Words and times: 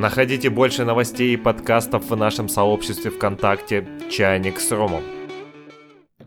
Находите 0.00 0.48
больше 0.48 0.86
новостей 0.86 1.34
и 1.34 1.36
подкастов 1.36 2.08
в 2.08 2.16
нашем 2.16 2.48
сообществе 2.48 3.10
ВКонтакте 3.10 3.86
«Чайник 4.10 4.58
с 4.58 4.72
Ромом». 4.72 5.04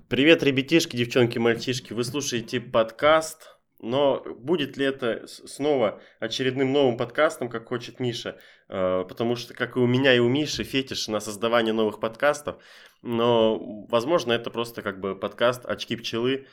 Привет, 0.07 0.43
ребятишки, 0.43 0.95
девчонки, 0.95 1.39
мальчишки. 1.39 1.91
Вы 1.91 2.03
слушаете 2.03 2.61
подкаст, 2.61 3.57
но 3.79 4.23
будет 4.37 4.77
ли 4.77 4.85
это 4.85 5.25
снова 5.25 5.99
очередным 6.19 6.71
новым 6.71 6.97
подкастом, 6.97 7.49
как 7.49 7.67
хочет 7.67 7.99
Миша? 7.99 8.37
Э, 8.69 9.05
потому 9.09 9.35
что, 9.35 9.55
как 9.55 9.75
и 9.75 9.79
у 9.79 9.87
меня, 9.87 10.13
и 10.13 10.19
у 10.19 10.29
Миши, 10.29 10.63
фетиш 10.63 11.07
на 11.07 11.19
создавание 11.19 11.73
новых 11.73 11.99
подкастов. 11.99 12.61
Но, 13.01 13.87
возможно, 13.87 14.33
это 14.33 14.51
просто 14.51 14.83
как 14.83 14.99
бы 14.99 15.15
подкаст 15.15 15.65
«Очки 15.65 15.95
пчелы» 15.95 16.45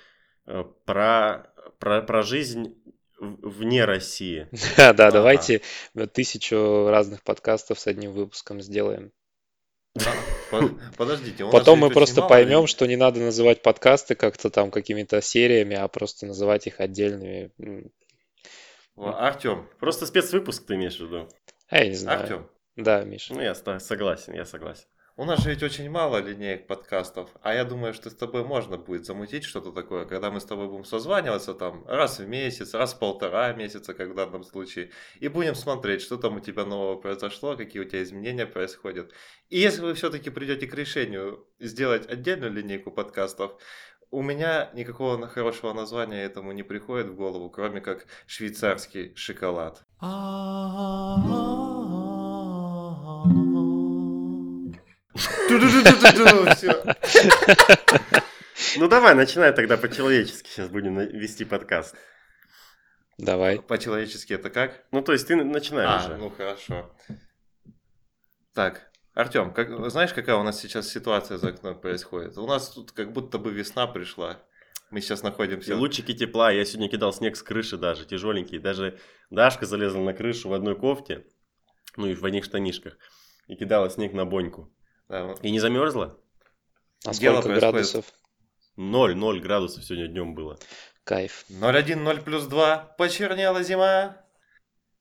э, 0.46 0.64
про, 0.86 1.52
про, 1.78 2.00
про 2.00 2.22
жизнь 2.22 2.76
вне 3.20 3.84
России. 3.84 4.48
Да, 4.76 4.92
да, 4.92 5.10
давайте 5.10 5.62
тысячу 6.12 6.88
разных 6.88 7.22
подкастов 7.22 7.78
с 7.78 7.86
одним 7.86 8.12
выпуском 8.12 8.60
сделаем. 8.60 9.12
Подождите. 10.96 11.48
Потом 11.50 11.80
мы 11.80 11.90
просто 11.90 12.22
поймем, 12.22 12.66
что 12.66 12.86
не 12.86 12.96
надо 12.96 13.20
называть 13.20 13.62
подкасты 13.62 14.14
как-то 14.14 14.50
там 14.50 14.70
какими-то 14.70 15.20
сериями, 15.20 15.76
а 15.76 15.86
просто 15.88 16.26
называть 16.26 16.66
их 16.66 16.80
отдельными. 16.80 17.50
Артем, 18.96 19.68
просто 19.78 20.06
спецвыпуск 20.06 20.66
ты 20.66 20.74
имеешь 20.74 20.96
в 20.96 21.00
виду? 21.00 21.28
А 21.68 21.78
я 21.78 21.88
не 21.88 21.94
знаю. 21.94 22.20
Артем. 22.20 22.50
Да, 22.76 23.04
Миша. 23.04 23.34
Ну, 23.34 23.40
я 23.40 23.54
согласен, 23.54 24.34
я 24.34 24.44
согласен. 24.44 24.86
У 25.20 25.26
нас 25.26 25.42
же 25.42 25.50
ведь 25.50 25.62
очень 25.62 25.90
мало 25.90 26.16
линеек 26.16 26.66
подкастов, 26.66 27.28
а 27.42 27.52
я 27.52 27.66
думаю, 27.66 27.92
что 27.92 28.08
с 28.08 28.14
тобой 28.14 28.42
можно 28.42 28.78
будет 28.78 29.04
замутить 29.04 29.44
что-то 29.44 29.70
такое, 29.70 30.06
когда 30.06 30.30
мы 30.30 30.40
с 30.40 30.46
тобой 30.46 30.66
будем 30.66 30.86
созваниваться 30.86 31.52
там 31.52 31.84
раз 31.86 32.20
в 32.20 32.26
месяц, 32.26 32.72
раз 32.72 32.94
в 32.94 32.98
полтора 32.98 33.52
месяца, 33.52 33.92
как 33.92 34.12
в 34.12 34.14
данном 34.14 34.44
случае, 34.44 34.92
и 35.18 35.28
будем 35.28 35.54
смотреть, 35.54 36.00
что 36.00 36.16
там 36.16 36.36
у 36.36 36.40
тебя 36.40 36.64
нового 36.64 36.96
произошло, 36.96 37.54
какие 37.54 37.82
у 37.82 37.84
тебя 37.84 38.02
изменения 38.02 38.46
происходят. 38.46 39.12
И 39.50 39.58
если 39.58 39.82
вы 39.82 39.92
все-таки 39.92 40.30
придете 40.30 40.66
к 40.66 40.72
решению 40.72 41.46
сделать 41.58 42.08
отдельную 42.08 42.50
линейку 42.50 42.90
подкастов, 42.90 43.60
у 44.10 44.22
меня 44.22 44.70
никакого 44.72 45.28
хорошего 45.28 45.74
названия 45.74 46.24
этому 46.24 46.52
не 46.52 46.62
приходит 46.62 47.08
в 47.08 47.14
голову, 47.14 47.50
кроме 47.50 47.82
как 47.82 48.06
швейцарский 48.26 49.14
шоколад. 49.16 49.84
Ну 58.76 58.88
давай, 58.88 59.14
начинай 59.14 59.52
тогда 59.52 59.76
по-человечески. 59.76 60.48
Сейчас 60.48 60.68
будем 60.68 60.98
вести 60.98 61.44
подкаст. 61.44 61.96
Давай. 63.18 63.60
По-человечески 63.60 64.32
это 64.32 64.50
как? 64.50 64.84
Ну, 64.92 65.02
то 65.02 65.12
есть 65.12 65.26
ты 65.26 65.36
начинаешь 65.36 66.04
а, 66.04 66.06
уже. 66.06 66.16
ну 66.16 66.30
хорошо. 66.30 66.94
Так, 68.54 68.90
Артем, 69.14 69.52
как, 69.52 69.90
знаешь, 69.90 70.12
какая 70.12 70.36
у 70.36 70.42
нас 70.42 70.60
сейчас 70.60 70.88
ситуация 70.88 71.38
за 71.38 71.48
окном 71.48 71.80
происходит? 71.80 72.38
У 72.38 72.46
нас 72.46 72.70
тут 72.70 72.92
как 72.92 73.12
будто 73.12 73.38
бы 73.38 73.50
весна 73.50 73.86
пришла. 73.86 74.42
Мы 74.90 75.00
сейчас 75.00 75.22
находимся... 75.22 75.72
И 75.72 75.74
лучики 75.74 76.14
тепла. 76.14 76.50
Я 76.50 76.64
сегодня 76.64 76.88
кидал 76.88 77.12
снег 77.12 77.36
с 77.36 77.42
крыши 77.42 77.76
даже, 77.76 78.06
тяжеленький. 78.06 78.58
Даже 78.58 78.98
Дашка 79.30 79.66
залезла 79.66 80.00
на 80.00 80.14
крышу 80.14 80.48
в 80.48 80.52
одной 80.52 80.76
кофте, 80.76 81.26
ну 81.96 82.06
и 82.06 82.14
в 82.14 82.24
одних 82.24 82.44
штанишках, 82.44 82.96
и 83.46 83.54
кидала 83.54 83.90
снег 83.90 84.12
на 84.12 84.24
боньку. 84.24 84.72
Да. 85.10 85.34
И 85.42 85.50
не 85.50 85.58
замерзла? 85.58 86.16
А 87.04 87.12
сколько 87.12 87.48
градусов? 87.48 88.04
Ноль, 88.76 89.16
ноль 89.16 89.40
градусов 89.40 89.84
сегодня 89.84 90.06
днем 90.06 90.34
было. 90.36 90.56
Кайф. 91.02 91.44
0,1, 91.50 91.96
0 91.96 92.22
плюс 92.22 92.46
2, 92.46 92.94
почернела 92.96 93.62
зима. 93.64 94.24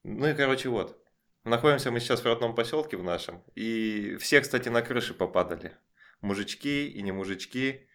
Ну 0.03 0.27
и 0.27 0.33
короче 0.33 0.69
вот. 0.69 0.97
Находимся 1.43 1.91
мы 1.91 1.99
сейчас 1.99 2.21
в 2.21 2.25
родном 2.25 2.55
поселке 2.55 2.97
в 2.97 3.03
нашем. 3.03 3.43
И 3.53 4.17
все, 4.19 4.41
кстати, 4.41 4.67
на 4.69 4.81
крыши 4.81 5.13
попадали. 5.13 5.77
Мужички 6.21 6.87
и 6.87 7.01
не 7.03 7.11
мужички. 7.11 7.87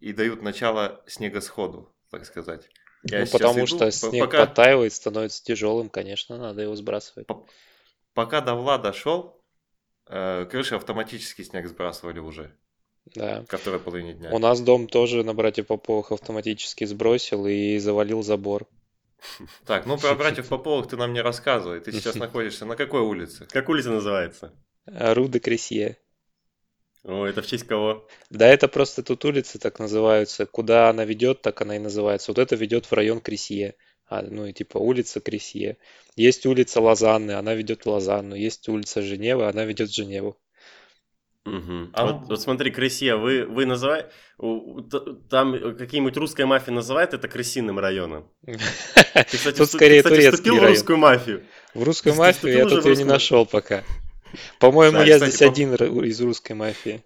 И 0.00 0.12
дают 0.12 0.42
начало 0.42 1.04
снегосходу, 1.06 1.94
так 2.10 2.26
сказать. 2.26 2.68
Я 3.04 3.20
ну, 3.20 3.26
потому 3.30 3.60
иду, 3.60 3.66
что 3.68 3.90
снег 3.92 4.24
пока... 4.24 4.46
подтаивает, 4.46 4.92
становится 4.92 5.44
тяжелым, 5.44 5.90
конечно, 5.90 6.36
надо 6.38 6.62
его 6.62 6.74
сбрасывать. 6.74 7.28
Пока 8.14 8.40
до 8.40 8.56
Влада 8.56 8.92
шел, 8.92 9.35
крыши 10.06 10.74
автоматически 10.74 11.42
снег 11.42 11.66
сбрасывали 11.66 12.18
уже. 12.18 12.52
Да. 13.14 13.44
Ко 13.48 13.56
второй 13.56 13.80
половине 13.80 14.14
дня. 14.14 14.30
У 14.32 14.38
нас 14.38 14.60
дом 14.60 14.88
тоже 14.88 15.22
на 15.22 15.32
братьев 15.32 15.66
Поповых 15.66 16.12
автоматически 16.12 16.84
сбросил 16.84 17.46
и 17.46 17.78
завалил 17.78 18.22
забор. 18.22 18.66
Так, 19.66 19.86
ну 19.86 19.96
про 19.96 20.14
братьев 20.14 20.48
Поповых 20.48 20.88
ты 20.88 20.96
нам 20.96 21.12
не 21.12 21.20
рассказывай. 21.20 21.80
Ты 21.80 21.92
сейчас 21.92 22.14
находишься 22.16 22.66
на 22.66 22.76
какой 22.76 23.00
улице? 23.00 23.46
Как 23.50 23.68
улица 23.68 23.90
называется? 23.90 24.52
Ру 24.86 25.28
де 25.28 25.38
Кресье. 25.38 25.98
О, 27.04 27.24
это 27.24 27.40
в 27.40 27.46
честь 27.46 27.66
кого? 27.66 28.08
Да, 28.30 28.48
это 28.48 28.66
просто 28.66 29.02
тут 29.02 29.24
улицы 29.24 29.60
так 29.60 29.78
называются. 29.78 30.44
Куда 30.44 30.90
она 30.90 31.04
ведет, 31.04 31.40
так 31.40 31.60
она 31.60 31.76
и 31.76 31.78
называется. 31.78 32.32
Вот 32.32 32.38
это 32.38 32.56
ведет 32.56 32.86
в 32.86 32.92
район 32.92 33.20
Кресье 33.20 33.76
ну 34.10 34.46
и 34.46 34.52
типа 34.52 34.78
улица 34.78 35.20
Кресье. 35.20 35.76
Есть 36.16 36.46
улица 36.46 36.80
Лозанны, 36.80 37.32
она 37.32 37.54
ведет 37.54 37.84
в 37.84 37.90
Лозанну. 37.90 38.34
Есть 38.34 38.68
улица 38.68 39.02
Женевы, 39.02 39.46
она 39.48 39.64
ведет 39.64 39.90
в 39.90 39.94
Женеву. 39.94 40.36
Угу. 41.44 41.90
А 41.92 42.06
вот, 42.06 42.28
вот 42.28 42.40
смотри, 42.40 42.70
Кресье, 42.72 43.16
вы, 43.16 43.44
вы 43.44 43.66
называете, 43.66 44.08
там 45.30 45.76
какие-нибудь 45.76 46.16
русская 46.16 46.44
мафия 46.44 46.74
называет 46.74 47.14
это 47.14 47.28
крысиным 47.28 47.78
районом? 47.78 48.28
Ты, 48.42 48.56
кстати, 49.24 49.56
тут 49.56 49.70
скорее 49.70 50.02
кстати, 50.02 50.14
турецкий 50.14 50.36
вступил 50.36 50.54
район. 50.54 50.66
в 50.66 50.70
русскую 50.70 50.98
мафию? 50.98 51.44
В 51.74 51.82
русскую 51.84 52.14
мафию 52.16 52.52
я 52.52 52.66
тут 52.66 52.84
ее 52.84 52.96
не 52.96 53.04
нашел 53.04 53.46
пока. 53.46 53.84
По-моему, 54.58 55.02
я 55.02 55.18
здесь 55.18 55.40
один 55.42 55.74
из 55.74 56.20
русской 56.20 56.52
мафии. 56.52 57.02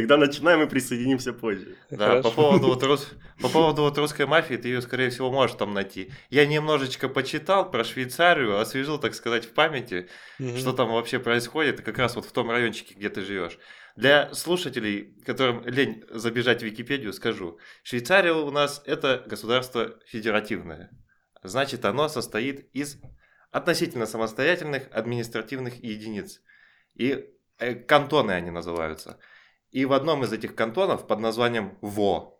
Тогда 0.00 0.16
начинаем 0.16 0.62
и 0.62 0.66
присоединимся 0.66 1.34
позже. 1.34 1.76
Да, 1.90 2.22
по 2.22 2.30
поводу, 2.30 2.68
вот, 2.68 2.82
рус... 2.82 3.12
по 3.38 3.48
поводу 3.50 3.82
вот 3.82 3.98
русской 3.98 4.24
мафии, 4.24 4.54
ты 4.54 4.68
ее, 4.68 4.80
скорее 4.80 5.10
всего, 5.10 5.30
можешь 5.30 5.56
там 5.56 5.74
найти. 5.74 6.10
Я 6.30 6.46
немножечко 6.46 7.10
почитал 7.10 7.70
про 7.70 7.84
Швейцарию, 7.84 8.58
освежил, 8.58 8.98
так 8.98 9.14
сказать, 9.14 9.44
в 9.44 9.52
памяти, 9.52 10.08
mm-hmm. 10.38 10.58
что 10.58 10.72
там 10.72 10.90
вообще 10.90 11.18
происходит, 11.18 11.82
как 11.82 11.98
раз 11.98 12.16
вот 12.16 12.24
в 12.24 12.32
том 12.32 12.50
райончике, 12.50 12.94
где 12.94 13.10
ты 13.10 13.20
живешь. 13.20 13.58
Для 13.94 14.32
слушателей, 14.32 15.20
которым 15.26 15.66
лень 15.66 16.02
забежать 16.08 16.62
в 16.62 16.64
Википедию, 16.64 17.12
скажу. 17.12 17.58
Швейцария 17.82 18.32
у 18.32 18.50
нас 18.50 18.82
это 18.86 19.22
государство 19.26 19.98
федеративное. 20.06 20.90
Значит, 21.42 21.84
оно 21.84 22.08
состоит 22.08 22.70
из 22.72 22.96
относительно 23.50 24.06
самостоятельных 24.06 24.84
административных 24.92 25.84
единиц. 25.84 26.40
И 26.94 27.26
э, 27.58 27.74
кантоны 27.74 28.30
они 28.32 28.50
называются. 28.50 29.18
И 29.70 29.84
в 29.84 29.92
одном 29.92 30.24
из 30.24 30.32
этих 30.32 30.54
кантонов 30.54 31.06
под 31.06 31.20
названием 31.20 31.76
ВО 31.80 32.34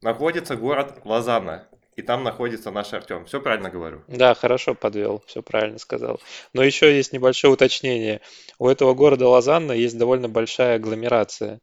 находится 0.00 0.56
город 0.56 1.00
Лозанна. 1.04 1.68
И 1.96 2.02
там 2.02 2.22
находится 2.22 2.70
наш 2.70 2.92
Артем. 2.92 3.24
Все 3.24 3.40
правильно 3.40 3.70
говорю? 3.70 4.04
Да, 4.06 4.32
хорошо 4.34 4.76
подвел, 4.76 5.20
все 5.26 5.42
правильно 5.42 5.78
сказал. 5.78 6.20
Но 6.52 6.62
еще 6.62 6.96
есть 6.96 7.12
небольшое 7.12 7.52
уточнение. 7.52 8.20
У 8.60 8.68
этого 8.68 8.94
города 8.94 9.26
Лозанна 9.26 9.72
есть 9.72 9.98
довольно 9.98 10.28
большая 10.28 10.76
агломерация. 10.76 11.60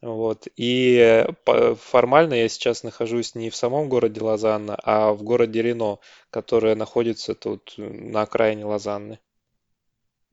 Вот. 0.00 0.46
И 0.54 1.26
формально 1.80 2.34
я 2.34 2.48
сейчас 2.48 2.84
нахожусь 2.84 3.34
не 3.34 3.50
в 3.50 3.56
самом 3.56 3.88
городе 3.88 4.20
Лозанна, 4.20 4.78
а 4.84 5.12
в 5.12 5.24
городе 5.24 5.62
Рено, 5.62 5.98
которое 6.30 6.76
находится 6.76 7.34
тут 7.34 7.74
на 7.76 8.22
окраине 8.22 8.64
Лозанны. 8.64 9.18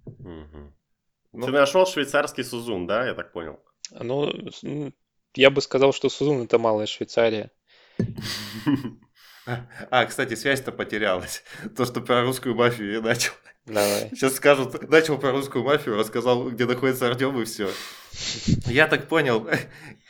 Угу. 0.05 0.73
Ну, 1.33 1.45
Ты 1.45 1.51
нашел 1.51 1.87
швейцарский 1.87 2.43
Сузун, 2.43 2.85
да, 2.85 3.07
я 3.07 3.15
так 3.15 3.31
понял? 3.31 3.59
Ну, 3.91 4.31
я 5.35 5.49
бы 5.49 5.61
сказал, 5.61 5.93
что 5.93 6.09
Сузун 6.09 6.43
это 6.43 6.59
малая 6.59 6.85
Швейцария. 6.85 7.51
А, 9.89 10.05
кстати, 10.05 10.35
связь-то 10.35 10.71
потерялась. 10.71 11.43
То, 11.75 11.85
что 11.85 12.01
про 12.01 12.21
русскую 12.21 12.53
мафию 12.53 12.91
я 12.91 13.01
начал. 13.01 13.33
Давай. 13.65 14.09
Сейчас 14.13 14.35
скажут, 14.35 14.89
начал 14.89 15.17
про 15.17 15.31
русскую 15.31 15.63
мафию, 15.63 15.97
рассказал, 15.97 16.49
где 16.49 16.65
находится 16.65 17.07
Артем 17.07 17.39
и 17.41 17.45
все. 17.45 17.69
Я 18.65 18.87
так 18.87 19.07
понял, 19.07 19.47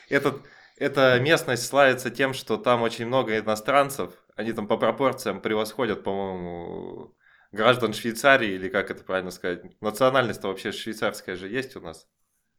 этот, 0.09 0.41
эта 0.77 1.19
местность 1.19 1.65
славится 1.65 2.09
тем, 2.09 2.33
что 2.33 2.57
там 2.57 2.81
очень 2.81 3.05
много 3.05 3.37
иностранцев. 3.37 4.13
Они 4.35 4.53
там 4.53 4.67
по 4.67 4.77
пропорциям 4.77 5.41
превосходят, 5.41 6.03
по-моему, 6.03 7.15
граждан 7.51 7.93
Швейцарии, 7.93 8.53
или 8.53 8.69
как 8.69 8.91
это 8.91 9.03
правильно 9.03 9.31
сказать. 9.31 9.61
Национальность-то 9.81 10.47
вообще 10.47 10.71
швейцарская 10.71 11.35
же 11.35 11.47
есть 11.47 11.75
у 11.75 11.81
нас. 11.81 12.07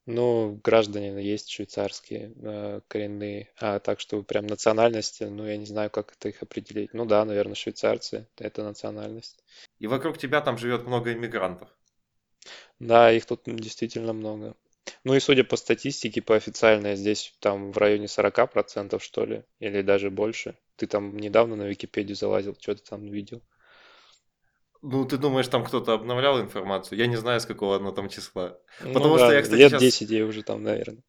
Ну, 0.06 0.60
граждане 0.64 1.22
есть 1.22 1.50
швейцарские 1.50 2.32
э, 2.36 2.80
коренные, 2.88 3.50
а 3.58 3.78
так 3.78 4.00
что 4.00 4.22
прям 4.22 4.46
национальности, 4.46 5.24
ну, 5.24 5.46
я 5.46 5.56
не 5.56 5.66
знаю, 5.66 5.90
как 5.90 6.12
это 6.12 6.30
их 6.30 6.42
определить. 6.42 6.94
Ну 6.94 7.04
да, 7.04 7.24
наверное, 7.24 7.54
швейцарцы, 7.54 8.26
это 8.38 8.64
национальность. 8.64 9.44
И 9.78 9.86
вокруг 9.86 10.18
тебя 10.18 10.40
там 10.40 10.58
живет 10.58 10.86
много 10.86 11.12
иммигрантов. 11.12 11.68
Да, 12.78 13.12
их 13.12 13.26
тут 13.26 13.42
действительно 13.44 14.12
много. 14.12 14.56
Ну 15.04 15.14
и 15.14 15.20
судя 15.20 15.44
по 15.44 15.56
статистике, 15.56 16.22
по 16.22 16.34
официальной, 16.34 16.96
здесь 16.96 17.34
там 17.38 17.72
в 17.72 17.78
районе 17.78 18.06
40% 18.06 19.02
что 19.02 19.24
ли, 19.24 19.44
или 19.58 19.82
даже 19.82 20.10
больше. 20.10 20.56
Ты 20.76 20.86
там 20.86 21.16
недавно 21.16 21.56
на 21.56 21.64
Википедию 21.64 22.16
залазил, 22.16 22.56
что 22.58 22.74
ты 22.74 22.82
там 22.82 23.06
видел? 23.06 23.42
Ну, 24.82 25.04
ты 25.04 25.18
думаешь, 25.18 25.48
там 25.48 25.64
кто-то 25.64 25.92
обновлял 25.92 26.40
информацию? 26.40 26.98
Я 26.98 27.06
не 27.06 27.16
знаю, 27.16 27.40
с 27.40 27.46
какого 27.46 27.76
она 27.76 27.92
там 27.92 28.08
числа. 28.08 28.58
Ну 28.82 28.92
Потому 28.94 29.18
да, 29.18 29.26
что 29.26 29.34
я, 29.34 29.42
кстати, 29.42 29.60
лет 29.60 29.70
щас- 29.70 29.80
10 29.80 30.10
ей 30.10 30.22
уже 30.22 30.42
там, 30.42 30.62
наверное. 30.62 31.02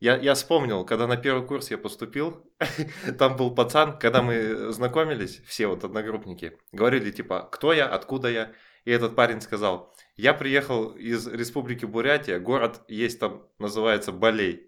Я, 0.00 0.16
я 0.16 0.34
вспомнил, 0.34 0.84
когда 0.84 1.08
на 1.08 1.16
первый 1.16 1.44
курс 1.44 1.72
я 1.72 1.78
поступил, 1.78 2.46
там 3.18 3.36
был 3.36 3.52
пацан, 3.52 3.98
когда 3.98 4.22
мы 4.22 4.72
знакомились, 4.72 5.40
все 5.44 5.66
вот 5.66 5.82
одногруппники, 5.82 6.58
говорили 6.70 7.10
типа, 7.10 7.48
кто 7.50 7.72
я, 7.72 7.88
откуда 7.88 8.30
я, 8.30 8.52
и 8.84 8.92
этот 8.92 9.16
парень 9.16 9.40
сказал, 9.40 9.92
я 10.16 10.34
приехал 10.34 10.90
из 10.90 11.26
республики 11.26 11.84
Бурятия, 11.84 12.38
город 12.38 12.82
есть 12.86 13.18
там, 13.18 13.48
называется 13.58 14.12
Балей, 14.12 14.67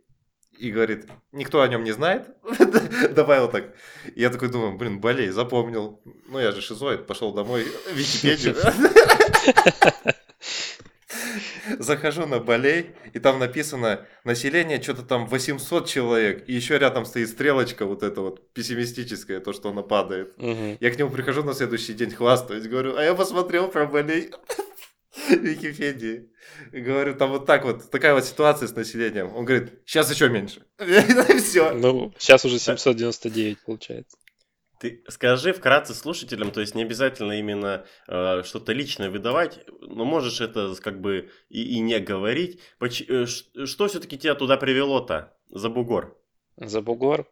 и 0.60 0.70
говорит, 0.70 1.06
никто 1.32 1.62
о 1.62 1.68
нем 1.68 1.84
не 1.84 1.92
знает, 1.92 2.28
добавил 3.14 3.48
так. 3.48 3.74
И 4.14 4.20
я 4.20 4.30
такой 4.30 4.50
думаю, 4.50 4.76
блин, 4.76 5.00
Балей, 5.00 5.30
запомнил. 5.30 6.00
Ну, 6.28 6.38
я 6.38 6.52
же 6.52 6.60
шизоид, 6.60 7.06
пошел 7.06 7.32
домой, 7.32 7.64
в 7.64 7.96
Википедию. 7.96 8.56
Захожу 11.78 12.26
на 12.26 12.40
Балей, 12.40 12.90
и 13.14 13.18
там 13.20 13.38
написано 13.38 14.06
население 14.24 14.82
что-то 14.82 15.02
там 15.02 15.26
800 15.26 15.88
человек, 15.88 16.44
и 16.46 16.52
еще 16.52 16.76
рядом 16.78 17.06
стоит 17.06 17.28
стрелочка 17.30 17.86
вот 17.86 18.02
эта 18.02 18.20
вот 18.20 18.52
пессимистическая, 18.52 19.40
то, 19.40 19.52
что 19.52 19.70
она 19.70 19.82
падает. 19.82 20.36
Мгм. 20.36 20.76
Я 20.80 20.90
к 20.90 20.98
нему 20.98 21.10
прихожу 21.10 21.42
на 21.42 21.54
следующий 21.54 21.94
день, 21.94 22.10
хвастаюсь, 22.10 22.66
говорю, 22.66 22.96
а 22.96 23.02
я 23.02 23.14
посмотрел 23.14 23.68
про 23.68 23.86
Балей 23.86 24.30
в 24.69 24.69
Википедии. 25.42 26.30
Говорю, 26.72 27.14
там 27.14 27.30
вот 27.30 27.46
так 27.46 27.64
вот, 27.64 27.90
такая 27.90 28.14
вот 28.14 28.24
ситуация 28.24 28.68
с 28.68 28.74
населением. 28.74 29.34
Он 29.34 29.44
говорит, 29.44 29.80
сейчас 29.86 30.10
еще 30.10 30.28
меньше. 30.28 30.64
Все. 30.78 31.72
Ну, 31.72 32.12
сейчас 32.18 32.44
уже 32.44 32.58
799 32.58 33.58
получается. 33.64 34.16
Ты 34.80 35.04
скажи 35.08 35.52
вкратце 35.52 35.92
слушателям, 35.92 36.52
то 36.52 36.62
есть 36.62 36.74
не 36.74 36.82
обязательно 36.82 37.38
именно 37.38 37.84
э, 38.08 38.42
что-то 38.44 38.72
личное 38.72 39.10
выдавать, 39.10 39.60
но 39.82 40.06
можешь 40.06 40.40
это 40.40 40.74
как 40.80 41.02
бы 41.02 41.30
и, 41.50 41.62
и 41.76 41.80
не 41.80 42.00
говорить. 42.00 42.60
Поч- 42.78 43.04
э, 43.06 43.26
что 43.26 43.88
все-таки 43.88 44.16
тебя 44.18 44.34
туда 44.34 44.56
привело-то, 44.56 45.36
за 45.50 45.68
бугор? 45.68 46.16
За 46.56 46.80
бугор. 46.80 47.26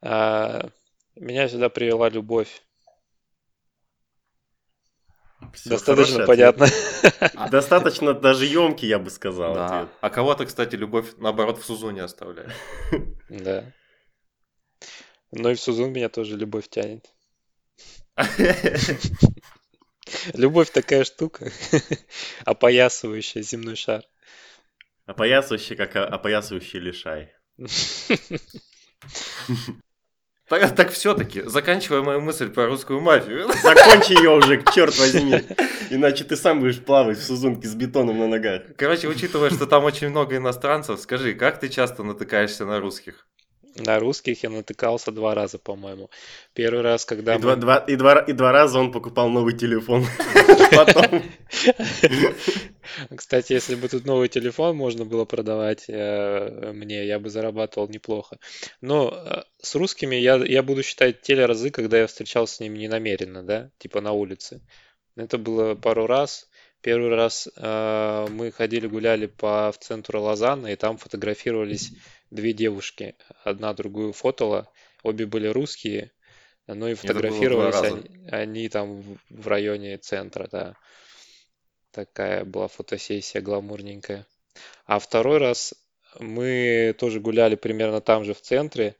А, 0.00 0.70
Меня 1.14 1.48
сюда 1.48 1.68
привела 1.68 2.08
любовь. 2.08 2.62
Всё, 5.54 5.70
Достаточно 5.70 6.24
ответ. 6.24 6.56
понятно. 6.56 7.48
Достаточно 7.50 8.14
даже 8.14 8.46
емкий, 8.46 8.88
я 8.88 8.98
бы 8.98 9.10
сказал. 9.10 9.54
Да. 9.54 9.66
ответ. 9.80 9.88
А 10.00 10.10
кого-то, 10.10 10.46
кстати, 10.46 10.76
любовь, 10.76 11.06
наоборот, 11.18 11.58
в 11.60 11.64
Сузуне 11.64 12.02
оставляет. 12.02 12.50
Да. 13.28 13.64
Ну 15.30 15.50
и 15.50 15.54
в 15.54 15.60
Сузун 15.60 15.92
меня 15.92 16.08
тоже 16.08 16.36
любовь 16.36 16.68
тянет. 16.68 17.12
Любовь 20.34 20.70
такая 20.70 21.04
штука, 21.04 21.50
опоясывающая 22.44 23.42
земной 23.42 23.76
шар. 23.76 24.02
Опоясывающий, 25.06 25.76
как 25.76 25.96
о- 25.96 26.06
опоясывающий 26.06 26.80
лишай. 26.80 27.32
Так, 30.52 30.74
так 30.74 30.90
все-таки, 30.90 31.44
заканчивая 31.46 32.02
мою 32.02 32.20
мысль 32.20 32.50
про 32.50 32.66
русскую 32.66 33.00
мафию. 33.00 33.48
Закончи 33.62 34.12
ее 34.12 34.36
уже, 34.36 34.62
черт 34.74 34.98
возьми. 34.98 35.40
Иначе 35.88 36.24
ты 36.24 36.36
сам 36.36 36.60
будешь 36.60 36.78
плавать 36.78 37.16
в 37.16 37.24
сузунке 37.24 37.66
с 37.66 37.74
бетоном 37.74 38.18
на 38.18 38.28
ногах. 38.28 38.60
Короче, 38.76 39.08
учитывая, 39.08 39.48
что 39.48 39.66
там 39.66 39.84
очень 39.84 40.10
много 40.10 40.36
иностранцев, 40.36 41.00
скажи, 41.00 41.32
как 41.32 41.58
ты 41.58 41.70
часто 41.70 42.02
натыкаешься 42.02 42.66
на 42.66 42.80
русских? 42.80 43.26
На 43.76 43.98
русских 43.98 44.42
я 44.42 44.50
натыкался 44.50 45.12
два 45.12 45.34
раза, 45.34 45.58
по-моему. 45.58 46.10
Первый 46.52 46.82
раз, 46.82 47.04
когда 47.04 47.36
И 47.36 47.38
два, 47.38 47.54
мы... 47.54 47.60
два- 47.60 47.78
и, 47.78 47.96
два, 47.96 48.18
и 48.20 48.32
два 48.32 48.52
раза 48.52 48.78
он 48.78 48.92
покупал 48.92 49.30
новый 49.30 49.56
телефон. 49.56 50.04
Кстати, 53.16 53.52
если 53.54 53.74
бы 53.74 53.88
тут 53.88 54.04
новый 54.04 54.28
телефон 54.28 54.76
можно 54.76 55.04
было 55.04 55.24
продавать 55.24 55.84
э, 55.88 56.72
мне, 56.74 57.06
я 57.06 57.18
бы 57.18 57.30
зарабатывал 57.30 57.88
неплохо. 57.88 58.38
Но 58.80 59.10
э, 59.10 59.42
с 59.62 59.74
русскими 59.74 60.16
я, 60.16 60.36
я 60.36 60.62
буду 60.62 60.82
считать 60.82 61.22
те 61.22 61.34
разы, 61.46 61.70
когда 61.70 61.98
я 61.98 62.06
встречался 62.06 62.56
с 62.56 62.60
ними 62.60 62.78
ненамеренно, 62.78 63.42
да, 63.42 63.70
типа 63.78 64.00
на 64.00 64.12
улице. 64.12 64.60
Это 65.16 65.38
было 65.38 65.74
пару 65.74 66.06
раз. 66.06 66.48
Первый 66.82 67.14
раз 67.14 67.48
э, 67.54 68.26
мы 68.28 68.50
ходили, 68.50 68.88
гуляли 68.88 69.26
по 69.26 69.70
в 69.70 69.78
центру 69.78 70.20
Лозанны, 70.20 70.72
и 70.72 70.76
там 70.76 70.98
фотографировались 70.98 71.92
две 72.30 72.52
девушки. 72.52 73.14
Одна 73.44 73.72
другую 73.72 74.12
фотола, 74.12 74.68
обе 75.04 75.26
были 75.26 75.46
русские, 75.46 76.10
ну 76.66 76.88
и 76.88 76.94
фотографировались 76.94 77.82
они, 77.82 78.28
они 78.28 78.68
там 78.68 79.00
в, 79.00 79.18
в 79.30 79.46
районе 79.46 79.96
центра, 79.98 80.48
да. 80.50 80.76
Такая 81.92 82.44
была 82.44 82.66
фотосессия 82.66 83.40
гламурненькая. 83.40 84.26
А 84.84 84.98
второй 84.98 85.38
раз 85.38 85.74
мы 86.18 86.96
тоже 86.98 87.20
гуляли 87.20 87.54
примерно 87.54 88.00
там 88.00 88.24
же 88.24 88.34
в 88.34 88.40
центре. 88.40 88.96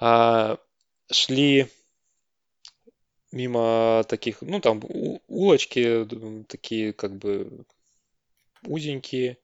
А, 0.00 0.58
шли 1.12 1.68
мимо 3.34 4.04
таких, 4.08 4.42
ну 4.42 4.60
там 4.60 4.82
улочки 5.28 6.06
такие 6.48 6.92
как 6.92 7.16
бы 7.16 7.66
узенькие, 8.66 9.38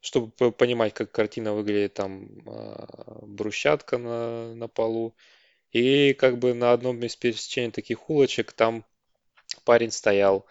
чтобы 0.00 0.30
по- 0.32 0.50
понимать, 0.52 0.94
как 0.94 1.12
картина 1.12 1.54
выглядит, 1.54 1.94
там 1.94 2.28
а, 2.46 2.86
брусчатка 3.22 3.98
на, 3.98 4.54
на 4.54 4.68
полу. 4.68 5.14
И 5.72 6.14
как 6.14 6.38
бы 6.38 6.54
на 6.54 6.72
одном 6.72 7.00
из 7.04 7.16
пересечений 7.16 7.72
таких 7.72 8.10
улочек 8.10 8.52
там 8.52 8.84
парень 9.64 9.90
стоял, 9.90 10.46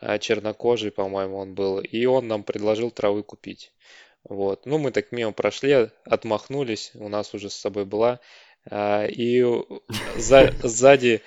а, 0.00 0.18
чернокожий, 0.18 0.90
по-моему, 0.90 1.38
он 1.38 1.54
был, 1.54 1.80
и 1.80 2.04
он 2.06 2.28
нам 2.28 2.44
предложил 2.44 2.90
травы 2.90 3.22
купить. 3.22 3.72
Вот. 4.24 4.66
Ну, 4.66 4.78
мы 4.78 4.92
так 4.92 5.12
мимо 5.12 5.32
прошли, 5.32 5.90
отмахнулись, 6.04 6.92
у 6.94 7.08
нас 7.08 7.34
уже 7.34 7.50
с 7.50 7.54
собой 7.54 7.84
была, 7.84 8.20
а, 8.70 9.06
и 9.06 9.44
за- 10.16 10.54
сзади 10.62 11.22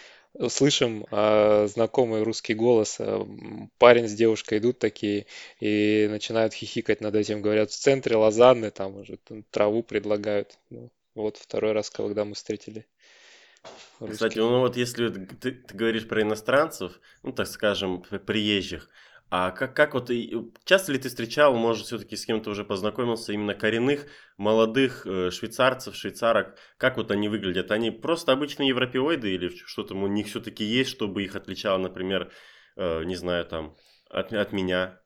слышим 0.50 1.06
а, 1.12 1.68
знакомый 1.68 2.24
русский 2.24 2.54
голос, 2.54 3.00
м, 3.00 3.72
парень 3.78 4.08
с 4.08 4.14
девушкой 4.14 4.60
идут 4.60 4.80
такие 4.80 5.26
и 5.60 6.08
начинают 6.10 6.54
хихикать 6.54 7.02
над 7.02 7.16
этим, 7.16 7.42
говорят, 7.42 7.72
в 7.72 7.78
центре 7.78 8.16
Лозанны 8.16 8.72
там 8.72 8.98
уже 8.98 9.18
там 9.18 9.44
траву 9.52 9.84
предлагают. 9.84 10.58
Ну, 10.70 10.92
вот 11.16 11.38
второй 11.38 11.72
раз, 11.72 11.90
когда 11.90 12.26
мы 12.26 12.34
встретили 12.36 12.86
Кстати, 14.12 14.38
русских. 14.38 14.42
ну 14.42 14.60
вот 14.60 14.78
если 14.78 15.10
ты, 15.10 15.52
ты 15.52 15.74
говоришь 15.74 16.08
про 16.08 16.22
иностранцев, 16.22 17.00
ну 17.24 17.32
так 17.32 17.48
скажем, 17.48 18.04
приезжих, 18.26 18.90
а 19.30 19.52
как, 19.52 19.76
как 19.76 19.94
вот, 19.96 20.10
и- 20.12 20.34
часто 20.66 20.92
ли 20.94 21.00
ты 21.00 21.10
встречал, 21.10 21.56
может, 21.56 21.88
все-таки 21.88 22.16
с 22.16 22.26
кем-то 22.26 22.52
уже 22.52 22.64
познакомился, 22.64 23.34
именно 23.34 23.54
коренных, 23.56 24.06
молодых 24.38 25.06
э, 25.08 25.32
швейцарцев, 25.32 25.96
швейцарок, 25.96 26.58
как 26.78 26.98
вот 26.98 27.12
они 27.12 27.28
выглядят? 27.30 27.72
Они 27.72 27.92
просто 27.92 28.32
обычные 28.32 28.70
европеоиды 28.70 29.34
или 29.34 29.50
что 29.50 29.84
там 29.84 30.04
у 30.04 30.08
них 30.08 30.28
все-таки 30.28 30.64
есть, 30.64 30.92
чтобы 30.92 31.24
их 31.24 31.36
отличало, 31.36 31.78
например, 31.80 32.32
э, 32.78 33.04
не 33.04 33.16
знаю, 33.16 33.46
там, 33.46 33.76
от, 34.10 34.32
от 34.34 34.52
меня? 34.54 35.00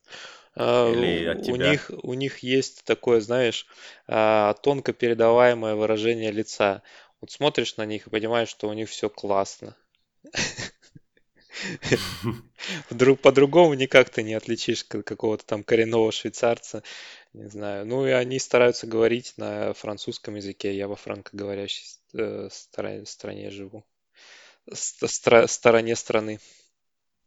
А, 0.56 0.92
Или 0.92 1.26
от 1.26 1.42
у 1.48 1.56
тебя? 1.56 1.56
них, 1.56 1.90
у 2.04 2.14
них 2.14 2.40
есть 2.40 2.84
такое, 2.86 3.20
знаешь, 3.22 3.66
а, 4.08 4.54
тонко 4.56 4.94
передаваемое 4.94 5.76
выражение 5.76 6.32
лица. 6.32 6.84
Вот 7.22 7.32
смотришь 7.32 7.78
на 7.78 7.86
них 7.86 8.08
и 8.08 8.10
понимаешь, 8.10 8.50
что 8.50 8.68
у 8.70 8.74
них 8.74 8.90
все 8.90 9.10
классно. 9.10 9.76
Вдруг 12.90 13.20
по-другому 13.22 13.74
никак 13.74 14.10
ты 14.10 14.24
не 14.24 14.34
отличишь 14.34 14.84
какого-то 14.84 15.46
там 15.46 15.64
коренного 15.64 16.12
швейцарца, 16.12 16.84
не 17.34 17.48
знаю. 17.48 17.86
Ну 17.86 18.06
и 18.08 18.12
они 18.12 18.40
стараются 18.40 18.88
говорить 18.88 19.34
на 19.38 19.74
французском 19.74 20.36
языке. 20.36 20.76
Я 20.76 20.88
во 20.88 20.96
франкоговорящей 20.96 21.86
э, 22.14 22.50
стране 22.52 23.50
живу. 23.52 23.86
Стороне 24.74 25.96
страны. 25.96 26.40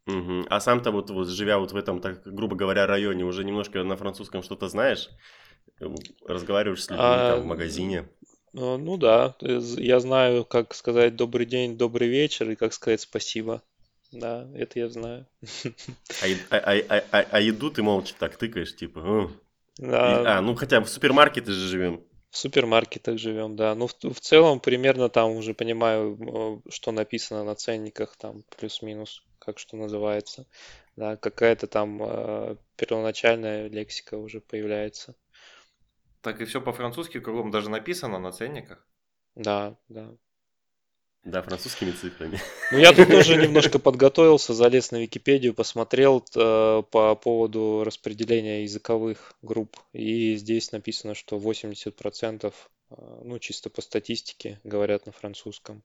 Мгм. 0.05 0.45
А 0.49 0.59
сам-то 0.59 0.91
вот, 0.91 1.09
вот 1.09 1.29
живя 1.29 1.57
вот 1.57 1.71
в 1.71 1.77
этом, 1.77 2.01
так 2.01 2.23
грубо 2.25 2.55
говоря, 2.55 2.85
районе, 2.85 3.23
уже 3.23 3.43
немножко 3.43 3.83
на 3.83 3.95
французском 3.95 4.43
что-то 4.43 4.67
знаешь? 4.67 5.09
Э, 5.79 5.85
Разговариваешь 6.27 6.83
с 6.83 6.89
людьми 6.89 7.05
А, 7.05 7.29
там 7.29 7.41
в 7.43 7.45
магазине? 7.45 8.09
Ну 8.53 8.77
ну 8.77 8.97
да, 8.97 9.35
э, 9.41 9.59
я 9.77 9.99
знаю, 9.99 10.45
как 10.45 10.73
сказать 10.73 11.15
добрый 11.15 11.45
день, 11.45 11.77
добрый 11.77 12.07
вечер 12.07 12.49
и 12.49 12.55
как 12.55 12.73
сказать 12.73 13.01
спасибо. 13.01 13.63
Да, 14.13 14.47
это 14.55 14.79
я 14.79 14.89
знаю. 14.89 15.25
А, 16.21 16.57
а- 16.57 16.57
а- 16.57 16.85
а- 16.89 17.03
а- 17.11 17.27
а 17.31 17.39
еду 17.41 17.69
ты 17.71 17.83
молча 17.83 18.15
так 18.17 18.37
тыкаешь, 18.37 18.75
типа. 18.75 19.29
И- 19.79 19.83
Да, 19.83 20.37
а, 20.37 20.41
ну 20.41 20.55
хотя 20.55 20.79
в 20.81 20.87
супермаркете 20.87 21.51
же 21.51 21.67
живем. 21.67 22.03
в 22.29 22.37
супермаркетах 22.37 23.17
живем, 23.19 23.55
да. 23.55 23.75
Ну, 23.75 23.87
в, 23.87 23.93
в 23.93 24.19
целом, 24.19 24.59
примерно 24.59 25.09
там 25.09 25.31
уже 25.35 25.53
понимаю, 25.53 26.61
э, 26.65 26.69
что 26.71 26.91
написано 26.91 27.43
на 27.43 27.55
ценниках, 27.55 28.15
там 28.17 28.43
плюс-минус, 28.57 29.23
как 29.39 29.59
что 29.59 29.77
называется. 29.77 30.45
Да, 30.95 31.15
какая-то 31.15 31.67
там 31.67 32.01
э, 32.01 32.55
первоначальная 32.75 33.67
лексика 33.67 34.15
уже 34.17 34.41
появляется. 34.41 35.15
Так 36.21 36.41
и 36.41 36.45
все 36.45 36.61
по-французски 36.61 37.19
кругом 37.19 37.51
даже 37.51 37.69
написано 37.69 38.19
на 38.19 38.31
ценниках. 38.31 38.87
Да, 39.35 39.75
да. 39.89 40.09
Да, 41.23 41.41
французскими 41.41 41.91
цифрами. 41.91 42.37
Ну, 42.71 42.77
я 42.79 42.91
тут 42.91 43.07
тоже 43.07 43.37
немножко 43.37 43.79
подготовился, 43.79 44.53
залез 44.53 44.91
на 44.91 44.97
Википедию, 44.97 45.53
посмотрел 45.53 46.23
э, 46.35 46.83
по 46.91 47.15
поводу 47.15 47.83
распределения 47.85 48.63
языковых 48.63 49.33
групп. 49.41 49.77
И 49.93 50.35
здесь 50.35 50.73
написано, 50.73 51.15
что 51.15 51.37
80%, 51.37 52.53
э, 52.89 52.95
ну, 53.23 53.39
чисто 53.39 53.69
по 53.69 53.81
статистике, 53.81 54.59
говорят 54.65 55.05
на 55.05 55.13
французском. 55.13 55.81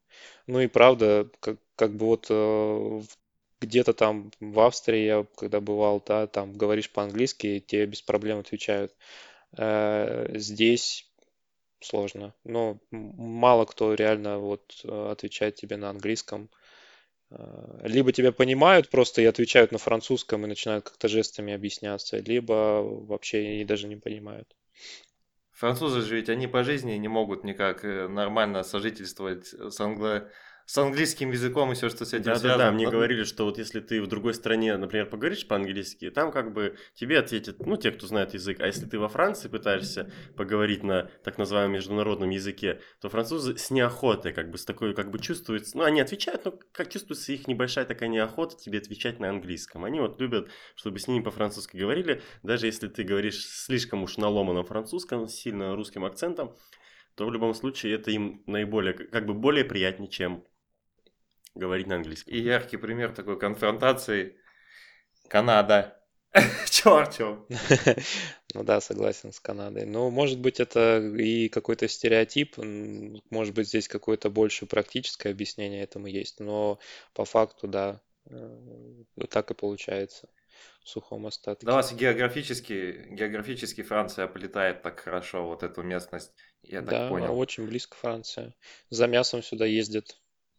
Ну 0.49 0.59
и 0.59 0.67
правда, 0.67 1.29
как, 1.39 1.59
как 1.77 1.97
бы 1.97 2.07
вот 2.07 2.27
э, 2.31 3.03
где-то 3.61 3.93
там 3.93 4.33
в 4.41 4.59
Австрии 4.59 5.05
я 5.05 5.27
когда 5.37 5.61
бывал, 5.61 6.03
да, 6.05 6.27
там 6.27 6.53
говоришь 6.53 6.91
по-английски, 6.91 7.63
тебе 7.65 7.87
без 7.87 8.03
проблем 8.03 8.41
отвечают. 8.41 8.93
Э, 9.57 10.27
здесь 10.35 11.08
сложно. 11.81 12.35
Но 12.45 12.79
мало 12.91 13.65
кто 13.65 13.95
реально 13.95 14.39
вот 14.39 14.81
э, 14.85 15.11
отвечает 15.11 15.57
тебе 15.57 15.77
на 15.77 15.91
английском. 15.91 16.51
Э, 17.31 17.81
либо 17.85 18.13
тебя 18.13 18.33
понимают 18.33 18.89
просто 18.91 19.23
и 19.23 19.27
отвечают 19.27 19.73
на 19.73 19.79
французском 19.79 20.45
и 20.45 20.49
начинают 20.49 20.85
как-то 20.85 21.09
жестами 21.09 21.53
объясняться, 21.53 22.19
либо 22.19 22.83
вообще 22.83 23.61
и 23.61 23.65
даже 23.65 23.89
не 23.89 23.97
понимают. 23.97 24.55
Французы 25.53 26.03
же 26.03 26.17
ведь 26.17 26.29
они 26.29 26.47
по 26.47 26.63
жизни 26.63 26.93
не 26.93 27.09
могут 27.09 27.43
никак 27.43 27.83
нормально 27.83 28.63
сожительствовать 28.63 29.47
с 29.47 29.81
англо 29.81 30.31
с 30.69 30.77
английским 30.77 31.31
языком 31.31 31.73
и 31.73 31.75
все, 31.75 31.89
что 31.89 32.05
с 32.05 32.13
этим 32.13 32.25
да, 32.25 32.35
связано. 32.35 32.59
Да, 32.59 32.65
да, 32.67 32.73
мне 32.73 32.91
говорили, 32.91 33.25
что 33.25 33.47
вот 33.47 33.57
если 33.57 33.81
ты 33.81 34.03
в 34.03 34.07
другой 34.07 34.35
стране, 34.35 34.77
например, 34.77 35.07
поговоришь 35.07 35.49
по-английски, 35.49 36.11
там 36.11 36.31
как 36.31 36.53
бы 36.53 36.77
тебе 36.95 37.19
ответят, 37.19 37.65
ну, 37.65 37.79
те, 37.79 37.91
кто 37.91 38.07
знает 38.07 38.35
язык, 38.35 38.61
а 38.61 38.67
если 38.67 38.85
ты 38.85 38.99
во 38.99 39.09
Франции 39.09 39.49
пытаешься 39.49 40.13
поговорить 40.37 40.83
на 40.83 41.11
так 41.25 41.39
называемом 41.39 41.73
международном 41.73 42.29
языке, 42.29 42.83
то 43.01 43.09
французы 43.09 43.57
с 43.57 43.71
неохотой, 43.71 44.35
как 44.35 44.51
бы 44.51 44.59
с 44.59 44.67
такой, 44.67 44.95
как 44.95 45.11
бы 45.11 45.19
чувствуют, 45.19 45.65
ну, 45.73 45.85
они 45.85 46.03
отвечают, 46.03 46.45
но 46.45 46.59
как 46.73 46.91
чувствуется 46.91 47.33
их 47.33 47.49
небольшая 47.49 47.87
такая 47.87 48.11
неохота 48.11 48.55
тебе 48.59 48.77
отвечать 48.77 49.21
на 49.21 49.31
английском. 49.31 49.87
Они 49.87 50.01
вот 50.01 50.21
любят, 50.21 50.51
чтобы 50.75 50.99
с 50.99 51.09
ними 51.09 51.23
по-французски 51.23 51.79
говорили, 51.79 52.21
даже 52.43 52.67
если 52.67 52.89
ты 52.89 53.05
говоришь 53.05 53.47
слишком 53.47 54.03
уж 54.03 54.19
на 54.19 54.29
ломаном 54.29 54.67
французском, 54.67 55.29
с 55.29 55.35
сильно 55.35 55.75
русским 55.75 56.05
акцентом, 56.05 56.55
то 57.15 57.25
в 57.25 57.33
любом 57.33 57.55
случае 57.55 57.95
это 57.95 58.11
им 58.11 58.43
наиболее, 58.45 58.93
как 58.93 59.25
бы 59.25 59.33
более 59.33 59.65
приятнее, 59.65 60.11
чем 60.11 60.45
говорить 61.59 61.87
на 61.87 61.97
английском. 61.97 62.33
И 62.33 62.39
яркий 62.39 62.77
пример 62.77 63.15
такой 63.15 63.39
конфронтации 63.39 64.37
Канада. 65.29 65.95
Чёртю. 66.71 67.47
Ну 68.55 68.65
да, 68.65 68.81
согласен 68.81 69.31
с 69.33 69.41
Канадой. 69.41 69.85
Но 69.85 70.11
может 70.11 70.41
быть 70.41 70.59
это 70.59 70.99
и 71.01 71.49
какой-то 71.51 71.87
стереотип, 71.87 72.57
может 73.31 73.55
быть 73.55 73.69
здесь 73.69 73.89
какое-то 73.89 74.31
больше 74.31 74.65
практическое 74.65 75.31
объяснение 75.31 75.83
этому 75.83 76.07
есть, 76.07 76.41
но 76.41 76.79
по 77.13 77.27
факту, 77.27 77.69
да, 77.69 78.01
э, 78.31 79.05
так 79.29 79.51
и 79.51 79.55
получается 79.55 80.29
в 80.83 80.89
сухом 80.89 81.27
остатке. 81.27 81.67
Да, 81.67 81.75
вас 81.75 81.93
географически, 81.93 83.07
географически 83.11 83.83
Франция 83.83 84.25
оплетает 84.25 84.83
так 84.83 85.01
хорошо 85.01 85.47
вот 85.47 85.63
эту 85.63 85.83
местность, 85.83 86.33
я 86.63 86.81
так 86.81 86.91
Да, 86.91 87.09
понял. 87.11 87.39
очень 87.39 87.67
близко 87.67 87.97
Франция. 87.97 88.55
За 88.89 89.07
мясом 89.07 89.43
сюда 89.43 89.67
ездят 89.67 90.19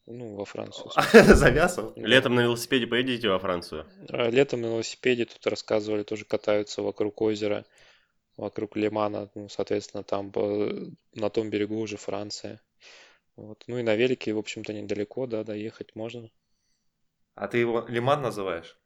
ну, 0.09 0.35
во 0.35 0.45
Францию. 0.45 0.91
За 1.13 1.51
мясом? 1.51 1.93
Летом 1.95 2.35
на 2.35 2.41
велосипеде 2.41 2.87
поедете 2.87 3.29
во 3.29 3.39
Францию? 3.39 3.85
А, 4.09 4.29
летом 4.29 4.61
на 4.61 4.67
велосипеде 4.67 5.25
тут 5.25 5.45
рассказывали, 5.47 6.03
тоже 6.03 6.25
катаются 6.25 6.81
вокруг 6.81 7.21
озера, 7.21 7.65
вокруг 8.35 8.75
Лимана, 8.75 9.29
ну, 9.35 9.49
соответственно, 9.49 10.03
там 10.03 10.31
на 11.13 11.29
том 11.29 11.49
берегу 11.49 11.79
уже 11.79 11.97
Франция. 11.97 12.61
Вот. 13.35 13.63
Ну 13.67 13.77
и 13.77 13.83
на 13.83 13.95
велике, 13.95 14.33
в 14.33 14.37
общем-то, 14.37 14.73
недалеко, 14.73 15.27
да, 15.27 15.43
доехать 15.43 15.95
можно. 15.95 16.29
А 17.35 17.47
ты 17.47 17.59
его 17.59 17.85
Лиман 17.87 18.21
называешь? 18.21 18.77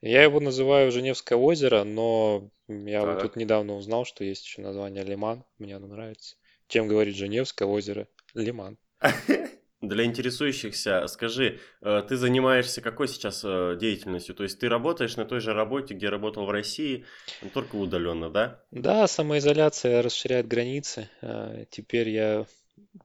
Я 0.00 0.22
его 0.22 0.40
называю 0.40 0.90
Женевское 0.90 1.38
озеро, 1.38 1.84
но 1.84 2.50
я 2.68 3.04
вот 3.04 3.20
тут 3.20 3.36
недавно 3.36 3.76
узнал, 3.76 4.04
что 4.04 4.24
есть 4.24 4.44
еще 4.44 4.62
название 4.62 5.04
Лиман. 5.04 5.44
Мне 5.58 5.76
оно 5.76 5.88
нравится. 5.88 6.36
Чем 6.68 6.88
говорит 6.88 7.14
Женевское 7.14 7.68
озеро? 7.68 8.08
Лиман. 8.34 8.78
Для 9.82 10.04
интересующихся, 10.04 11.08
скажи, 11.08 11.58
э, 11.80 12.02
ты 12.08 12.16
занимаешься 12.16 12.80
какой 12.80 13.08
сейчас 13.08 13.42
э, 13.44 13.76
деятельностью? 13.80 14.32
То 14.32 14.44
есть 14.44 14.60
ты 14.60 14.68
работаешь 14.68 15.16
на 15.16 15.24
той 15.24 15.40
же 15.40 15.52
работе, 15.52 15.94
где 15.94 16.08
работал 16.08 16.46
в 16.46 16.50
России, 16.50 17.04
только 17.52 17.74
удаленно, 17.74 18.30
да? 18.30 18.64
Да, 18.70 19.08
самоизоляция 19.08 20.00
расширяет 20.00 20.46
границы. 20.46 21.10
Э, 21.20 21.64
теперь 21.68 22.10
я 22.10 22.46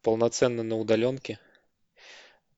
полноценно 0.04 0.62
на 0.62 0.78
удаленке, 0.78 1.40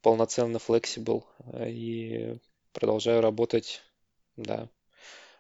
полноценно 0.01 0.57
flexible 0.57 1.23
и 1.65 2.39
продолжаю 2.73 3.21
работать, 3.21 3.81
да, 4.35 4.67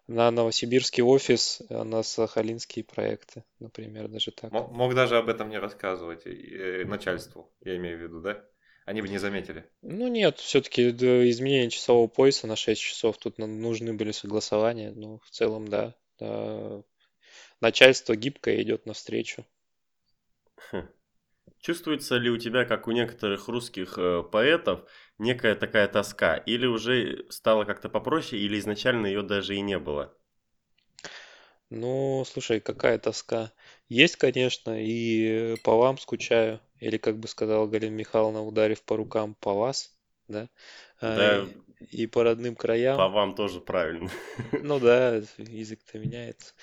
на 0.07 0.31
новосибирский 0.31 1.03
офис, 1.03 1.61
на 1.69 2.01
сахалинские 2.01 2.85
проекты, 2.85 3.43
например, 3.59 4.07
даже 4.07 4.31
так. 4.31 4.51
Мог 4.51 4.95
даже 4.95 5.17
об 5.17 5.27
этом 5.27 5.49
не 5.49 5.59
рассказывать 5.59 6.23
начальству, 6.87 7.51
я 7.59 7.75
имею 7.75 7.97
в 7.97 8.01
виду, 8.01 8.21
да? 8.21 8.45
Они 8.89 9.03
бы 9.03 9.07
не 9.07 9.19
заметили. 9.19 9.69
Ну 9.83 10.07
нет, 10.07 10.39
все-таки 10.39 10.89
изменение 10.89 11.69
часового 11.69 12.07
пояса 12.07 12.47
на 12.47 12.55
6 12.55 12.81
часов, 12.81 13.19
тут 13.19 13.37
нужны 13.37 13.93
были 13.93 14.11
согласования, 14.11 14.89
но 14.89 15.19
в 15.19 15.29
целом 15.29 15.67
да. 15.67 15.93
да. 16.17 16.81
Начальство 17.61 18.15
гибкое 18.15 18.63
идет 18.63 18.87
навстречу. 18.87 19.45
Хм. 20.71 20.89
Чувствуется 21.59 22.17
ли 22.17 22.31
у 22.31 22.37
тебя, 22.37 22.65
как 22.65 22.87
у 22.87 22.91
некоторых 22.91 23.47
русских 23.47 23.99
э, 23.99 24.23
поэтов, 24.23 24.89
некая 25.19 25.53
такая 25.53 25.87
тоска? 25.87 26.37
Или 26.37 26.65
уже 26.65 27.27
стало 27.29 27.65
как-то 27.65 27.89
попроще, 27.89 28.41
или 28.41 28.57
изначально 28.57 29.05
ее 29.05 29.21
даже 29.21 29.55
и 29.55 29.61
не 29.61 29.77
было? 29.77 30.17
Ну, 31.69 32.23
слушай, 32.25 32.59
какая 32.59 32.97
тоска. 32.97 33.51
Есть, 33.87 34.15
конечно, 34.15 34.83
и 34.83 35.57
по 35.57 35.77
вам 35.77 35.99
скучаю. 35.99 36.59
Или, 36.79 36.97
как 36.97 37.17
бы 37.17 37.27
сказала 37.27 37.67
Галина 37.67 37.93
Михайловна, 37.93 38.43
ударив 38.43 38.81
по 38.83 38.95
рукам 38.95 39.35
по 39.35 39.53
вас, 39.53 39.91
да? 40.27 40.49
А, 41.01 41.15
да. 41.15 41.47
И 41.91 42.07
по 42.07 42.23
родным 42.23 42.55
краям. 42.55 42.97
По 42.97 43.07
вам 43.07 43.35
тоже 43.35 43.61
правильно. 43.61 44.09
Ну 44.51 44.79
да, 44.79 45.21
язык-то 45.37 45.97
меняется. 45.97 46.53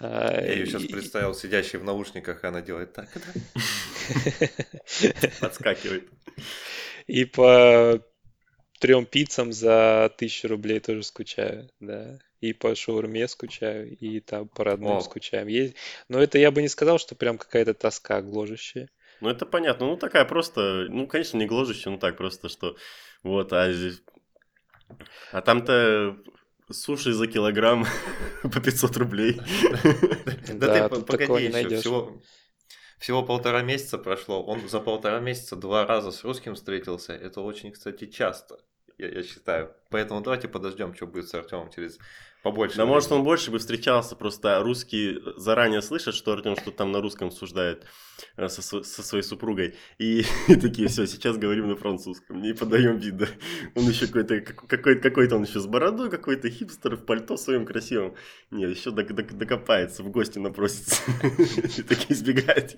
А, 0.00 0.40
Я 0.40 0.52
ее 0.52 0.66
сейчас 0.66 0.84
представил, 0.84 1.34
сидящей 1.34 1.78
в 1.78 1.84
наушниках, 1.84 2.44
она 2.44 2.60
делает 2.60 2.92
так, 2.92 3.08
да? 3.14 4.48
Подскакивает. 5.40 6.08
И 7.06 7.24
по 7.24 8.02
трем 8.78 9.06
пиццам 9.06 9.52
за 9.52 10.12
тысячу 10.16 10.48
рублей 10.48 10.80
тоже 10.80 11.02
скучаю, 11.02 11.70
да. 11.80 12.18
И 12.40 12.52
по 12.52 12.74
шаурме 12.74 13.28
скучаю, 13.28 13.96
и 13.96 14.20
там 14.20 14.48
по 14.48 14.64
родным 14.64 14.98
О. 14.98 15.00
скучаем. 15.00 15.46
Есть... 15.46 15.74
Но 16.08 16.22
это 16.22 16.38
я 16.38 16.50
бы 16.50 16.60
не 16.60 16.68
сказал, 16.68 16.98
что 16.98 17.14
прям 17.14 17.38
какая-то 17.38 17.72
тоска 17.72 18.20
гложущая. 18.20 18.90
Ну, 19.20 19.28
это 19.28 19.46
понятно. 19.46 19.86
Ну, 19.86 19.96
такая 19.96 20.24
просто, 20.24 20.86
ну, 20.88 21.06
конечно, 21.06 21.38
не 21.38 21.46
гложущая, 21.46 21.92
ну, 21.92 21.98
так 21.98 22.16
просто, 22.16 22.48
что 22.48 22.76
вот, 23.22 23.52
а 23.52 23.72
здесь... 23.72 24.02
А 25.32 25.40
там-то 25.40 26.16
суши 26.70 27.12
за 27.12 27.26
килограмм 27.26 27.86
по 28.42 28.60
500 28.60 28.96
рублей. 28.96 29.40
Да 30.54 30.88
ты 30.88 31.02
погоди 31.02 31.44
еще, 31.44 31.78
всего... 31.78 32.20
Всего 32.98 33.22
полтора 33.22 33.62
месяца 33.62 33.98
прошло. 33.98 34.42
Он 34.42 34.68
за 34.68 34.80
полтора 34.80 35.20
месяца 35.20 35.54
два 35.54 35.84
раза 35.86 36.10
с 36.10 36.24
русским 36.24 36.54
встретился. 36.54 37.12
Это 37.12 37.42
очень, 37.42 37.70
кстати, 37.70 38.06
часто, 38.06 38.58
я, 38.96 39.08
я 39.08 39.22
считаю. 39.22 39.74
Поэтому 39.90 40.22
давайте 40.22 40.48
подождем, 40.48 40.94
что 40.94 41.06
будет 41.06 41.28
с 41.28 41.34
Артемом 41.34 41.70
через 41.70 41.98
побольше. 42.46 42.76
Да, 42.76 42.82
времени. 42.84 42.94
может, 42.94 43.12
он 43.12 43.24
больше 43.24 43.50
бы 43.50 43.58
встречался, 43.58 44.14
просто 44.14 44.62
русские 44.62 45.20
заранее 45.36 45.82
слышат, 45.82 46.14
что 46.14 46.32
Артем 46.32 46.56
что 46.56 46.70
там 46.70 46.92
на 46.92 47.00
русском 47.00 47.28
обсуждает 47.28 47.84
э, 48.36 48.48
со, 48.48 48.62
со 48.62 49.02
своей 49.02 49.24
супругой. 49.24 49.74
И, 49.98 50.24
и 50.48 50.54
такие, 50.54 50.86
все, 50.86 51.06
сейчас 51.06 51.36
говорим 51.36 51.68
на 51.68 51.76
французском, 51.76 52.40
не 52.40 52.54
подаем 52.54 52.98
вида. 52.98 53.28
Он 53.74 53.82
еще 53.88 54.06
какой-то, 54.06 54.40
какой-то, 54.40 55.00
какой-то 55.00 55.36
он 55.36 55.42
еще 55.42 55.58
с 55.58 55.66
бородой, 55.66 56.08
какой-то 56.08 56.48
хипстер 56.48 56.94
в 56.94 57.04
пальто 57.04 57.36
своем 57.36 57.66
красивом. 57.66 58.14
Нет, 58.52 58.70
еще 58.70 58.92
докопается, 58.92 60.04
в 60.04 60.10
гости 60.10 60.38
напросится. 60.38 61.02
И 61.76 61.82
такие 61.82 62.12
избегают 62.12 62.76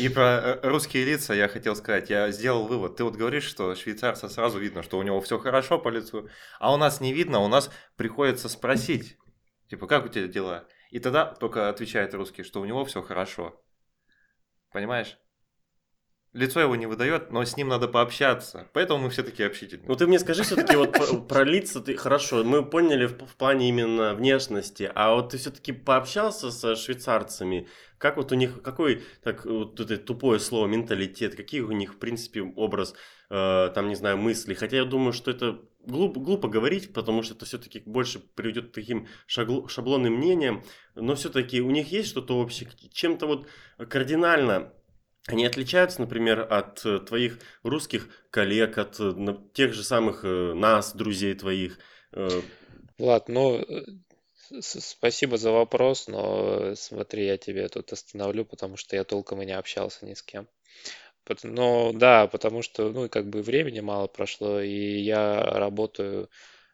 И 0.00 0.08
про 0.08 0.40
э, 0.40 0.68
русские 0.68 1.04
лица 1.04 1.34
я 1.34 1.48
хотел 1.48 1.76
сказать, 1.76 2.08
я 2.08 2.30
сделал 2.30 2.66
вывод. 2.66 2.96
Ты 2.96 3.04
вот 3.04 3.16
говоришь, 3.16 3.44
что 3.44 3.74
швейцарца 3.74 4.30
сразу 4.30 4.58
видно, 4.58 4.82
что 4.82 4.98
у 4.98 5.02
него 5.02 5.20
все 5.20 5.38
хорошо 5.38 5.78
по 5.78 5.90
лицу, 5.90 6.28
а 6.58 6.72
у 6.72 6.78
нас 6.78 7.02
не 7.02 7.12
видно, 7.12 7.40
у 7.40 7.48
нас 7.48 7.70
приходится 7.96 8.48
спросить, 8.70 9.16
типа, 9.68 9.86
как 9.86 10.04
у 10.04 10.08
тебя 10.08 10.28
дела? 10.28 10.68
И 10.90 11.00
тогда 11.00 11.26
только 11.26 11.68
отвечает 11.68 12.14
русский, 12.14 12.44
что 12.44 12.60
у 12.60 12.64
него 12.64 12.84
все 12.84 13.02
хорошо. 13.02 13.60
Понимаешь? 14.70 15.18
лицо 16.32 16.60
его 16.60 16.76
не 16.76 16.86
выдает, 16.86 17.32
но 17.32 17.44
с 17.44 17.56
ним 17.56 17.68
надо 17.68 17.88
пообщаться. 17.88 18.68
Поэтому 18.72 19.04
мы 19.04 19.10
все 19.10 19.22
таки 19.22 19.42
общительные. 19.42 19.88
Ну 19.88 19.96
ты 19.96 20.06
мне 20.06 20.18
скажи 20.18 20.42
все-таки 20.42 20.76
вот 20.76 20.92
про, 21.28 21.44
лица, 21.44 21.80
ты 21.80 21.96
хорошо, 21.96 22.44
мы 22.44 22.64
поняли 22.64 23.06
в 23.06 23.36
плане 23.36 23.68
именно 23.68 24.14
внешности, 24.14 24.90
а 24.94 25.14
вот 25.14 25.30
ты 25.30 25.38
все-таки 25.38 25.72
пообщался 25.72 26.50
со 26.50 26.76
швейцарцами, 26.76 27.68
как 27.98 28.16
вот 28.16 28.32
у 28.32 28.36
них, 28.36 28.62
какой, 28.62 29.02
так, 29.22 29.44
вот 29.44 29.80
это 29.80 29.96
тупое 29.96 30.38
слово, 30.38 30.66
менталитет, 30.66 31.34
какие 31.34 31.60
у 31.62 31.72
них, 31.72 31.94
в 31.94 31.98
принципе, 31.98 32.42
образ, 32.42 32.94
э, 33.28 33.70
там, 33.74 33.88
не 33.88 33.96
знаю, 33.96 34.16
мысли, 34.16 34.54
хотя 34.54 34.76
я 34.76 34.84
думаю, 34.84 35.12
что 35.12 35.32
это 35.32 35.60
глупо, 35.86 36.20
глупо 36.20 36.48
говорить, 36.48 36.92
потому 36.92 37.22
что 37.22 37.34
это 37.34 37.44
все-таки 37.44 37.82
больше 37.84 38.18
приведет 38.18 38.70
к 38.70 38.72
таким 38.72 39.06
шагло, 39.26 39.68
шаблонным 39.68 40.14
мнениям, 40.14 40.64
но 40.94 41.14
все-таки 41.14 41.60
у 41.60 41.70
них 41.70 41.92
есть 41.92 42.08
что-то 42.08 42.38
общее, 42.38 42.68
чем-то 42.92 43.26
вот 43.26 43.46
кардинально 43.88 44.72
они 45.26 45.44
отличаются, 45.44 46.00
например, 46.00 46.46
от 46.50 46.84
э, 46.84 46.98
твоих 46.98 47.38
русских 47.62 48.08
коллег, 48.30 48.78
от 48.78 48.98
э, 48.98 49.12
тех 49.52 49.74
же 49.74 49.84
самых 49.84 50.24
э, 50.24 50.54
нас, 50.54 50.94
друзей 50.94 51.34
твоих? 51.34 51.78
Влад, 52.98 53.28
ну, 53.28 53.64
спасибо 54.60 55.36
за 55.36 55.52
вопрос, 55.52 56.08
но 56.08 56.74
смотри, 56.74 57.26
я 57.26 57.36
тебе 57.36 57.68
тут 57.68 57.92
остановлю, 57.92 58.44
потому 58.44 58.76
что 58.76 58.96
я 58.96 59.04
толком 59.04 59.42
и 59.42 59.46
не 59.46 59.52
общался 59.52 60.04
ни 60.06 60.14
с 60.14 60.22
кем. 60.22 60.48
Но 61.42 61.92
да, 61.92 62.26
потому 62.26 62.62
что, 62.62 62.90
ну, 62.90 63.08
как 63.08 63.28
бы 63.28 63.42
времени 63.42 63.80
мало 63.80 64.06
прошло, 64.08 64.60
и 64.60 64.98
я 65.00 65.40
работаю 65.42 66.28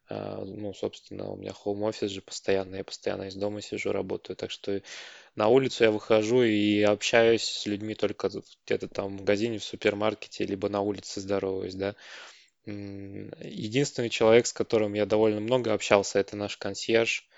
а, 0.08 0.44
ну, 0.44 0.72
собственно, 0.72 1.30
у 1.30 1.36
меня 1.36 1.52
хоум-офис 1.52 2.10
же 2.10 2.22
постоянно, 2.22 2.76
я 2.76 2.84
постоянно 2.84 3.24
из 3.24 3.34
дома 3.34 3.60
сижу, 3.60 3.90
работаю, 3.92 4.36
так 4.36 4.50
что 4.50 4.80
на 5.34 5.48
улицу 5.48 5.84
я 5.84 5.90
выхожу 5.90 6.42
и 6.42 6.80
общаюсь 6.82 7.42
с 7.42 7.66
людьми 7.66 7.94
только 7.94 8.30
где-то 8.64 8.88
там 8.88 9.08
в 9.08 9.20
магазине, 9.20 9.58
в 9.58 9.64
супермаркете, 9.64 10.46
либо 10.46 10.68
на 10.68 10.80
улице 10.80 11.20
здороваюсь, 11.20 11.74
да. 11.74 11.96
Единственный 12.66 14.08
человек, 14.10 14.46
с 14.46 14.52
которым 14.52 14.94
я 14.94 15.06
довольно 15.06 15.40
много 15.40 15.72
общался, 15.72 16.18
это 16.20 16.36
наш 16.36 16.56
консьерж, 16.56 17.28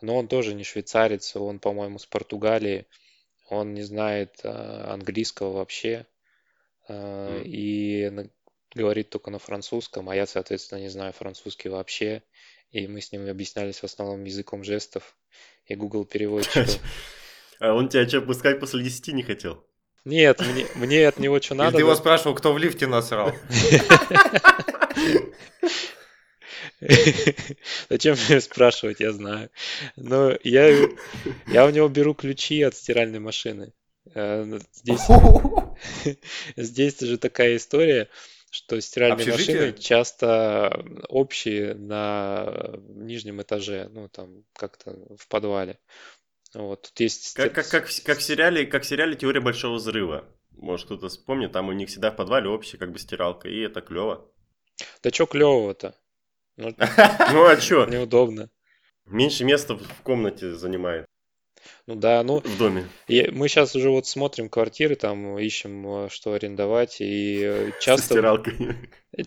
но 0.00 0.16
он 0.16 0.28
тоже 0.28 0.54
не 0.54 0.64
швейцарец, 0.64 1.36
он, 1.36 1.58
по-моему, 1.58 1.98
с 1.98 2.06
Португалии, 2.06 2.86
он 3.50 3.74
не 3.74 3.82
знает 3.82 4.40
а, 4.44 4.92
английского 4.94 5.52
вообще, 5.52 6.06
а, 6.88 7.40
и 7.42 8.10
говорит 8.74 9.10
только 9.10 9.30
на 9.30 9.38
французском, 9.38 10.08
а 10.08 10.16
я, 10.16 10.26
соответственно, 10.26 10.80
не 10.80 10.88
знаю 10.88 11.12
французский 11.12 11.68
вообще. 11.68 12.22
И 12.70 12.88
мы 12.88 13.00
с 13.00 13.12
ним 13.12 13.28
объяснялись 13.28 13.78
в 13.78 13.84
основном 13.84 14.24
языком 14.24 14.64
жестов 14.64 15.16
и 15.66 15.74
Google 15.74 16.04
переводчиком. 16.04 16.66
А 17.60 17.72
он 17.72 17.88
тебя 17.88 18.06
что, 18.06 18.20
пускать 18.20 18.58
после 18.58 18.82
10 18.82 19.14
не 19.14 19.22
хотел? 19.22 19.64
Нет, 20.04 20.40
мне, 20.40 20.66
мне 20.74 21.06
от 21.06 21.18
него 21.18 21.40
что 21.40 21.54
надо. 21.54 21.70
Или 21.70 21.76
ты 21.76 21.82
его 21.82 21.94
спрашивал, 21.94 22.34
кто 22.34 22.52
в 22.52 22.58
лифте 22.58 22.88
насрал? 22.88 23.32
Зачем 27.88 28.16
мне 28.28 28.40
спрашивать, 28.40 29.00
я 29.00 29.12
знаю. 29.12 29.50
Но 29.96 30.36
я, 30.42 30.88
я 31.46 31.64
у 31.64 31.70
него 31.70 31.88
беру 31.88 32.12
ключи 32.12 32.60
от 32.62 32.74
стиральной 32.74 33.20
машины. 33.20 33.72
Э, 34.14 34.58
здесь, 34.72 35.06
здесь 36.56 37.00
же 37.00 37.18
такая 37.18 37.56
история 37.56 38.08
что 38.54 38.80
стиральные 38.80 39.32
Общежитие? 39.32 39.56
машины 39.56 39.78
часто 39.78 40.84
общие 41.08 41.74
на 41.74 42.76
нижнем 42.88 43.42
этаже, 43.42 43.88
ну 43.90 44.08
там 44.08 44.44
как-то 44.52 44.96
в 45.18 45.26
подвале. 45.26 45.80
Вот 46.54 46.82
тут 46.82 47.00
есть. 47.00 47.34
Как, 47.34 47.52
как, 47.52 47.68
как, 47.68 47.88
как 48.04 48.18
в 48.18 48.22
сериале, 48.22 48.64
как 48.64 48.84
в 48.84 48.86
сериале 48.86 49.16
Теория 49.16 49.40
большого 49.40 49.74
взрыва. 49.74 50.24
Может 50.52 50.86
кто-то 50.86 51.08
вспомнит, 51.08 51.50
там 51.50 51.68
у 51.68 51.72
них 51.72 51.88
всегда 51.88 52.12
в 52.12 52.16
подвале 52.16 52.48
общая 52.48 52.78
как 52.78 52.92
бы 52.92 53.00
стиралка, 53.00 53.48
и 53.48 53.58
это 53.58 53.80
клево. 53.80 54.30
Да 55.02 55.10
что 55.10 55.26
клевого-то? 55.26 55.96
Ну, 56.56 56.72
ну 57.32 57.46
а 57.46 57.60
что? 57.60 57.86
Неудобно. 57.86 58.50
Меньше 59.04 59.44
места 59.44 59.76
в 59.76 60.02
комнате 60.02 60.54
занимает. 60.54 61.06
Ну 61.86 61.96
да, 61.96 62.22
ну... 62.22 62.40
В 62.40 62.58
доме. 62.58 62.88
И 63.08 63.28
мы 63.30 63.48
сейчас 63.48 63.74
уже 63.76 63.90
вот 63.90 64.06
смотрим 64.06 64.48
квартиры, 64.48 64.94
там 64.94 65.38
ищем, 65.38 66.06
э, 66.06 66.08
что 66.10 66.32
арендовать, 66.32 67.00
и 67.00 67.40
э, 67.42 67.70
часто... 67.80 68.14
Стиралкой. 68.14 68.76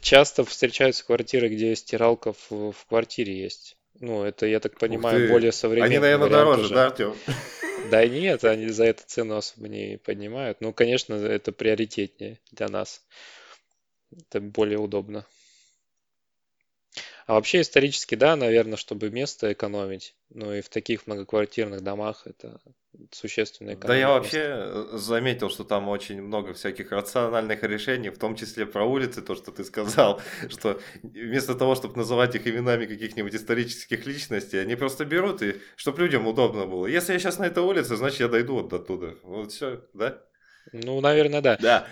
Часто 0.02 0.44
встречаются 0.44 1.06
квартиры, 1.06 1.50
где 1.50 1.76
стиралка 1.76 2.34
в, 2.34 2.72
в 2.72 2.86
квартире 2.88 3.38
есть. 3.38 3.78
Ну, 4.00 4.24
это, 4.24 4.46
я 4.46 4.60
так 4.60 4.78
понимаю, 4.78 5.30
более 5.30 5.52
современный 5.52 5.88
Они, 5.88 6.00
наверное, 6.00 6.30
дороже, 6.30 6.62
уже. 6.66 6.74
да, 6.74 6.86
Артем? 6.88 7.16
Да 7.92 8.06
нет, 8.06 8.44
они 8.44 8.68
за 8.70 8.86
это 8.86 9.04
цену 9.06 9.36
особо 9.36 9.68
не 9.68 9.98
поднимают. 9.98 10.62
Ну, 10.62 10.74
конечно, 10.74 11.14
это 11.14 11.52
приоритетнее 11.52 12.40
для 12.52 12.68
нас. 12.68 13.06
Это 14.12 14.42
более 14.42 14.80
удобно. 14.80 15.26
А 17.28 17.34
вообще 17.34 17.60
исторически, 17.60 18.16
да, 18.16 18.38
наверное, 18.38 18.78
чтобы 18.78 19.10
место 19.10 19.52
экономить. 19.52 20.16
Ну 20.30 20.54
и 20.54 20.62
в 20.62 20.70
таких 20.70 21.08
многоквартирных 21.08 21.82
домах 21.82 22.22
это 22.24 22.62
существенная 23.12 23.76
экономия. 23.76 23.88
Да 23.88 24.00
я 24.00 24.10
вообще 24.10 24.40
э, 24.40 24.88
заметил, 24.94 25.50
что 25.50 25.66
там 25.66 25.90
очень 25.90 26.22
много 26.22 26.54
всяких 26.54 26.94
рациональных 26.94 27.64
решений, 27.64 28.12
в 28.12 28.18
том 28.18 28.38
числе 28.38 28.66
про 28.66 28.86
улицы, 28.86 29.22
то, 29.22 29.36
что 29.36 29.52
ты 29.52 29.66
сказал, 29.66 30.22
что 30.50 30.80
вместо 31.04 31.54
того, 31.54 31.76
чтобы 31.76 31.98
называть 31.98 32.34
их 32.36 32.48
именами 32.48 32.86
каких-нибудь 32.86 33.36
исторических 33.36 34.06
личностей, 34.06 34.60
они 34.60 34.78
просто 34.78 35.04
берут 35.04 35.42
и, 35.42 35.58
чтобы 35.76 36.04
людям 36.04 36.28
удобно 36.28 36.66
было. 36.66 36.88
Если 36.88 37.12
я 37.12 37.20
сейчас 37.20 37.40
на 37.40 37.48
этой 37.48 37.62
улице, 37.62 37.98
значит 37.98 38.22
я 38.22 38.30
дойду 38.30 38.54
вот 38.54 38.70
до 38.70 38.80
туда. 38.80 39.16
Вот 39.24 39.52
все, 39.52 39.84
да? 39.94 40.18
Ну, 40.72 41.02
наверное, 41.02 41.42
да. 41.42 41.58
Да. 41.58 41.88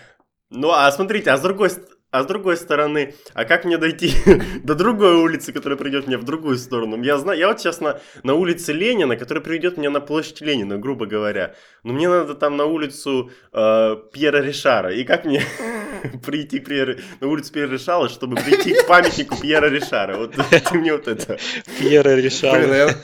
Ну, 0.49 0.71
а 0.71 0.89
смотрите, 0.93 1.31
а 1.31 1.37
с 1.37 1.41
другой 1.41 1.71
стороны, 1.71 1.94
а 2.15 2.23
с 2.23 2.25
другой 2.27 2.55
стороны, 2.55 3.13
а 3.33 3.43
как 3.43 3.65
мне 3.65 3.77
дойти 3.77 4.13
до 4.63 4.73
другой 4.73 5.15
улицы, 5.15 5.51
которая 5.51 5.77
приведет 5.77 6.07
меня 6.07 6.17
в 6.17 6.23
другую 6.23 6.57
сторону? 6.57 7.01
Я 7.03 7.17
знаю, 7.17 7.37
я 7.37 7.47
вот 7.49 7.59
сейчас 7.59 7.81
на, 7.81 7.99
на 8.23 8.35
улице 8.35 8.71
Ленина, 8.71 9.17
которая 9.17 9.43
приведет 9.43 9.75
меня 9.77 9.89
на 9.89 9.99
площадь 9.99 10.39
Ленина, 10.39 10.77
грубо 10.77 11.07
говоря. 11.07 11.55
Но 11.83 11.91
мне 11.91 12.07
надо 12.07 12.33
там 12.35 12.55
на 12.55 12.65
улицу 12.65 13.31
э, 13.51 13.97
Пьера 14.13 14.41
Ришара. 14.41 14.93
И 14.93 15.03
как 15.03 15.25
мне 15.25 15.43
прийти 16.25 16.59
Пьер, 16.59 17.01
на 17.19 17.27
улицу 17.27 17.51
Пьера 17.51 17.71
Ришара, 17.71 18.07
чтобы 18.07 18.37
прийти 18.37 18.73
к 18.73 18.87
памятнику 18.87 19.35
Пьера 19.41 19.67
Ришара? 19.67 20.15
Вот 20.15 20.35
ты 20.71 20.77
мне 20.77 20.93
вот 20.93 21.09
это. 21.09 21.37
Пьера 21.79 22.15
Ришара. 22.15 22.95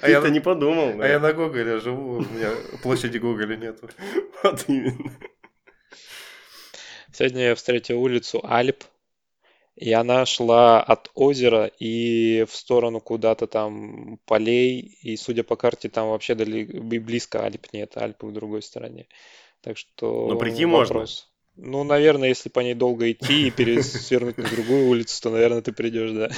А 0.00 0.08
я 0.08 0.20
не 0.28 0.40
подумал. 0.40 1.00
А 1.00 1.08
я 1.08 1.18
на 1.18 1.32
Гоголе 1.32 1.80
живу, 1.80 2.18
у 2.18 2.20
меня 2.20 2.50
площади 2.80 3.18
Гоголя 3.18 3.56
нету. 3.56 3.90
Вот 4.44 4.64
именно. 4.68 5.10
Сегодня 7.14 7.42
я 7.44 7.54
встретил 7.54 8.02
улицу 8.02 8.40
Альп, 8.42 8.82
и 9.76 9.92
она 9.92 10.26
шла 10.26 10.82
от 10.82 11.12
озера 11.14 11.70
и 11.78 12.44
в 12.50 12.56
сторону 12.56 13.00
куда-то 13.00 13.46
там 13.46 14.18
полей, 14.26 14.98
и 15.00 15.16
судя 15.16 15.44
по 15.44 15.54
карте, 15.54 15.88
там 15.88 16.08
вообще 16.08 16.34
дали, 16.34 16.64
близко 16.64 17.44
Альп 17.44 17.68
нет, 17.72 17.96
Альпы 17.96 18.26
в 18.26 18.32
другой 18.32 18.62
стороне. 18.62 19.06
Так 19.60 19.78
что 19.78 20.26
Но 20.26 20.36
прийти 20.36 20.64
вопрос. 20.64 20.90
можно. 20.90 21.70
Ну, 21.70 21.84
наверное, 21.84 22.30
если 22.30 22.48
по 22.48 22.58
ней 22.58 22.74
долго 22.74 23.12
идти 23.12 23.46
и 23.46 23.50
пересвернуть 23.52 24.36
на 24.36 24.50
другую 24.50 24.88
улицу, 24.88 25.22
то, 25.22 25.30
наверное, 25.30 25.62
ты 25.62 25.72
придешь, 25.72 26.10
да. 26.10 26.30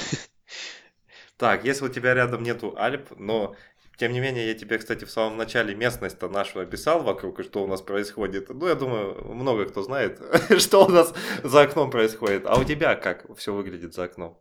Так, 1.37 1.65
если 1.65 1.85
у 1.85 1.89
тебя 1.89 2.13
рядом 2.13 2.43
нету 2.43 2.75
Альп, 2.77 3.09
но 3.17 3.55
тем 3.97 4.13
не 4.13 4.19
менее, 4.19 4.47
я 4.47 4.53
тебе, 4.53 4.77
кстати, 4.77 5.05
в 5.05 5.11
самом 5.11 5.37
начале 5.37 5.73
местность-то 5.73 6.29
нашу 6.29 6.59
описал 6.59 7.01
вокруг, 7.01 7.39
и 7.39 7.43
что 7.43 7.63
у 7.63 7.67
нас 7.67 7.81
происходит. 7.81 8.49
Ну, 8.49 8.67
я 8.67 8.75
думаю, 8.75 9.25
много 9.33 9.65
кто 9.65 9.81
знает, 9.81 10.21
что 10.59 10.85
у 10.85 10.89
нас 10.89 11.13
за 11.43 11.61
окном 11.61 11.89
происходит. 11.89 12.45
А 12.45 12.59
у 12.59 12.63
тебя 12.63 12.95
как 12.95 13.25
все 13.37 13.53
выглядит 13.53 13.95
за 13.95 14.03
окном? 14.03 14.37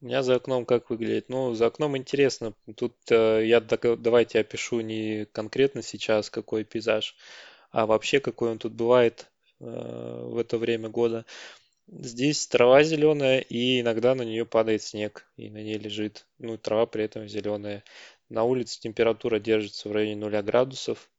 У 0.00 0.06
меня 0.06 0.22
за 0.22 0.36
окном 0.36 0.64
как 0.64 0.88
выглядит? 0.88 1.28
Ну, 1.28 1.52
за 1.52 1.66
окном 1.66 1.94
интересно. 1.94 2.54
Тут 2.74 2.94
э, 3.10 3.44
я 3.44 3.60
давайте 3.60 4.40
опишу 4.40 4.80
не 4.80 5.26
конкретно 5.26 5.82
сейчас, 5.82 6.30
какой 6.30 6.64
пейзаж, 6.64 7.16
а 7.70 7.84
вообще, 7.84 8.18
какой 8.18 8.50
он 8.52 8.58
тут 8.58 8.72
бывает 8.72 9.26
э, 9.60 9.64
в 10.24 10.38
это 10.38 10.56
время 10.56 10.88
года. 10.88 11.26
Здесь 11.86 12.46
трава 12.46 12.82
зеленая, 12.82 13.40
и 13.40 13.80
иногда 13.80 14.14
на 14.14 14.22
нее 14.22 14.46
падает 14.46 14.82
снег, 14.82 15.26
и 15.36 15.50
на 15.50 15.62
ней 15.62 15.76
лежит. 15.76 16.24
Ну, 16.38 16.56
трава 16.56 16.86
при 16.86 17.04
этом 17.04 17.28
зеленая. 17.28 17.84
На 18.30 18.44
улице 18.44 18.80
температура 18.80 19.40
держится 19.40 19.88
в 19.88 19.92
районе 19.92 20.14
0 20.14 20.42
градусов, 20.42 21.10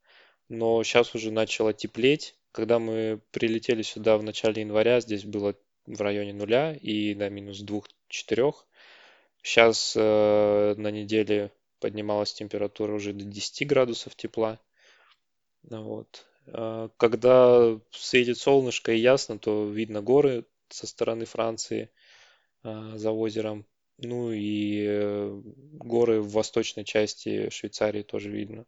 но 0.48 0.82
сейчас 0.84 1.14
уже 1.14 1.30
начало 1.30 1.74
теплеть. 1.74 2.36
Когда 2.54 2.80
мы 2.80 3.20
прилетели 3.32 3.82
сюда 3.82 4.18
в 4.18 4.24
начале 4.24 4.62
января, 4.62 5.02
здесь 5.02 5.26
было 5.26 5.56
в 5.86 6.00
районе 6.02 6.34
нуля 6.34 6.74
и 6.74 7.14
до 7.14 7.30
минус 7.30 7.64
2-4. 7.64 8.54
Сейчас 9.44 9.94
э, 9.98 10.76
на 10.78 10.90
неделе 10.90 11.52
поднималась 11.82 12.34
температура 12.34 12.94
уже 12.94 13.12
до 13.12 13.26
10 13.26 13.68
градусов 13.68 14.16
тепла. 14.16 14.60
Вот. 15.64 16.26
Э, 16.48 16.88
когда 16.96 17.78
светит 17.92 18.38
солнышко 18.38 18.94
и 18.94 19.00
ясно, 19.00 19.38
то 19.38 19.68
видно 19.70 20.02
горы 20.02 20.46
со 20.70 20.88
стороны 20.88 21.26
Франции 21.26 21.90
э, 22.64 22.92
за 22.96 23.12
озером. 23.12 23.66
Ну 24.02 24.32
и 24.32 24.86
э, 24.88 25.42
горы 25.74 26.22
в 26.22 26.32
восточной 26.32 26.84
части 26.84 27.50
Швейцарии 27.50 28.02
тоже 28.02 28.30
видно. 28.30 28.66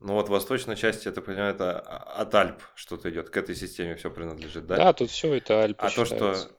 Ну 0.00 0.14
вот 0.14 0.28
восточная 0.28 0.76
часть, 0.76 1.06
я 1.06 1.12
так 1.12 1.24
понимаю, 1.24 1.54
это 1.54 1.80
от 1.80 2.34
Альп 2.34 2.62
что-то 2.74 3.10
идет, 3.10 3.30
к 3.30 3.36
этой 3.36 3.54
системе 3.54 3.94
все 3.96 4.10
принадлежит, 4.10 4.66
да? 4.66 4.76
Да, 4.76 4.92
тут 4.92 5.10
все 5.10 5.34
это 5.34 5.62
Альпы 5.62 5.86
А 5.86 5.90
то, 5.90 6.04
считается. 6.04 6.48
что... 6.48 6.56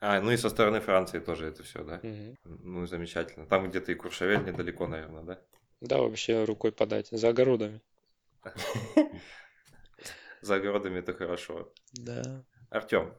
А, 0.00 0.20
ну 0.20 0.30
и 0.30 0.36
со 0.36 0.48
стороны 0.48 0.80
Франции 0.80 1.18
тоже 1.18 1.48
это 1.48 1.64
все, 1.64 1.82
да? 1.82 1.98
Мгм. 2.02 2.36
Ну, 2.44 2.86
замечательно. 2.86 3.46
Там 3.46 3.68
где-то 3.68 3.90
и 3.90 3.96
Куршавель 3.96 4.44
недалеко, 4.44 4.86
наверное, 4.86 5.22
да? 5.22 5.38
Да, 5.80 5.98
вообще 5.98 6.44
рукой 6.44 6.70
подать. 6.70 7.08
За 7.10 7.30
огородами. 7.30 7.80
За 10.40 10.54
огородами 10.54 11.00
это 11.00 11.14
хорошо. 11.14 11.72
Да. 11.94 12.44
Артем, 12.70 13.12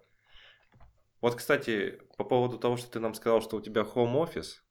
вот, 1.22 1.36
кстати, 1.36 2.00
по 2.18 2.24
поводу 2.24 2.58
того, 2.58 2.78
что 2.78 2.90
ты 2.90 3.00
нам 3.00 3.14
сказал, 3.14 3.42
что 3.42 3.58
у 3.58 3.62
тебя 3.62 3.84
хоум-офис, 3.84 4.64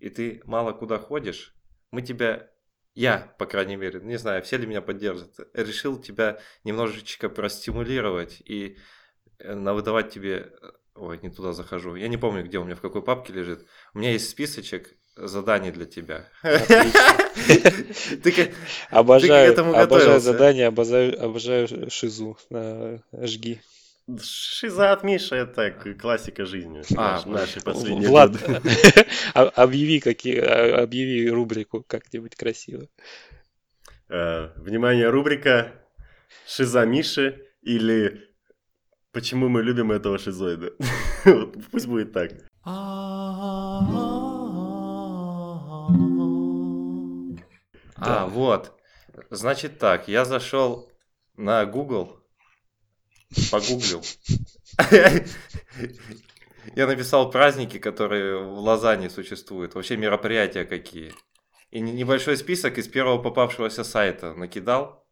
и 0.00 0.10
ты 0.10 0.42
мало 0.44 0.72
куда 0.72 0.98
ходишь, 0.98 1.54
мы 1.90 2.02
тебя, 2.02 2.48
я, 2.94 3.34
по 3.38 3.46
крайней 3.46 3.76
мере, 3.76 4.00
не 4.02 4.16
знаю, 4.16 4.42
все 4.42 4.58
ли 4.58 4.66
меня 4.66 4.82
поддержат, 4.82 5.38
решил 5.54 5.98
тебя 5.98 6.38
немножечко 6.64 7.28
простимулировать 7.28 8.42
и 8.44 8.76
э, 9.38 9.54
навыдавать 9.54 10.10
тебе... 10.10 10.52
Ой, 10.94 11.18
не 11.22 11.30
туда 11.30 11.52
захожу. 11.52 11.94
Я 11.94 12.08
не 12.08 12.16
помню, 12.16 12.44
где 12.44 12.58
у 12.58 12.64
меня, 12.64 12.74
в 12.74 12.80
какой 12.80 13.02
папке 13.02 13.32
лежит. 13.32 13.66
У 13.94 14.00
меня 14.00 14.10
есть 14.10 14.28
списочек 14.28 14.96
заданий 15.14 15.70
для 15.70 15.86
тебя. 15.86 16.28
Ты 16.42 16.58
Обожаю, 18.90 19.52
этому 19.52 19.74
обожаю 19.74 20.20
задания, 20.20 20.68
обожаю, 20.68 21.24
обожаю 21.24 21.90
шизу. 21.90 22.36
э, 22.50 22.98
Жги. 23.12 23.60
Шиза 24.22 24.92
от 24.92 25.04
Миши 25.04 25.34
это 25.36 25.70
классика 26.00 26.46
жизни. 26.46 26.82
А, 26.96 27.16
Наш- 27.16 27.26
наши 27.26 27.60
последние 27.60 28.08
Влад, 28.08 28.32
а- 29.34 29.48
объяви, 29.48 30.00
какие, 30.00 30.38
а- 30.38 30.82
объяви 30.82 31.30
рубрику 31.30 31.84
как-нибудь 31.86 32.34
красиво. 32.34 32.88
Э, 34.08 34.48
Внимание, 34.56 35.10
рубрика 35.10 35.72
Шиза 36.46 36.86
Миши 36.86 37.44
или 37.60 38.28
Почему 39.12 39.48
мы 39.48 39.62
любим 39.62 39.90
этого 39.90 40.18
шизоида? 40.18 40.72
Пусть 41.72 41.86
будет 41.86 42.12
так. 42.12 42.32
А, 47.96 48.26
вот. 48.26 48.78
Значит 49.30 49.78
так, 49.78 50.08
я 50.08 50.24
зашел 50.24 50.92
на 51.36 51.64
Google, 51.66 52.22
погуглил. 53.50 54.02
Я 56.74 56.86
написал 56.86 57.30
праздники, 57.30 57.78
которые 57.78 58.38
в 58.42 58.58
Лозанне 58.58 59.08
существуют, 59.10 59.74
вообще 59.74 59.96
мероприятия 59.96 60.64
какие. 60.64 61.12
И 61.70 61.80
не- 61.80 61.92
небольшой 61.92 62.36
список 62.36 62.78
из 62.78 62.88
первого 62.88 63.22
попавшегося 63.22 63.84
сайта 63.84 64.34
накидал. 64.34 65.06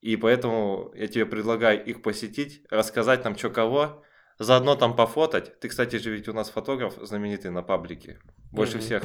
И 0.00 0.16
поэтому 0.16 0.92
я 0.94 1.06
тебе 1.08 1.26
предлагаю 1.26 1.82
их 1.84 2.02
посетить, 2.02 2.62
рассказать 2.70 3.24
нам 3.24 3.36
что 3.38 3.50
кого, 3.50 4.02
заодно 4.38 4.74
там 4.74 4.96
пофотать. 4.96 5.58
Ты, 5.60 5.68
кстати 5.68 5.96
же, 5.96 6.10
ведь 6.10 6.28
у 6.28 6.32
нас 6.34 6.50
фотограф 6.50 6.94
знаменитый 7.00 7.50
на 7.50 7.62
паблике. 7.62 8.18
Больше 8.52 8.76
Мгм. 8.76 8.84
всех, 8.84 9.02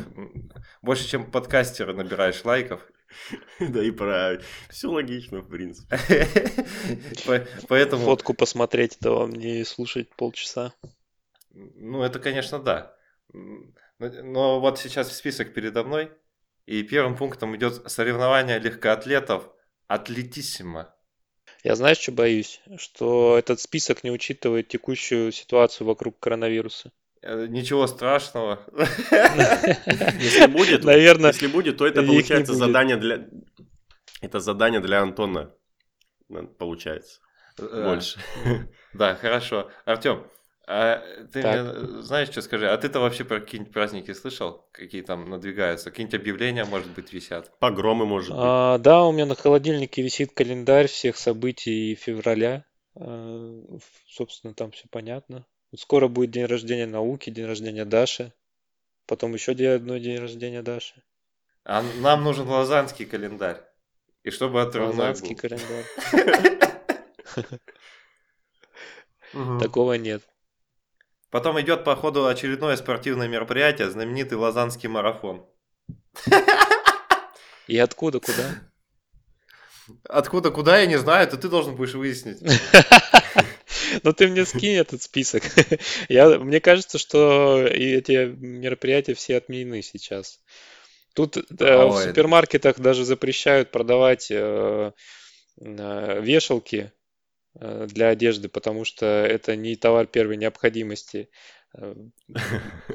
больше, 0.81 1.07
чем 1.07 1.29
подкастеры 1.31 1.93
набираешь 1.93 2.43
лайков. 2.43 2.81
Да 3.59 3.83
и 3.83 3.91
про... 3.91 4.39
Все 4.69 4.89
логично, 4.89 5.39
в 5.39 5.49
принципе. 5.49 5.97
По- 7.25 7.45
Поэтому, 7.67 8.05
Фотку 8.05 8.33
посмотреть, 8.33 8.97
то 8.99 9.19
вам 9.19 9.31
не 9.31 9.63
слушать 9.65 10.09
полчаса. 10.15 10.73
ну, 11.53 12.03
это, 12.03 12.19
конечно, 12.19 12.59
да. 12.59 12.95
Но 13.31 14.59
вот 14.59 14.79
сейчас 14.79 15.15
список 15.15 15.53
передо 15.53 15.83
мной, 15.83 16.11
и 16.65 16.83
первым 16.83 17.17
пунктом 17.17 17.55
идет 17.55 17.89
соревнование 17.91 18.59
легкоатлетов 18.59 19.49
Атлетиссимо. 19.87 20.93
Я 21.63 21.75
знаешь, 21.75 21.97
что 21.97 22.11
боюсь? 22.11 22.61
Что 22.77 23.37
этот 23.37 23.59
список 23.59 24.03
не 24.03 24.11
учитывает 24.11 24.67
текущую 24.67 25.31
ситуацию 25.31 25.87
вокруг 25.87 26.19
коронавируса. 26.19 26.91
Э, 27.21 27.47
Ничего 27.47 27.87
страшного. 27.87 28.59
Если 30.19 30.47
будет, 30.47 30.83
Наверное, 30.83 31.31
если 31.31 31.47
будет, 31.47 31.77
то 31.77 31.85
это 31.87 32.01
получается 32.03 32.53
задание 32.53 32.97
для... 32.97 33.27
Это 34.21 34.39
задание 34.39 34.79
для 34.81 35.01
Антона. 35.01 35.53
на- 36.29 36.45
Получается. 36.45 37.19
Э, 37.57 37.83
Больше. 37.85 38.19
Да, 38.93 39.15
хорошо. 39.15 39.69
Артем, 39.85 40.25
а 40.67 41.01
ты 41.33 41.41
Так. 41.41 41.77
мне 41.77 42.01
знаешь, 42.03 42.29
что 42.29 42.41
скажи? 42.41 42.69
А 42.69 42.77
ты-то 42.77 42.99
вообще 42.99 43.23
про 43.23 43.39
какие-нибудь 43.39 43.73
праздники 43.73 44.13
слышал? 44.13 44.67
Какие 44.71 45.01
там 45.01 45.29
надвигаются? 45.29 45.89
Какие-нибудь 45.89 46.19
объявления, 46.19 46.65
может 46.65 46.89
быть, 46.91 47.11
висят? 47.13 47.51
Погромы, 47.59 48.05
может 48.05 48.29
быть. 48.31 48.39
А, 48.41 48.77
да, 48.77 49.03
у 49.03 49.11
меня 49.11 49.25
на 49.25 49.35
холодильнике 49.35 50.01
висит 50.01 50.31
календарь 50.33 50.87
всех 50.87 51.17
событий 51.17 51.95
февраля. 51.95 52.65
А, 52.95 53.55
собственно, 54.07 54.53
там 54.53 54.71
все 54.71 54.85
понятно. 54.89 55.45
Скоро 55.77 56.07
будет 56.07 56.31
день 56.31 56.45
рождения 56.45 56.87
науки, 56.87 57.29
день 57.29 57.45
рождения 57.45 57.85
Даши. 57.85 58.33
Потом 59.05 59.33
еще 59.33 59.51
одной 59.51 59.99
день 59.99 60.19
рождения 60.19 60.61
Даши. 60.61 61.03
А 61.63 61.83
нам 61.97 62.23
нужен 62.23 62.47
лазанский 62.47 63.05
календарь. 63.05 63.61
И 64.23 64.31
чтобы 64.31 64.61
отрывной 64.61 64.95
Лазанский 64.95 65.35
был. 65.35 65.41
календарь. 65.41 65.85
Такого 69.59 69.93
нет. 69.93 70.23
Потом 71.29 71.61
идет 71.61 71.83
по 71.83 71.95
ходу 71.95 72.25
очередное 72.25 72.75
спортивное 72.75 73.27
мероприятие, 73.27 73.91
знаменитый 73.91 74.37
Лазанский 74.37 74.89
марафон. 74.89 75.45
И 77.67 77.77
откуда, 77.77 78.19
куда? 78.19 78.55
Откуда, 80.05 80.49
куда, 80.49 80.79
я 80.79 80.87
не 80.87 80.97
знаю, 80.97 81.27
это 81.27 81.37
ты 81.37 81.49
должен 81.49 81.75
будешь 81.75 81.93
выяснить. 81.93 82.41
Ну 84.03 84.13
ты 84.13 84.27
мне 84.27 84.45
скинь 84.45 84.75
этот 84.75 85.01
список. 85.01 85.43
Я, 86.09 86.39
мне 86.39 86.59
кажется, 86.59 86.97
что 86.97 87.65
эти 87.65 88.25
мероприятия 88.27 89.13
все 89.13 89.37
отменены 89.37 89.81
сейчас. 89.81 90.39
Тут 91.13 91.37
э, 91.37 91.41
в 91.85 91.97
супермаркетах 91.97 92.79
даже 92.79 93.03
запрещают 93.03 93.71
продавать 93.71 94.27
э, 94.31 94.91
э, 95.61 96.21
вешалки 96.21 96.91
э, 97.59 97.87
для 97.89 98.09
одежды, 98.09 98.47
потому 98.49 98.85
что 98.85 99.05
это 99.05 99.55
не 99.55 99.75
товар 99.75 100.07
первой 100.07 100.37
необходимости, 100.37 101.29
э, 101.77 101.95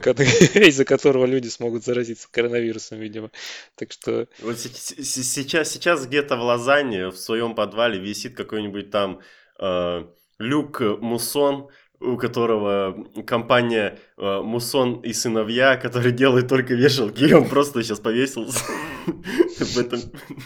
из-за 0.54 0.84
которого 0.84 1.26
люди 1.26 1.48
смогут 1.48 1.84
заразиться 1.84 2.28
коронавирусом, 2.30 2.98
видимо. 3.00 3.30
Так 3.74 3.92
что 3.92 4.28
Вот 4.40 4.58
се- 4.58 4.68
се- 4.68 5.04
се- 5.04 5.22
сейчас, 5.22 5.72
сейчас 5.72 6.06
где-то 6.06 6.36
в 6.36 6.40
Лозанне, 6.40 7.08
в 7.08 7.16
своем 7.16 7.54
подвале, 7.54 7.98
висит 7.98 8.36
какой-нибудь 8.36 8.90
там 8.90 9.20
э, 9.60 10.04
Люк 10.38 10.80
Муссон, 10.80 11.68
у 12.00 12.16
которого 12.16 13.04
компания 13.26 13.98
э, 14.16 14.40
Муссон 14.42 15.00
и 15.00 15.12
сыновья, 15.12 15.76
который 15.76 16.12
делает 16.22 16.48
только 16.48 16.74
вешалки, 16.74 17.24
и 17.24 17.32
он 17.32 17.48
просто 17.48 17.82
сейчас 17.82 18.00
повесился 18.00 18.64
в 19.06 19.78
этом. 19.78 20.00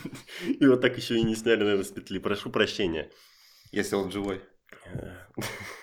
И 0.46 0.66
вот 0.66 0.80
так 0.80 0.96
еще 0.96 1.16
и 1.16 1.22
не 1.22 1.34
сняли, 1.34 1.60
наверное, 1.60 1.84
с 1.84 1.90
петли. 1.90 2.18
Прошу 2.18 2.50
прощения. 2.50 3.10
Если 3.72 3.96
он 3.96 4.10
живой. 4.10 4.40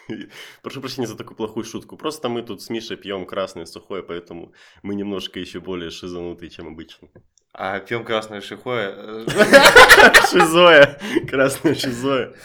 Прошу 0.61 0.81
прощения 0.81 1.07
за 1.07 1.15
такую 1.15 1.35
плохую 1.35 1.63
шутку. 1.63 1.97
Просто 1.97 2.29
мы 2.29 2.41
тут 2.43 2.61
с 2.61 2.69
Мишей 2.69 2.97
пьем 2.97 3.25
красное 3.25 3.65
сухое, 3.65 4.03
поэтому 4.03 4.53
мы 4.83 4.95
немножко 4.95 5.39
еще 5.39 5.59
более 5.59 5.89
шизанутые, 5.89 6.49
чем 6.49 6.67
обычно. 6.67 7.09
А 7.53 7.79
пьем 7.79 8.03
красное 8.03 8.41
шихое. 8.41 8.93
э, 8.97 9.25
Шизоя. 10.31 10.99
Красное 11.29 11.73
шизоя. 11.73 12.35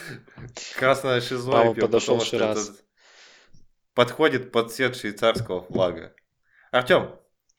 Красное 0.76 1.20
шизо 1.20 1.50
Мама 1.50 1.72
и 1.72 1.74
пьем, 1.74 1.86
подошел 1.86 2.18
это 2.18 2.56
подходит 3.94 4.52
под 4.52 4.72
цвет 4.72 4.96
швейцарского 4.96 5.62
флага. 5.62 6.14
Артем, 6.70 7.16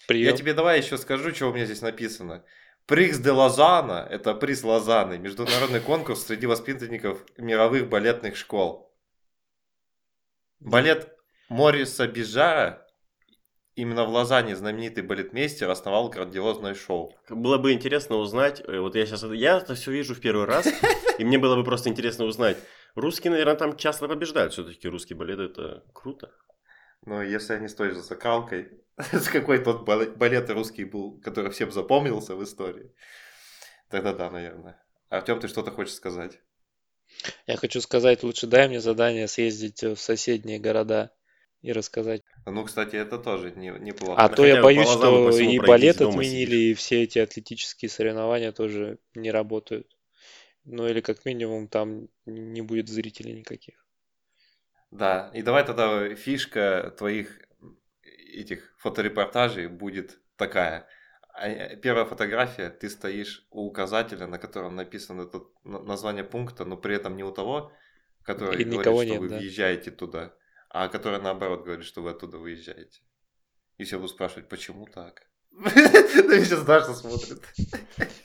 я 0.09 0.31
тебе 0.33 0.53
давай 0.53 0.79
еще 0.79 0.97
скажу, 0.97 1.33
что 1.33 1.47
у 1.47 1.53
меня 1.53 1.65
здесь 1.65 1.81
написано. 1.81 2.43
Прикс 2.87 3.19
де 3.19 3.31
Лозана, 3.31 4.07
это 4.09 4.33
приз 4.33 4.63
Лозаны, 4.63 5.17
международный 5.17 5.79
конкурс 5.79 6.25
среди 6.25 6.47
воспитанников 6.47 7.23
мировых 7.37 7.89
балетных 7.89 8.35
школ. 8.35 8.90
Балет 10.62 11.17
Мориса 11.50 12.08
Бижара, 12.08 12.88
именно 13.74 14.06
в 14.06 14.10
Лозанне 14.10 14.56
знаменитый 14.56 15.04
балетмейстер, 15.04 15.67
основал 15.67 16.10
грандиозное 16.10 16.76
шоу. 16.76 17.17
Было 17.30 17.58
бы 17.58 17.74
интересно 17.74 18.17
узнать, 18.17 18.62
э, 18.67 18.80
вот 18.80 18.95
я 18.95 19.08
сейчас, 19.08 19.24
я 19.24 19.58
это 19.58 19.74
все 19.74 19.91
вижу 19.91 20.13
в 20.13 20.19
первый 20.19 20.45
раз, 20.45 20.67
и 21.17 21.26
мне 21.26 21.39
было 21.39 21.56
бы 21.56 21.63
просто 21.63 21.89
интересно 21.89 22.26
узнать. 22.26 22.58
Русские, 22.93 23.32
наверное, 23.32 23.56
там 23.56 23.76
часто 23.76 24.08
побеждают, 24.08 24.54
все-таки 24.54 24.88
русский 24.88 25.15
балет 25.15 25.39
это 25.39 25.84
круто. 25.93 26.32
Но 27.06 27.24
если 27.24 27.54
они 27.54 27.67
с 27.67 27.74
той 27.74 27.89
же 27.89 28.02
закалкой, 28.02 28.84
с 29.12 29.30
какой 29.30 29.58
тот 29.58 29.84
балет 29.84 30.50
русский 30.52 30.86
был, 30.86 31.19
который 31.21 31.50
всем 31.50 31.71
запомнился 31.71 32.36
в 32.36 32.43
истории, 32.43 32.93
тогда 33.89 34.13
да, 34.13 34.30
наверное. 34.30 34.80
Артем, 35.10 35.39
ты 35.39 35.47
что-то 35.47 35.71
хочешь 35.71 35.95
сказать? 35.95 36.39
Я 37.47 37.58
хочу 37.58 37.82
сказать, 37.82 38.24
лучше 38.24 38.47
дай 38.47 38.67
мне 38.67 38.82
задание 38.82 39.28
съездить 39.28 39.84
в 39.84 39.97
соседние 39.97 40.60
города. 40.60 41.12
и 41.62 41.71
рассказать. 41.71 42.24
Ну, 42.45 42.63
кстати, 42.63 42.95
это 42.95 43.19
тоже 43.19 43.52
не, 43.52 43.69
неплохо. 43.69 44.21
А 44.21 44.30
Да 44.30 44.36
то 44.36 44.45
я 44.45 44.63
боюсь, 44.63 44.89
что 44.89 45.30
и 45.30 45.60
балет 45.60 46.02
отменили, 46.02 46.45
сидишь. 46.45 46.71
и 46.71 46.74
все 46.74 47.04
эти 47.04 47.19
атлетические 47.19 47.89
соревнования 47.89 48.52
тоже 48.52 48.97
не 49.13 49.32
работают. 49.32 49.88
Ну 50.65 50.88
или 50.88 51.02
как 51.02 51.26
минимум 51.26 51.67
там 51.67 52.08
не 52.26 52.62
будет 52.62 52.88
зрителей 52.89 53.34
никаких. 53.34 53.86
Да, 54.91 55.32
и 55.34 55.41
давай 55.41 55.65
тогда 55.65 56.13
фишка 56.15 56.93
твоих 56.97 57.39
этих 58.04 58.74
фоторепортажей 58.78 59.67
будет 59.67 60.19
такая. 60.36 60.88
А, 61.33 61.47
э, 61.47 61.77
Первая 61.77 62.05
фотография, 62.05 62.69
ты 62.69 62.89
стоишь 62.89 63.47
у 63.51 63.65
указателя, 63.65 64.27
на 64.27 64.37
котором 64.37 64.75
написано 64.75 65.23
это 65.23 65.41
на- 65.63 65.81
название 65.81 66.23
пункта, 66.23 66.65
но 66.65 66.77
при 66.77 66.95
этом 66.95 67.15
не 67.15 67.23
у 67.23 67.31
того, 67.31 67.71
который 68.23 68.61
И 68.61 68.63
говорит, 68.65 68.83
что 68.83 69.03
нет, 69.03 69.19
вы 69.19 69.29
да. 69.29 69.37
въезжаете 69.37 69.91
туда, 69.91 70.33
а 70.69 70.87
который 70.87 71.21
наоборот 71.21 71.63
говорит, 71.63 71.85
что 71.85 72.01
вы 72.01 72.11
оттуда 72.11 72.37
выезжаете. 72.37 73.01
И 73.77 73.83
все 73.83 73.97
будут 73.97 74.11
спрашивать, 74.11 74.49
почему 74.49 74.85
так? 74.85 75.23
Да 75.51 76.39
сейчас 76.45 76.63
Даша 76.63 76.93
смотрит. 76.93 77.41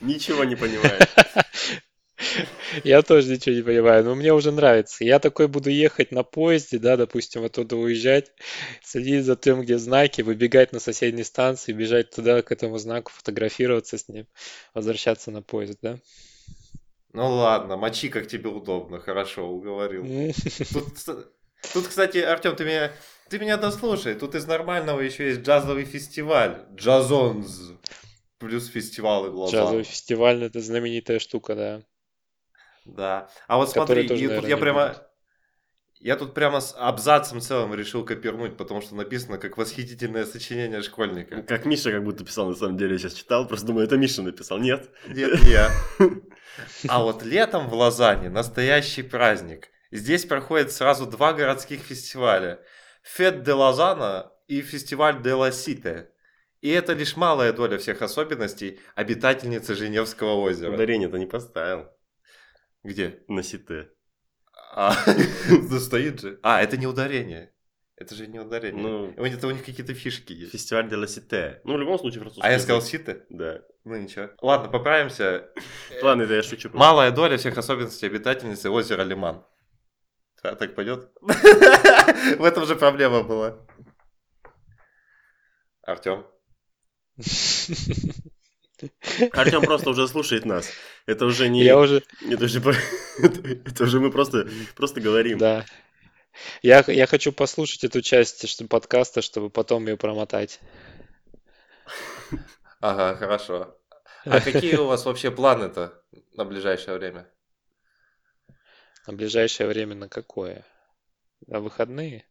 Ничего 0.01 0.45
не 0.45 0.57
понимаю. 0.57 1.01
Я 2.85 3.03
тоже 3.03 3.33
ничего 3.33 3.55
не 3.55 3.63
понимаю, 3.63 4.05
но 4.05 4.15
мне 4.15 4.33
уже 4.33 4.53
нравится. 4.53 5.05
Я 5.05 5.19
такой 5.19 5.49
буду 5.49 5.71
ехать 5.71 6.13
на 6.13 6.23
поезде, 6.23 6.79
да, 6.79 6.97
допустим, 6.97 7.45
оттуда 7.45 7.77
уезжать, 7.77 8.33
следить 8.83 9.25
за 9.25 9.37
тем, 9.37 9.63
где 9.63 9.79
знаки, 9.79 10.23
выбегать 10.23 10.73
на 10.73 10.81
соседней 10.81 11.25
станции, 11.25 11.73
бежать 11.73 12.11
туда, 12.11 12.43
к 12.43 12.53
этому 12.53 12.79
знаку, 12.79 13.13
фотографироваться 13.13 13.99
с 13.99 14.09
ним, 14.09 14.27
возвращаться 14.75 15.31
на 15.31 15.43
поезд, 15.43 15.79
да? 15.83 15.99
Ну 17.13 17.29
ладно, 17.31 17.77
мочи, 17.77 18.09
как 18.09 18.27
тебе 18.29 18.51
удобно, 18.51 19.01
хорошо, 19.01 19.49
уговорил. 19.49 20.05
М. 20.05 20.33
Тут, 20.73 20.99
ст- 20.99 21.29
тут, 21.73 21.89
кстати, 21.89 22.19
Артем, 22.19 22.57
ты 22.57 22.65
меня, 22.65 22.93
ты 23.31 23.39
меня 23.39 23.57
дослушай. 23.57 24.15
Тут 24.15 24.35
из 24.35 24.47
нормального 24.47 25.01
еще 25.01 25.29
есть 25.29 25.41
джазовый 25.41 25.85
фестиваль. 25.85 26.67
Джазонз. 26.75 27.73
Плюс 28.39 28.67
фестиваль 28.69 29.31
Лозанн. 29.31 29.61
Джазовый 29.61 29.85
фестиваль, 29.85 30.45
это 30.45 30.61
знаменитая 30.61 31.19
штука, 31.19 31.55
да. 31.55 31.83
Да. 32.87 33.29
А 33.49 33.57
вот 33.57 33.71
смотри, 33.71 34.09
тоже, 34.09 34.25
и 34.25 34.29
тут 34.29 34.29
наверное, 34.29 34.51
я 34.51 34.57
прямо... 34.57 34.89
будет. 34.89 35.03
Я 35.99 36.17
тут 36.17 36.35
прямо 36.35 36.61
с 36.61 36.75
абзацем 36.77 37.41
целым 37.41 37.75
решил 37.75 38.05
копернуть, 38.05 38.57
потому 38.57 38.83
что 38.83 38.95
написано 38.95 39.39
как 39.39 39.57
восхитительное 39.57 40.27
сочинение 40.27 40.83
школьника. 40.83 41.43
Как 41.43 41.65
Миша 41.65 41.91
как 41.91 42.05
будто 42.05 42.25
писал, 42.25 42.49
на 42.49 42.55
самом 42.55 42.77
деле, 42.77 42.93
я 42.93 42.99
сейчас 42.99 43.15
читал, 43.15 43.49
просто 43.49 43.67
думаю, 43.67 43.87
это 43.87 43.97
Миша 43.97 44.23
написал. 44.23 44.59
Нет. 44.59 44.91
Нет, 45.09 45.43
не 45.43 45.51
я. 45.51 45.71
А 46.89 47.03
вот 47.03 47.23
летом 47.23 47.69
в 47.69 47.75
Лозанне 47.75 48.31
настоящий 48.31 49.03
праздник. 49.03 49.69
Здесь 49.91 50.25
проходят 50.25 50.73
сразу 50.73 51.05
два 51.05 51.35
городских 51.35 51.81
фестиваля. 51.81 52.61
Фет 53.03 53.43
де 53.43 53.53
Лозанна 53.53 54.33
и 54.49 54.63
фестиваль 54.63 55.23
де 55.23 55.35
ла 55.35 55.53
Сите. 55.53 56.11
И 56.63 56.71
это 56.71 56.95
лишь 56.95 57.17
малая 57.17 57.53
доля 57.53 57.77
всех 57.79 58.01
особенностей 58.01 58.81
обитательницы 58.95 59.75
Женевского 59.75 60.35
озера. 60.35 60.73
Ударение-то 60.73 61.19
не 61.19 61.27
поставил. 61.27 61.89
Где? 62.87 63.25
На 63.29 63.43
сите. 63.43 63.91
А, 64.75 64.93
стоит 65.81 66.21
же. 66.21 66.39
А, 66.43 66.63
это 66.63 66.77
не 66.77 66.87
ударение. 66.87 67.53
Это 67.97 68.15
же 68.15 68.27
не 68.27 68.39
ударение. 68.39 68.83
Ну, 68.83 69.15
У 69.17 69.25
них- 69.27 69.39
Это 69.39 69.47
у 69.49 69.51
них 69.51 69.65
какие-то 69.65 69.95
фишки 69.95 70.33
есть. 70.33 70.53
фестиваль 70.53 70.89
де 70.89 70.97
ла 70.97 71.07
сите. 71.07 71.61
Ну, 71.65 71.75
в 71.75 71.79
любом 71.81 71.99
случае, 71.99 72.21
французский 72.21 72.47
А 72.47 72.53
я 72.53 72.59
сказал 72.59 72.83
Сите? 72.83 73.25
Да. 73.31 73.63
Ну 73.85 73.97
ничего. 73.97 74.29
Ладно, 74.43 74.69
поправимся. 74.71 75.51
Ладно, 76.03 76.23
это 76.23 76.35
я 76.35 76.43
шучу. 76.43 76.69
просто. 76.69 76.79
Малая 76.79 77.11
доля 77.11 77.37
всех 77.39 77.57
особенностей 77.59 78.07
обитательницы 78.07 78.71
озера 78.71 79.03
Лиман. 79.03 79.45
А, 80.43 80.55
так 80.55 80.75
пойдет? 80.75 81.11
В 81.23 82.45
этом 82.45 82.67
же 82.67 82.77
проблема 82.77 83.23
была. 83.25 83.67
Артем. 85.83 86.27
Артем 89.33 89.63
просто 89.63 89.91
уже 89.91 90.07
слушает 90.09 90.45
нас. 90.45 90.71
Это 91.07 91.25
уже 91.27 91.49
не... 91.49 91.65
Я 91.65 91.79
уже, 91.79 92.03
Это 92.29 92.45
уже, 92.45 92.61
это 93.19 93.85
уже 93.85 94.01
мы 94.01 94.11
просто, 94.11 94.49
просто 94.75 95.01
говорим. 95.01 95.39
да. 95.39 95.65
Я, 96.63 96.85
я 96.87 97.07
хочу 97.07 97.33
послушать 97.33 97.85
эту 97.85 98.03
часть 98.03 98.47
что, 98.47 98.67
подкаста, 98.67 99.23
чтобы 99.23 99.49
потом 99.49 99.87
ее 99.87 99.97
промотать. 99.97 100.61
Ага, 102.81 103.17
хорошо. 103.17 103.79
А 104.25 104.41
какие 104.41 104.77
у 104.77 104.87
вас 104.87 105.07
вообще 105.07 105.31
планы-то 105.31 106.03
на 106.35 106.45
ближайшее 106.45 106.99
время? 106.99 107.27
На 109.07 109.13
ближайшее 109.15 109.69
время 109.69 109.95
на 109.95 110.09
какое? 110.09 110.67
На 111.47 111.61
выходные? 111.61 112.27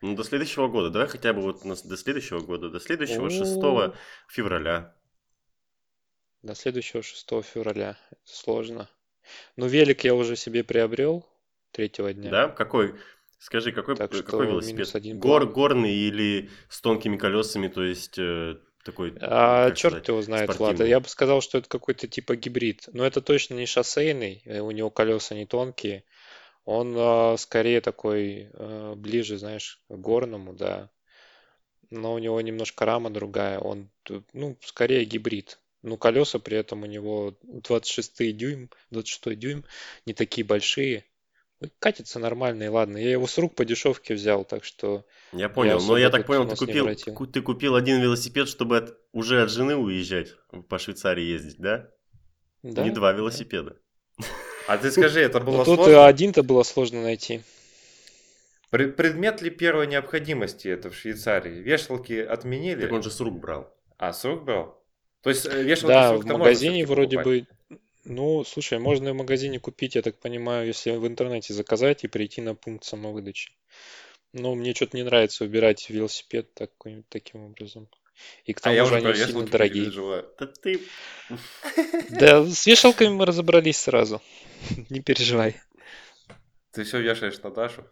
Ну, 0.00 0.14
до 0.14 0.24
следующего 0.24 0.68
года. 0.68 0.90
Давай 0.90 1.08
хотя 1.08 1.32
бы 1.32 1.42
вот 1.42 1.62
до 1.62 1.96
следующего 1.96 2.40
года. 2.40 2.68
До 2.68 2.80
следующего 2.80 3.26
О. 3.26 3.30
6 3.30 3.96
февраля. 4.28 4.97
До 6.42 6.54
следующего 6.54 7.02
6 7.02 7.26
февраля. 7.42 7.98
Это 8.10 8.20
сложно. 8.24 8.88
Ну, 9.56 9.66
велик 9.66 10.04
я 10.04 10.14
уже 10.14 10.36
себе 10.36 10.64
приобрел 10.64 11.26
третьего 11.72 12.12
дня. 12.12 12.30
Да? 12.30 12.48
Какой? 12.48 12.94
Скажи, 13.38 13.72
какой, 13.72 13.96
Так 13.96 14.10
какой 14.10 14.46
велосипед? 14.46 14.94
один 14.94 15.18
Гор, 15.18 15.46
горный 15.46 15.94
или 15.94 16.50
с 16.68 16.80
тонкими 16.80 17.16
колесами, 17.16 17.68
то 17.68 17.84
есть 17.84 18.18
э, 18.18 18.56
такой... 18.84 19.14
А 19.20 19.70
черт 19.72 19.92
сказать, 19.92 20.08
его 20.08 20.22
знает, 20.22 20.48
Влад. 20.48 20.56
спортивный? 20.56 20.88
Я 20.88 21.00
бы 21.00 21.08
сказал, 21.08 21.40
что 21.40 21.58
это 21.58 21.68
какой-то 21.68 22.08
типа 22.08 22.34
гибрид. 22.36 22.88
Но 22.92 23.04
это 23.04 23.20
точно 23.20 23.54
не 23.54 23.66
шоссейный, 23.66 24.42
э, 24.44 24.60
у 24.60 24.70
него 24.72 24.90
колеса 24.90 25.34
не 25.34 25.46
тонкие. 25.46 26.04
Он 26.64 26.94
а, 26.98 27.36
скорее 27.38 27.80
такой 27.80 28.50
а, 28.52 28.94
ближе, 28.94 29.38
знаешь, 29.38 29.82
к 29.88 29.94
горному, 29.94 30.52
да. 30.52 30.90
Но 31.90 32.12
у 32.12 32.18
него 32.18 32.40
немножко 32.40 32.84
рама 32.84 33.08
другая. 33.08 33.58
Он, 33.58 33.88
ну, 34.34 34.58
скорее 34.62 35.04
гибрид. 35.04 35.58
Ну, 35.82 35.96
колеса 35.96 36.38
при 36.38 36.56
этом 36.58 36.82
у 36.82 36.86
него 36.86 37.36
26 37.42 38.36
дюйм, 38.36 38.70
26 38.90 39.38
дюйм, 39.38 39.64
не 40.06 40.14
такие 40.14 40.44
большие. 40.44 41.04
Ну, 41.60 41.70
Катится 41.78 42.18
нормально, 42.18 42.64
и 42.64 42.68
ладно. 42.68 42.96
Я 42.98 43.10
его 43.10 43.26
с 43.26 43.38
рук 43.38 43.54
по 43.54 43.64
дешевке 43.64 44.14
взял, 44.14 44.44
так 44.44 44.64
что 44.64 45.04
Я 45.32 45.48
понял, 45.48 45.72
но 45.72 45.78
особо 45.78 45.98
я 45.98 46.10
так 46.10 46.20
тут 46.22 46.26
понял, 46.26 46.48
ты 46.48 46.56
купил, 46.56 46.88
ты 47.32 47.42
купил 47.42 47.74
один 47.76 48.00
велосипед, 48.00 48.48
чтобы 48.48 48.78
от- 48.78 48.98
уже 49.12 49.42
от 49.42 49.50
жены 49.50 49.76
уезжать, 49.76 50.34
по 50.68 50.78
Швейцарии 50.78 51.24
ездить, 51.24 51.58
да? 51.58 51.88
да. 52.62 52.82
Не 52.84 52.90
два 52.90 53.12
велосипеда. 53.12 53.76
А 54.66 54.78
ты 54.78 54.90
скажи, 54.90 55.20
это 55.20 55.40
было 55.40 55.58
Ну, 55.58 55.64
тут 55.64 55.80
и 55.80 55.82
сложно? 55.84 56.06
один-то 56.06 56.42
было 56.42 56.62
сложно 56.62 57.02
найти. 57.02 57.42
Пре- 58.70 58.92
Предмет 58.92 59.40
ли 59.42 59.50
первой 59.50 59.86
необходимости 59.86 60.68
это 60.68 60.90
в 60.90 60.94
Швейцарии? 60.94 61.54
Вешалки 61.62 62.12
отменили? 62.20 62.82
Так 62.82 62.92
он 62.92 63.02
же 63.02 63.10
с 63.10 63.18
рук 63.20 63.38
брал. 63.40 63.74
А, 63.96 64.12
с 64.12 64.24
рук 64.24 64.44
брал? 64.44 64.77
То 65.28 65.32
есть 65.32 65.46
э, 65.46 65.62
вешалки 65.62 65.92
Да, 65.92 66.14
в 66.14 66.24
магазине 66.24 66.86
вроде 66.86 67.20
бы... 67.20 67.46
Ну, 68.04 68.44
слушай, 68.44 68.78
можно 68.78 69.08
и 69.08 69.12
в 69.12 69.16
магазине 69.16 69.60
купить, 69.60 69.94
я 69.94 70.00
так 70.00 70.18
понимаю, 70.18 70.66
если 70.66 70.92
в 70.92 71.06
интернете 71.06 71.52
заказать 71.52 72.02
и 72.04 72.08
прийти 72.08 72.40
на 72.40 72.54
пункт 72.54 72.84
самовыдачи. 72.84 73.52
Но 74.32 74.54
мне 74.54 74.74
что-то 74.74 74.96
не 74.96 75.02
нравится 75.02 75.44
выбирать 75.44 75.90
велосипед 75.90 76.54
такой, 76.54 77.04
таким 77.10 77.44
образом. 77.44 77.90
И 78.46 78.54
к 78.54 78.60
А 78.60 78.62
тому 78.62 78.76
я 78.76 78.84
же 78.86 78.94
они 78.96 79.14
сильно 79.14 79.46
дорогие. 79.46 79.90
Да 80.38 80.46
ты... 80.46 80.80
Да, 82.08 82.42
с 82.46 82.66
вешалками 82.66 83.10
мы 83.10 83.26
разобрались 83.26 83.76
сразу. 83.76 84.22
Не 84.88 85.00
переживай. 85.00 85.60
Ты 86.72 86.84
все 86.84 87.02
вешаешь 87.02 87.38
на 87.42 87.50
Дашу? 87.50 87.84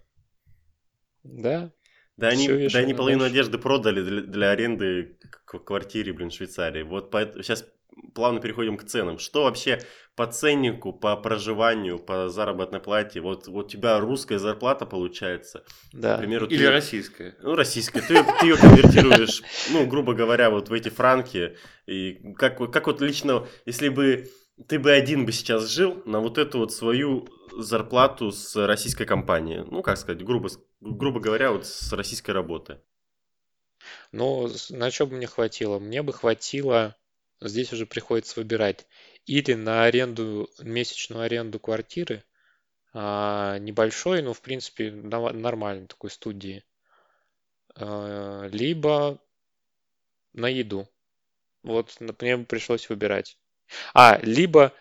Да, 1.22 1.70
Да 2.16 2.28
они, 2.28 2.46
Всё 2.48 2.70
да 2.70 2.78
они 2.78 2.94
половину 2.94 3.20
Дашу. 3.20 3.32
одежды 3.32 3.58
продали 3.58 4.00
для, 4.02 4.20
для 4.22 4.50
аренды 4.50 5.18
к- 5.44 5.58
квартире, 5.58 6.12
блин, 6.12 6.30
в 6.30 6.34
Швейцарии. 6.34 6.82
Вот 6.82 7.10
сейчас 7.12 7.66
плавно 8.14 8.40
переходим 8.40 8.76
к 8.78 8.84
ценам. 8.84 9.18
Что 9.18 9.44
вообще 9.44 9.80
по 10.16 10.26
ценнику, 10.26 10.94
по 10.94 11.14
проживанию, 11.16 11.98
по 11.98 12.28
заработной 12.30 12.80
плате? 12.80 13.20
Вот, 13.20 13.48
вот 13.48 13.66
у 13.66 13.68
тебя 13.68 14.00
русская 14.00 14.38
зарплата 14.38 14.86
получается. 14.86 15.62
Да. 15.92 16.16
примеру, 16.16 16.46
Или 16.46 16.64
ты- 16.64 16.70
российская? 16.70 17.36
Ну, 17.42 17.54
российская. 17.54 18.00
Ты, 18.00 18.22
ты 18.40 18.46
ее 18.46 18.56
конвертируешь, 18.56 19.42
ну, 19.70 19.86
грубо 19.86 20.14
говоря, 20.14 20.48
вот 20.50 20.70
в 20.70 20.72
эти 20.72 20.88
франки. 20.88 21.56
И 21.86 22.32
как, 22.38 22.58
как 22.72 22.86
вот 22.86 23.00
лично, 23.02 23.46
если 23.66 23.88
бы 23.90 24.26
ты 24.68 24.78
бы 24.78 24.90
один 24.90 25.26
бы 25.26 25.32
сейчас 25.32 25.68
жил 25.70 26.02
на 26.06 26.20
вот 26.20 26.38
эту 26.38 26.58
вот 26.60 26.72
свою 26.72 27.28
зарплату 27.52 28.30
с 28.32 28.56
российской 28.66 29.04
компании. 29.04 29.64
Ну, 29.70 29.82
как 29.82 29.98
сказать, 29.98 30.24
грубо, 30.24 30.48
грубо 30.80 31.20
говоря, 31.20 31.52
вот 31.52 31.66
с 31.66 31.92
российской 31.92 32.32
работы. 32.32 32.80
С- 34.48 34.70
на 34.70 34.90
что 34.90 35.06
бы 35.06 35.14
мне 35.16 35.26
хватило? 35.28 35.78
Мне 35.78 36.02
бы 36.02 36.12
хватило, 36.12 36.96
здесь 37.40 37.72
уже 37.72 37.86
приходится 37.86 38.40
выбирать, 38.40 38.86
или 39.26 39.54
на 39.54 39.84
аренду, 39.84 40.50
месячную 40.58 41.22
аренду 41.22 41.60
квартиры, 41.60 42.24
а, 42.94 43.58
небольшой, 43.58 44.22
но 44.22 44.34
в 44.34 44.42
принципе 44.42 44.92
нормальной 44.92 45.86
такой 45.88 46.10
студии, 46.10 46.64
а, 47.74 48.48
либо 48.52 49.18
на 50.34 50.48
еду. 50.48 50.88
Вот 51.62 51.96
мне 52.20 52.36
бы 52.38 52.44
пришлось 52.46 52.88
выбирать. 52.90 53.38
А, 53.94 54.18
либо, 54.22 54.72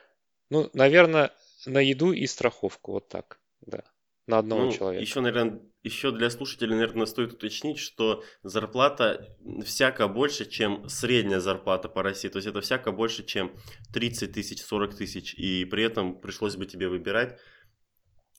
ну, 0.50 0.70
наверное, 0.74 1.32
на 1.66 1.80
еду 1.80 2.12
и 2.12 2.26
страховку, 2.28 2.94
вот 2.94 3.08
так, 3.10 3.40
да. 3.62 3.84
на 4.28 4.40
одного 4.40 4.66
Ну, 4.66 4.72
человека. 4.72 5.02
еще, 5.02 5.22
наверное, 5.22 5.62
еще 5.84 6.12
для 6.12 6.30
слушателей, 6.30 6.76
наверное, 6.76 7.06
стоит 7.06 7.34
уточнить, 7.34 7.78
что 7.78 8.24
зарплата 8.44 9.38
всяко 9.64 10.08
больше, 10.08 10.46
чем 10.50 10.88
средняя 10.90 11.40
зарплата 11.40 11.90
по 11.90 12.02
России. 12.04 12.30
То 12.30 12.38
есть 12.38 12.48
это 12.48 12.62
всяко 12.62 12.92
больше, 12.92 13.24
чем 13.26 13.56
30 13.94 14.34
тысяч, 14.34 14.62
40 14.64 14.96
тысяч. 14.96 15.34
И 15.36 15.66
при 15.66 15.84
этом 15.84 16.20
пришлось 16.20 16.56
бы 16.56 16.66
тебе 16.66 16.88
выбирать 16.90 17.40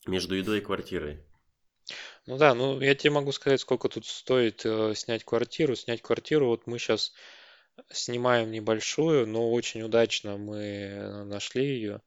между 0.07 0.35
едой 0.35 0.59
и 0.59 0.63
квартирой. 0.63 1.25
Ну 2.27 2.37
да, 2.39 2.55
ну 2.55 2.81
я 2.81 2.95
тебе 2.95 3.11
могу 3.13 3.33
сказать, 3.33 3.61
сколько 3.61 3.89
тут 3.89 4.07
стоит 4.07 4.65
э, 4.65 4.95
снять 4.95 5.25
квартиру. 5.25 5.75
Снять 5.77 6.03
квартиру, 6.03 6.47
вот 6.49 6.67
мы 6.67 6.79
сейчас 6.79 7.13
снимаем 7.91 8.51
небольшую, 8.51 9.27
но 9.29 9.53
очень 9.53 9.83
удачно 9.83 10.37
мы 10.37 10.59
э, 10.59 11.25
нашли 11.25 11.65
ее. 11.67 12.03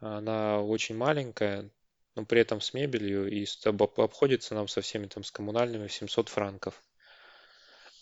Она 0.00 0.60
очень 0.62 0.96
маленькая, 0.96 1.70
но 2.14 2.24
при 2.24 2.40
этом 2.40 2.60
с 2.60 2.72
мебелью 2.74 3.28
и 3.30 3.44
с- 3.44 3.66
об- 3.66 3.82
обходится 3.82 4.54
нам 4.54 4.68
со 4.68 4.80
всеми 4.80 5.06
там 5.06 5.24
с 5.24 5.30
коммунальными 5.30 5.86
в 5.86 5.92
700 5.92 6.28
франков. 6.28 6.82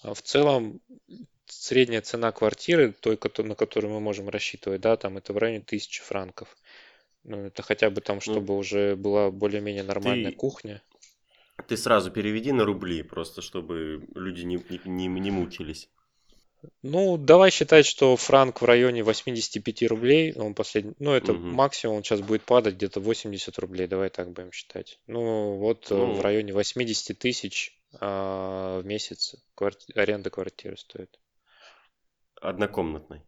А 0.02 0.14
В 0.14 0.22
целом 0.22 0.80
средняя 1.46 2.02
цена 2.02 2.32
квартиры, 2.32 2.92
той, 2.92 3.18
на 3.38 3.54
которую 3.54 3.94
мы 3.94 4.00
можем 4.00 4.28
рассчитывать, 4.28 4.80
да, 4.80 4.96
там 4.96 5.16
это 5.16 5.32
в 5.32 5.38
районе 5.38 5.60
1000 5.64 6.02
франков. 6.02 6.56
Ну, 7.24 7.46
это 7.46 7.62
хотя 7.62 7.90
бы 7.90 8.00
там, 8.00 8.20
чтобы 8.20 8.56
уже 8.56 8.94
была 8.96 9.30
более-менее 9.30 9.82
нормальная 9.82 10.30
ты- 10.30 10.36
кухня. 10.36 10.82
Ты 11.68 11.76
сразу 11.76 12.10
переведи 12.10 12.52
на 12.52 12.64
рубли, 12.64 13.02
просто 13.02 13.42
чтобы 13.42 14.06
люди 14.14 14.42
не, 14.42 14.56
не, 14.56 14.80
не, 14.84 15.20
не 15.20 15.30
мучились. 15.30 15.88
Ну, 16.82 17.16
давай 17.16 17.50
считать, 17.50 17.86
что 17.86 18.16
франк 18.16 18.60
в 18.60 18.64
районе 18.64 19.02
85 19.02 19.86
рублей, 19.86 20.32
он 20.34 20.54
последний, 20.54 20.94
ну, 20.98 21.12
это 21.12 21.32
Мгм. 21.32 21.54
максимум, 21.54 21.96
он 21.96 22.04
сейчас 22.04 22.20
будет 22.20 22.42
падать 22.42 22.74
где-то 22.76 23.00
80 23.00 23.58
рублей, 23.58 23.86
давай 23.86 24.10
так 24.10 24.30
будем 24.32 24.52
считать. 24.52 25.00
Ну, 25.06 25.56
вот 25.56 25.90
э, 25.90 25.94
Ну. 25.94 26.14
в 26.14 26.20
районе 26.20 26.52
80 26.52 27.14
тысяч 27.14 27.78
а, 28.00 28.80
в 28.80 28.86
месяц 28.86 29.36
кварти- 29.56 29.92
аренда 29.94 30.30
квартиры 30.30 30.76
стоит. 30.76 31.18
Однокомнатной. 32.40 33.22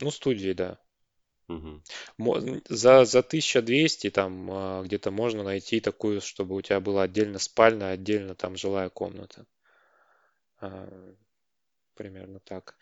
Ну, 0.00 0.10
студии, 0.10 0.52
да. 0.52 0.78
Мо- 2.18 2.60
За, 2.68 3.04
за 3.04 3.22
1200 3.22 4.10
там 4.10 4.48
а, 4.50 4.82
где-то 4.82 5.10
можно 5.10 5.42
найти 5.42 5.80
такую, 5.80 6.20
чтобы 6.20 6.54
у 6.56 6.60
тебя 6.62 6.80
была 6.80 7.02
отдельно 7.04 7.38
спальня, 7.38 7.90
отдельно 7.90 8.34
там 8.34 8.56
жилая 8.56 8.90
комната. 8.90 9.46
Примерно 11.98 12.38
так. 12.38 12.76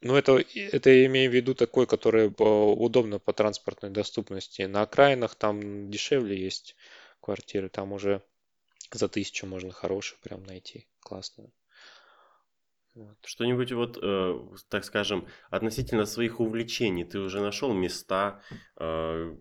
Ну, 0.00 0.16
это, 0.16 0.42
это 0.54 0.88
я 0.88 1.04
имею 1.04 1.30
в 1.30 1.34
виду 1.34 1.54
такой, 1.54 1.86
который 1.86 2.28
э, 2.28 2.42
удобно 2.42 3.18
по 3.18 3.34
транспортной 3.34 3.90
доступности. 3.90 4.62
На 4.62 4.80
окраинах 4.82 5.34
там 5.34 5.90
дешевле 5.90 6.42
есть 6.42 6.74
квартиры, 7.20 7.68
там 7.68 7.92
уже 7.92 8.22
за 8.90 9.08
тысячу 9.08 9.46
можно 9.46 9.70
хорошую 9.70 10.18
прям 10.22 10.44
найти, 10.44 10.88
классную. 11.00 11.52
Вот. 12.94 13.18
Что-нибудь 13.26 13.72
вот, 13.72 13.98
э, 14.02 14.40
так 14.70 14.86
скажем, 14.86 15.28
относительно 15.50 16.06
своих 16.06 16.40
увлечений. 16.40 17.04
Ты 17.04 17.18
уже 17.18 17.42
нашел 17.42 17.74
места, 17.74 18.40
э, 18.76 19.36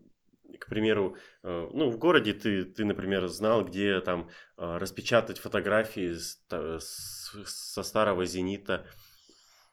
к 0.60 0.68
примеру, 0.68 1.18
э, 1.44 1.70
ну, 1.74 1.90
в 1.90 1.98
городе 1.98 2.34
ты, 2.34 2.64
ты, 2.66 2.86
например, 2.86 3.28
знал, 3.28 3.66
где 3.66 4.00
там 4.02 4.30
э, 4.58 4.78
распечатать 4.78 5.40
фотографии 5.40 6.14
с 6.14 6.40
с- 6.50 7.44
со 7.46 7.84
старого 7.84 8.26
«Зенита», 8.26 8.86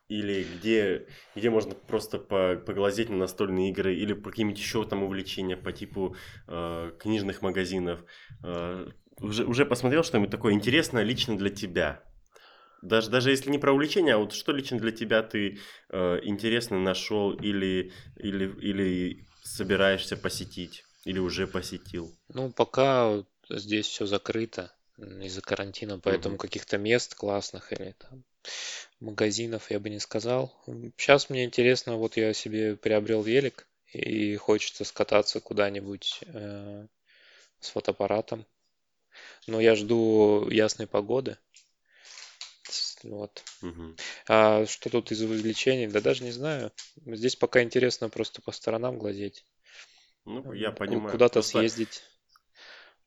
или 0.09 0.45
где, 0.45 1.07
где 1.35 1.51
можно 1.51 1.75
просто 1.75 2.19
по- 2.19 2.57
поглазеть 2.57 3.09
на 3.09 3.17
настольные 3.17 3.71
игры, 3.71 3.95
или 3.95 4.13
по 4.13 4.31
какие-нибудь 4.31 4.59
еще 4.59 4.85
там 4.85 5.03
увлечения 5.03 5.57
по 5.57 5.73
типу 5.73 6.17
э, 6.47 6.93
книжных 6.99 7.41
магазинов. 7.43 8.05
Э, 8.43 8.87
уже, 9.21 9.45
уже 9.45 9.65
посмотрел 9.65 10.03
что-нибудь 10.05 10.31
такое 10.31 10.53
интересное 10.53 11.05
лично 11.05 11.39
для 11.39 11.51
тебя? 11.51 12.03
Даже, 12.83 13.11
даже 13.11 13.31
если 13.31 13.51
не 13.51 13.59
про 13.59 13.73
увлечение, 13.73 14.15
а 14.15 14.19
вот 14.19 14.35
что 14.35 14.53
лично 14.53 14.79
для 14.79 14.93
тебя 14.93 15.23
ты 15.23 15.59
э, 15.89 16.21
интересно 16.23 16.79
нашел 16.79 17.33
или, 17.33 17.93
или, 18.17 18.45
или 18.61 19.27
собираешься 19.45 20.17
посетить, 20.17 20.85
или 21.05 21.19
уже 21.19 21.47
посетил? 21.47 22.15
Ну, 22.29 22.53
пока 22.53 23.25
здесь 23.49 23.87
все 23.87 24.07
закрыто 24.07 24.73
из-за 24.99 25.41
карантина, 25.41 25.99
поэтому 25.99 26.35
Мгм. 26.35 26.39
каких-то 26.39 26.77
мест 26.79 27.15
классных 27.15 27.73
или 27.73 27.93
там 27.99 28.25
магазинов 29.01 29.71
я 29.71 29.81
бы 29.81 29.91
не 29.91 30.01
сказал. 30.01 30.55
Сейчас 30.99 31.31
мне 31.31 31.45
интересно, 31.45 31.97
вот 31.97 32.17
я 32.17 32.35
себе 32.35 32.77
приобрел 32.77 33.23
велик 33.23 33.69
и 33.93 34.37
хочется 34.37 34.85
скататься 34.85 35.41
куда-нибудь 35.41 36.21
э, 36.27 36.87
с 37.61 37.71
фотоаппаратом. 37.71 38.47
Но 39.47 39.59
я 39.61 39.75
жду 39.75 40.49
ясной 40.51 40.87
погоды. 40.87 41.39
Вот. 43.05 43.45
Мгм. 43.61 43.97
А 44.29 44.65
что 44.67 44.89
тут 44.91 45.13
из 45.13 45.21
увлечений? 45.23 45.87
Да 45.87 46.01
даже 46.01 46.25
не 46.25 46.31
знаю. 46.33 46.73
Здесь 47.05 47.37
пока 47.37 47.63
интересно 47.63 48.09
просто 48.09 48.41
по 48.43 48.51
сторонам 48.51 48.99
глазеть. 48.99 49.45
Ну, 50.25 50.53
я 50.53 50.73
понимаю. 50.73 51.11
Куда-то 51.13 51.35
Просто- 51.35 51.59
съездить. 51.59 52.03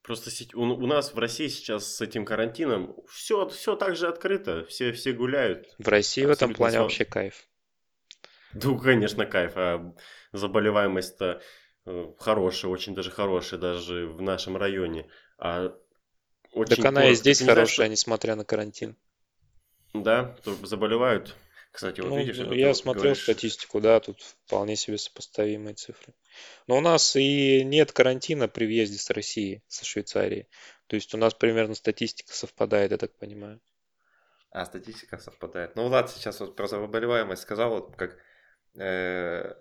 Просто 0.04 0.30
у, 0.56 0.62
у 0.62 0.88
нас 0.88 1.14
в 1.14 1.18
России 1.20 1.48
сейчас 1.48 1.96
с 1.96 2.02
этим 2.02 2.24
карантином 2.26 2.96
все, 3.10 3.50
все 3.50 3.76
так 3.76 3.98
же 3.98 4.08
открыто, 4.08 4.66
все, 4.66 4.94
все 4.94 5.12
гуляют. 5.12 5.68
В 5.80 5.88
России 5.88 6.22
в 6.22 6.30
этом 6.30 6.52
Абсолютно 6.52 6.56
плане 6.58 6.78
сва- 6.78 6.82
вообще 6.84 7.06
кайф. 7.06 7.48
Ну, 8.54 8.80
конечно, 8.80 9.26
кайф. 9.26 9.52
А 9.56 9.94
заболеваемость-то 10.32 11.42
э, 11.86 12.14
хорошая, 12.20 12.72
очень 12.72 12.96
даже 12.96 13.12
хорошая, 13.12 13.60
даже 13.60 14.08
в 14.08 14.22
нашем 14.22 14.56
районе. 14.56 15.10
А 15.40 15.76
очень 16.52 16.76
Так 16.78 16.86
она 16.86 17.10
и 17.10 17.16
здесь 17.16 17.40
Ты 17.40 17.44
не 17.44 17.46
знаешь, 17.52 17.58
хорошая, 17.70 17.90
несмотря 17.90 18.36
на 18.36 18.46
карантин. 18.46 18.96
Да, 20.04 20.36
заболевают. 20.64 21.36
Кстати, 21.72 22.02
вот 22.02 22.10
Ну, 22.10 22.18
видишь, 22.18 22.40
это 22.40 22.54
я 22.56 22.74
смотрел 22.74 23.04
говоришь, 23.04 23.24
статистику, 23.24 23.80
да, 23.80 24.00
тут 24.00 24.22
вполне 24.22 24.76
себе 24.76 24.98
сопоставимые 24.98 25.76
цифры. 25.76 26.14
Но 26.66 26.78
у 26.78 26.82
нас 26.82 27.16
и 27.16 27.64
нет 27.64 27.92
карантина 27.92 28.48
при 28.48 28.66
въезде 28.66 28.98
с 28.98 29.10
России, 29.12 29.62
со 29.68 29.86
Швейцарии. 29.86 30.48
То 30.88 30.96
есть 30.96 31.14
у 31.14 31.18
нас 31.18 31.34
примерно 31.34 31.76
статистика 31.76 32.34
совпадает, 32.34 32.92
я 32.92 32.98
так 32.98 33.14
понимаю. 33.18 33.60
А, 34.50 34.66
статистика 34.66 35.20
совпадает. 35.20 35.76
Ну, 35.76 35.88
Влад 35.88 36.10
сейчас 36.10 36.40
вот 36.40 36.56
про 36.56 36.68
заболеваемость 36.68 37.44
сказал, 37.44 37.70
вот 37.70 37.96
как 37.96 38.18
э, 38.76 39.54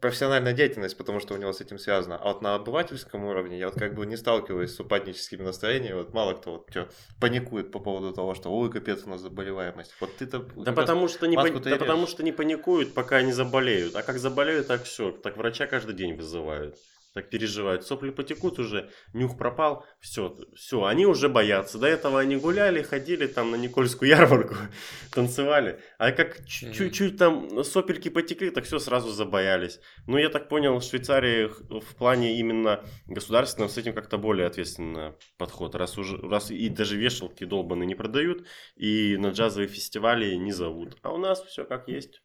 профессиональная 0.00 0.52
деятельность, 0.52 0.96
потому 0.96 1.20
что 1.20 1.34
у 1.34 1.36
него 1.36 1.52
с 1.52 1.60
этим 1.60 1.78
связано. 1.78 2.16
А 2.16 2.28
вот 2.28 2.42
на 2.42 2.54
обывательском 2.54 3.24
уровне 3.24 3.58
я 3.58 3.68
вот 3.68 3.78
как 3.78 3.94
бы 3.94 4.06
не 4.06 4.16
сталкиваюсь 4.16 4.74
с 4.74 4.80
упадническими 4.80 5.42
настроениями. 5.42 5.94
Вот 5.94 6.14
мало 6.14 6.34
кто 6.34 6.52
вот 6.52 6.70
чё, 6.70 6.88
паникует 7.20 7.72
по 7.72 7.78
поводу 7.78 8.12
того, 8.12 8.34
что 8.34 8.50
ой, 8.50 8.70
капец, 8.70 9.02
у 9.06 9.10
нас 9.10 9.20
заболеваемость. 9.20 9.94
Вот 10.00 10.16
ты-то... 10.16 10.40
Да 10.56 10.72
потому 10.72 11.08
что, 11.08 11.26
не 11.26 11.36
пани- 11.36 11.58
да 11.58 11.76
потому 11.76 12.06
что 12.06 12.22
не 12.22 12.32
паникуют, 12.32 12.94
пока 12.94 13.22
не 13.22 13.32
заболеют. 13.32 13.96
А 13.96 14.02
как 14.02 14.18
заболеют, 14.18 14.66
так 14.66 14.84
все. 14.84 15.10
Так 15.10 15.36
врача 15.36 15.66
каждый 15.66 15.94
день 15.94 16.14
вызывают. 16.14 16.76
Так 17.12 17.28
переживают. 17.28 17.84
Сопли 17.84 18.10
потекут 18.10 18.60
уже, 18.60 18.88
нюх 19.12 19.36
пропал, 19.36 19.84
все, 19.98 20.36
все, 20.54 20.84
они 20.84 21.06
уже 21.06 21.28
боятся. 21.28 21.78
До 21.78 21.88
этого 21.88 22.20
они 22.20 22.36
гуляли, 22.36 22.82
ходили 22.82 23.26
там 23.26 23.50
на 23.50 23.56
Никольскую 23.56 24.08
ярмарку, 24.08 24.54
танцевали. 25.12 25.80
А 25.98 26.12
как 26.12 26.46
чуть-чуть 26.46 27.18
там 27.18 27.64
сопельки 27.64 28.10
потекли, 28.10 28.50
так 28.50 28.64
все 28.64 28.78
сразу 28.78 29.10
забоялись. 29.10 29.80
Ну, 30.06 30.18
я 30.18 30.28
так 30.28 30.48
понял, 30.48 30.78
в 30.78 30.84
Швейцарии 30.84 31.46
в 31.46 31.96
плане 31.96 32.38
именно 32.38 32.84
государственном 33.06 33.68
с 33.68 33.76
этим 33.76 33.92
как-то 33.92 34.16
более 34.16 34.46
ответственно 34.46 35.16
подход. 35.36 35.74
Раз 35.74 35.98
уже, 35.98 36.16
раз 36.16 36.52
и 36.52 36.68
даже 36.68 36.96
вешалки 36.96 37.42
долбанные 37.42 37.88
не 37.88 37.96
продают, 37.96 38.46
и 38.76 39.16
на 39.16 39.30
джазовые 39.30 39.66
фестивали 39.66 40.34
не 40.36 40.52
зовут. 40.52 40.96
А 41.02 41.12
у 41.12 41.18
нас 41.18 41.42
все 41.42 41.64
как 41.64 41.88
есть. 41.88 42.22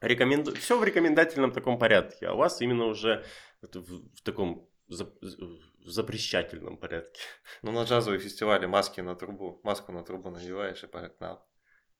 Рекоменду... 0.00 0.54
Все 0.54 0.78
в 0.78 0.84
рекомендательном 0.84 1.52
таком 1.52 1.78
порядке, 1.78 2.26
а 2.26 2.34
у 2.34 2.36
вас 2.36 2.60
именно 2.60 2.86
уже 2.86 3.24
это 3.64 3.80
в, 3.80 4.08
в 4.14 4.22
таком 4.22 4.68
зап- 4.90 5.18
в 5.20 5.90
запрещательном 5.90 6.76
порядке. 6.76 7.20
Ну, 7.62 7.72
на 7.72 7.84
джазовые 7.84 8.20
фестивали 8.20 8.66
маски 8.66 9.00
на 9.00 9.14
трубу, 9.14 9.60
маску 9.64 9.92
на 9.92 10.02
трубу 10.04 10.30
надеваешь 10.30 10.82
и 10.84 10.86
погнал. 10.86 11.46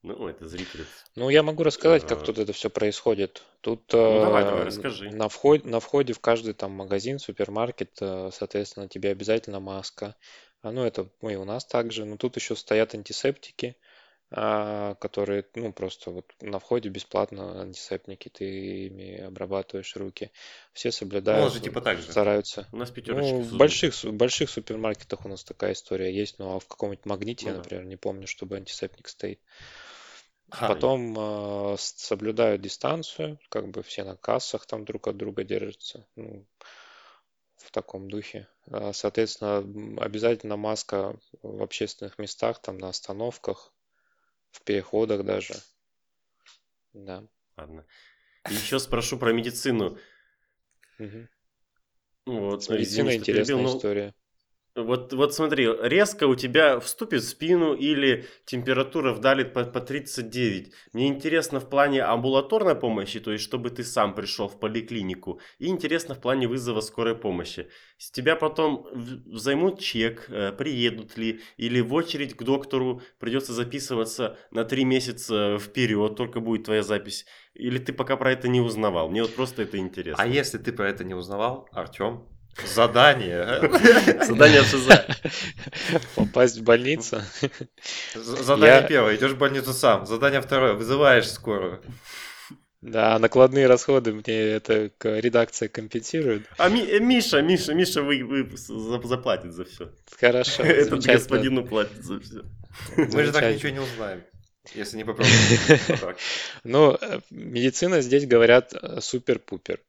Ну, 0.03 0.29
это 0.29 0.47
зрители. 0.49 0.85
Ну, 1.17 1.31
я 1.31 1.43
могу 1.43 1.63
рассказать, 1.63 2.03
как 2.03 2.19
Ага. 2.19 2.27
тут 2.27 2.39
это 2.39 2.53
все 2.53 2.69
происходит. 2.69 3.43
Тут 3.63 3.95
Ну, 3.95 4.21
давай, 4.21 4.43
э, 4.43 4.47
давай, 4.47 4.65
расскажи. 4.67 5.11
на 5.11 5.29
входе, 5.29 5.67
на 5.69 5.81
входе 5.81 6.13
в 6.13 6.21
каждый 6.21 6.53
там 6.53 6.73
магазин, 6.73 7.19
супермаркет, 7.19 7.97
э, 8.03 8.31
соответственно, 8.33 8.89
тебе 8.89 9.11
обязательно 9.11 9.61
маска. 9.61 10.15
А, 10.63 10.73
ну, 10.73 10.85
это 10.85 11.09
ну, 11.23 11.31
и 11.31 11.37
у 11.37 11.45
нас 11.45 11.65
также. 11.65 12.05
Но 12.05 12.17
тут 12.19 12.37
еще 12.37 12.55
стоят 12.57 12.95
антисептики, 12.95 13.69
а, 13.69 13.84
которые, 14.31 15.45
ну, 15.55 15.73
просто 15.73 16.11
вот 16.11 16.25
на 16.41 16.59
входе 16.59 16.89
бесплатно 16.89 17.63
антисептики, 17.63 18.29
ты 18.29 18.87
ими 18.87 19.21
обрабатываешь 19.21 19.95
руки. 19.97 20.31
Все 20.73 20.89
Ну, 20.89 20.93
соблюдают, 20.93 21.53
же 21.53 21.61
типа 21.61 21.81
так 21.81 21.99
же. 21.99 22.11
стараются. 22.11 22.67
У 22.73 22.77
нас 22.77 22.91
пятерочки. 22.91 23.33
Ну, 23.33 23.41
в 23.43 23.59
больших, 23.59 23.95
в 23.95 24.13
больших 24.13 24.51
супермаркетах 24.51 25.25
у 25.25 25.29
нас 25.29 25.45
такая 25.45 25.73
история 25.73 26.13
есть, 26.13 26.39
но 26.39 26.57
а 26.57 26.61
в 26.61 26.67
каком-нибудь 26.67 27.07
магните, 27.07 27.47
я, 27.47 27.53
Ну 27.53 27.59
да. 27.59 27.63
например, 27.63 27.85
не 27.85 27.97
помню, 27.97 28.27
чтобы 28.27 28.57
антисептик 28.57 29.09
стоит. 29.09 29.41
А, 30.51 30.69
Потом 30.69 31.15
э, 31.19 31.77
соблюдают 31.79 32.63
дистанцию, 32.63 33.39
как 33.49 33.69
бы 33.69 33.83
все 33.83 34.05
на 34.05 34.17
кассах 34.17 34.67
там 34.67 34.85
друг 34.85 35.09
от 35.09 35.17
друга 35.17 35.45
держатся. 35.45 36.07
Ну, 36.17 36.45
в 37.57 37.71
таком 37.71 38.09
духе. 38.09 38.49
А, 38.71 38.93
Соответственно, 38.93 39.59
обязательно 40.03 40.57
маска 40.57 41.19
в 41.43 41.63
общественных 41.63 42.19
местах, 42.19 42.61
там 42.61 42.79
на 42.79 42.89
остановках, 42.89 43.74
в 44.55 44.63
переходах 44.63 45.25
даже. 45.25 45.55
Да. 46.93 47.27
Ладно. 47.57 47.85
Еще 48.49 48.79
спрошу 48.79 49.19
про 49.19 49.33
медицину. 49.33 49.99
Мгм. 50.99 51.29
Вот, 52.27 52.63
С 52.65 52.69
медициной 52.69 53.17
интересная 53.17 53.57
перебил, 53.57 53.73
но 53.73 53.77
история. 53.77 54.15
Вот, 54.77 55.13
вот 55.13 55.33
смотри, 55.33 55.69
резко 55.83 56.27
у 56.27 56.35
тебя 56.35 56.81
вступит 56.81 57.23
в 57.23 57.29
спину 57.29 57.75
или 57.75 58.27
температура 58.45 59.13
вдалит 59.13 59.53
по, 59.53 59.65
по 59.65 59.81
39. 59.81 60.73
Мне 60.93 61.07
интересно 61.07 61.61
в 61.61 61.71
плане 61.71 62.03
амбулаторной 62.03 62.75
помощи, 62.75 63.21
то 63.21 63.31
есть 63.31 63.45
чтобы 63.45 63.71
ты 63.71 63.85
сам 63.85 64.17
пришел 64.17 64.49
в 64.49 64.59
поликлинику. 64.59 65.41
И 65.61 65.69
интересно 65.69 66.17
в 66.17 66.21
плане 66.21 66.49
вызова 66.49 66.81
скорой 66.81 67.15
помощи. 67.15 67.69
С 67.99 68.11
тебя 68.11 68.35
потом 68.35 68.89
займут 69.27 69.79
чек, 69.79 70.27
э, 70.29 70.51
приедут 70.51 71.17
ли, 71.17 71.41
или 71.57 71.81
в 71.81 71.95
очередь 71.95 72.37
к 72.37 72.43
доктору 72.43 73.01
придется 73.21 73.53
записываться 73.53 74.37
на 74.51 74.65
3 74.65 74.85
месяца 74.85 75.57
вперед, 75.61 76.17
только 76.17 76.41
будет 76.41 76.65
твоя 76.65 76.83
запись. 76.83 77.27
Или 77.55 77.79
ты 77.79 77.93
пока 77.93 78.17
про 78.17 78.33
это 78.33 78.49
не 78.49 78.61
узнавал. 78.61 79.09
Мне 79.09 79.23
вот 79.23 79.37
просто 79.37 79.63
это 79.63 79.79
интересно. 79.79 80.21
А 80.21 80.27
если 80.27 80.59
ты 80.59 80.73
про 80.73 80.89
это 80.89 81.05
не 81.05 81.15
узнавал, 81.15 81.69
Артем, 81.71 82.27
задание. 82.67 83.61
Задание 84.25 84.63
в 84.63 84.67
ШЗ. 84.67 84.89
Попасть 86.15 86.59
в 86.59 86.63
больницу. 86.63 87.21
Задание 88.15 88.67
Я- 88.77 88.83
первое, 88.83 89.17
идешь 89.17 89.33
в 89.33 89.39
больницу 89.39 89.73
сам. 89.73 90.07
Задание 90.07 90.41
второе, 90.41 90.75
вызываешь 90.75 91.31
скорую. 91.31 91.81
Да, 92.81 93.19
накладные 93.19 93.67
расходы 93.67 94.13
мне 94.13 94.35
это 94.51 94.91
к- 94.99 95.19
редакция 95.19 95.69
компенсирует. 95.71 96.43
А 96.59 96.69
Ми- 96.69 96.87
э, 96.87 97.01
Миша, 97.01 97.41
Миша, 97.41 97.73
Миша 97.73 98.03
вы, 98.03 98.23
вы 98.23 98.57
за- 98.57 99.01
заплатит 99.09 99.53
за 99.55 99.65
все. 99.65 99.91
Хорошо, 100.21 100.63
Этот 100.65 100.89
замечательно. 100.91 101.15
господину 101.15 101.65
платит 101.67 102.05
за 102.05 102.21
все. 102.21 102.43
Мы 102.97 103.25
же 103.25 103.33
так 103.33 103.55
ничего 103.55 103.71
не 103.71 103.79
узнаем, 103.81 104.23
если 104.75 104.99
не 104.99 105.05
попробуем. 105.05 106.17
Ну, 106.65 106.99
э, 107.01 107.21
медицина 107.31 108.03
здесь 108.03 108.27
говорят 108.27 108.75
э, 108.75 109.01
супер-пупер. 109.01 109.81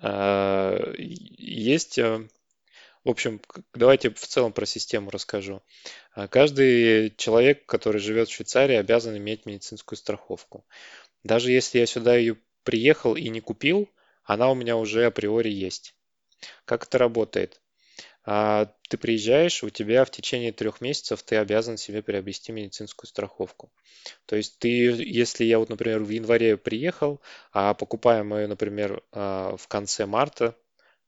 И- 0.00 1.18
Есть, 1.38 1.98
э, 1.98 2.28
в 3.04 3.10
общем, 3.10 3.40
давайте 3.74 4.10
в 4.10 4.26
целом 4.26 4.52
про 4.52 4.66
систему 4.66 5.10
расскажу. 5.10 5.62
А, 6.14 6.28
Каждый 6.28 7.14
человек, 7.16 7.66
который 7.66 8.00
живет 8.00 8.28
в 8.28 8.34
Швейцарии, 8.34 8.76
обязан 8.76 9.16
иметь 9.18 9.46
медицинскую 9.46 9.98
страховку. 9.98 10.66
Даже 11.24 11.52
если 11.52 11.80
я 11.80 11.86
сюда 11.86 12.16
ее 12.16 12.38
приехал 12.64 13.16
и 13.16 13.28
не 13.30 13.40
купил, 13.42 13.90
она 14.24 14.50
у 14.50 14.56
меня 14.56 14.76
уже 14.78 15.06
априори 15.06 15.50
есть. 15.50 15.96
Как 16.66 16.84
это 16.86 16.98
работает? 16.98 17.61
А, 18.24 18.66
Ты 18.88 18.98
приезжаешь, 18.98 19.62
у 19.64 19.70
тебя 19.70 20.04
в 20.04 20.10
течение 20.10 20.52
трех 20.52 20.80
месяцев 20.80 21.22
ты 21.22 21.36
обязан 21.36 21.76
себе 21.76 22.02
приобрести 22.02 22.52
медицинскую 22.52 23.08
страховку. 23.08 23.72
То 24.26 24.36
есть 24.36 24.58
ты, 24.58 24.68
если 24.68 25.44
я 25.44 25.58
вот, 25.58 25.68
например, 25.70 26.02
в 26.02 26.10
январе 26.10 26.56
приехал, 26.56 27.20
а 27.52 27.74
покупаем 27.74 28.34
ее, 28.34 28.46
например, 28.48 29.02
а, 29.12 29.56
в 29.56 29.68
конце 29.68 30.06
марта, 30.06 30.56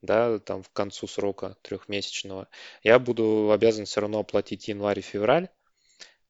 да, 0.02 0.38
там 0.40 0.62
в 0.62 0.70
концу 0.70 1.06
срока 1.06 1.56
трехмесячного, 1.62 2.48
я 2.84 2.98
буду 2.98 3.50
обязан 3.52 3.86
все 3.86 4.00
равно 4.02 4.20
оплатить 4.20 4.68
январь 4.68 5.00
и 5.00 5.02
февраль, 5.02 5.48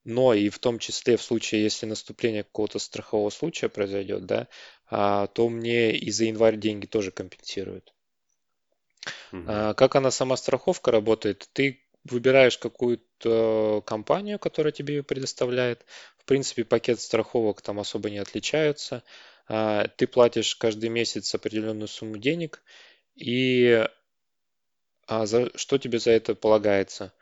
но 0.04 0.34
и 0.34 0.50
в 0.50 0.58
том 0.58 0.78
числе 0.80 1.16
в 1.16 1.22
случае, 1.22 1.62
если 1.64 1.86
наступление 1.86 2.44
какого-то 2.44 2.78
страхового 2.80 3.30
случая 3.30 3.70
произойдет, 3.70 4.26
да, 4.26 4.48
а, 4.90 5.28
то 5.28 5.48
мне 5.48 5.96
и 5.96 6.10
за 6.10 6.26
январь 6.26 6.58
деньги 6.58 6.86
тоже 6.86 7.12
компенсируют. 7.12 7.93
А, 9.46 9.74
Как 9.74 9.96
она 9.96 10.10
сама 10.10 10.36
страховка 10.36 10.90
работает? 10.90 11.48
Ты 11.52 11.80
выбираешь 12.04 12.58
какую-то 12.58 13.82
компанию, 13.86 14.38
которая 14.38 14.72
тебе 14.72 14.96
ее 14.96 15.02
предоставляет. 15.02 15.86
В 16.18 16.24
принципе, 16.24 16.64
пакет 16.64 17.00
страховок 17.00 17.62
там 17.62 17.80
особо 17.80 18.10
не 18.10 18.18
отличаются. 18.18 19.02
А, 19.48 19.86
Ты 19.88 20.06
платишь 20.06 20.56
каждый 20.56 20.90
месяц 20.90 21.34
определенную 21.34 21.88
сумму 21.88 22.18
денег, 22.18 22.62
и 23.14 23.86
а, 25.06 25.26
за 25.26 25.50
что 25.56 25.78
тебе 25.78 25.98
за 25.98 26.12
это 26.12 26.34
полагается? 26.34 27.12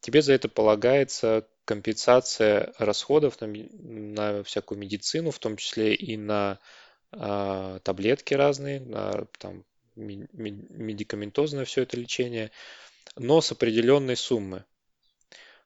Тебе 0.00 0.22
за 0.22 0.34
это 0.34 0.48
полагается 0.48 1.48
компенсация 1.64 2.72
расходов 2.78 3.40
на, 3.40 3.48
на 3.48 4.44
всякую 4.44 4.78
медицину, 4.78 5.30
в 5.30 5.38
том 5.38 5.56
числе 5.56 5.94
и 5.94 6.16
на 6.16 6.58
а, 7.12 7.80
таблетки 7.80 8.34
разные, 8.34 8.80
на 8.80 9.26
там 9.38 9.64
медикаментозное 9.96 11.64
все 11.64 11.82
это 11.82 11.96
лечение, 11.96 12.50
но 13.16 13.40
с 13.40 13.50
определенной 13.52 14.16
суммы. 14.16 14.64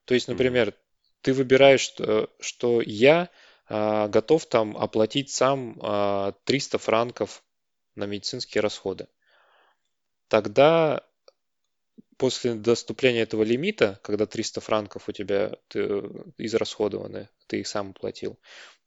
То 0.05 0.14
есть, 0.14 0.28
например, 0.28 0.74
ты 1.20 1.33
выбираешь, 1.33 1.81
что, 1.81 2.31
что 2.41 2.81
я 2.81 3.28
а, 3.68 4.09
готов 4.09 4.47
там 4.47 4.76
оплатить 4.76 5.31
сам 5.31 5.78
а, 5.83 6.33
300 6.45 6.78
франков 6.78 7.45
на 7.95 8.05
медицинские 8.05 8.62
расходы. 8.62 9.07
Тогда 10.28 11.07
после 12.16 12.55
доступления 12.55 13.22
этого 13.22 13.43
лимита, 13.43 13.99
когда 14.03 14.26
300 14.26 14.61
франков 14.61 15.09
у 15.09 15.12
тебя 15.12 15.57
ты, 15.68 16.03
израсходованы, 16.39 17.28
ты 17.47 17.61
их 17.61 17.66
сам 17.66 17.91
оплатил, 17.91 18.39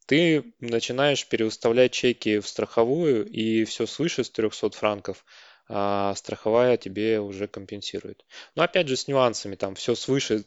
ты 0.06 0.54
начинаешь 0.60 1.28
переуставлять 1.28 1.91
чеки 1.91 2.39
в 2.39 2.47
страховую, 2.47 3.26
и 3.28 3.64
все 3.66 3.86
свыше 3.86 4.24
300 4.24 4.72
франков 4.72 5.26
а, 5.70 6.14
страховая 6.16 6.78
тебе 6.78 7.20
уже 7.20 7.47
компенсирует. 7.47 8.26
Но 8.56 8.64
опять 8.64 8.88
же 8.88 8.97
с 8.97 9.08
нюансами, 9.08 9.56
там 9.56 9.76
все 9.76 9.95
свыше 9.95 10.43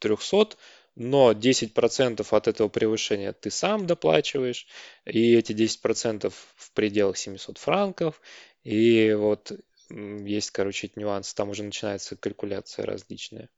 300, 0.00 0.56
но 0.96 1.32
10% 1.32 2.32
от 2.32 2.48
этого 2.48 2.68
превышения 2.68 3.32
ты 3.32 3.50
сам 3.50 3.86
доплачиваешь, 3.86 4.66
и 5.04 5.34
эти 5.34 5.52
10% 5.52 6.34
в 6.56 6.72
пределах 6.72 7.16
700 7.16 7.58
франков, 7.58 8.20
и 8.64 9.12
вот 9.12 9.52
есть, 9.90 10.50
короче, 10.50 10.90
нюансы, 10.96 11.34
там 11.34 11.50
уже 11.50 11.62
начинается 11.62 12.16
калькуляция 12.16 12.84
различная. 12.84 13.48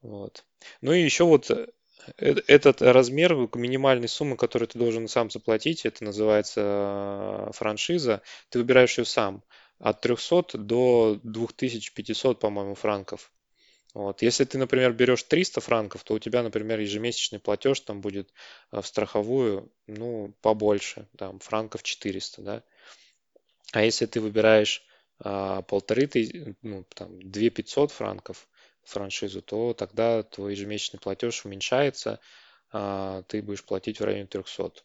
Вот. 0.00 0.44
Ну 0.80 0.92
и 0.92 1.02
еще 1.02 1.24
вот 1.24 1.50
э- 1.50 1.66
этот 2.16 2.82
размер 2.82 3.34
минимальной 3.54 4.08
суммы, 4.08 4.36
которую 4.36 4.68
ты 4.68 4.78
должен 4.78 5.08
сам 5.08 5.30
заплатить, 5.30 5.86
это 5.86 6.04
называется 6.04 6.60
э, 6.60 7.50
франшиза, 7.52 8.22
ты 8.50 8.58
выбираешь 8.58 8.98
ее 8.98 9.04
сам 9.04 9.42
от 9.78 10.00
300 10.00 10.58
до 10.58 11.18
2500, 11.22 12.40
по-моему, 12.40 12.74
франков. 12.74 13.32
Вот. 13.92 14.22
Если 14.22 14.44
ты, 14.44 14.58
например, 14.58 14.92
берешь 14.92 15.22
300 15.22 15.60
франков, 15.60 16.02
то 16.04 16.14
у 16.14 16.18
тебя, 16.18 16.42
например, 16.42 16.80
ежемесячный 16.80 17.38
платеж 17.38 17.80
там 17.80 18.00
будет 18.00 18.32
э, 18.72 18.80
в 18.80 18.86
страховую, 18.86 19.72
ну, 19.86 20.34
побольше, 20.40 21.08
там, 21.16 21.38
франков 21.38 21.82
400, 21.82 22.42
да. 22.42 22.62
А 23.72 23.84
если 23.84 24.06
ты 24.06 24.20
выбираешь 24.20 24.84
полторы 25.18 26.08
тысячи, 26.08 26.56
ну, 26.62 26.84
там, 26.94 27.22
2 27.22 27.50
500 27.50 27.92
франков 27.92 28.48
франшизу, 28.84 29.42
то 29.42 29.74
тогда 29.74 30.22
твой 30.22 30.52
ежемесячный 30.52 31.00
платеж 31.00 31.44
уменьшается, 31.44 32.20
а, 32.72 33.22
ты 33.22 33.42
будешь 33.42 33.64
платить 33.64 34.00
в 34.00 34.04
районе 34.04 34.26
300. 34.26 34.82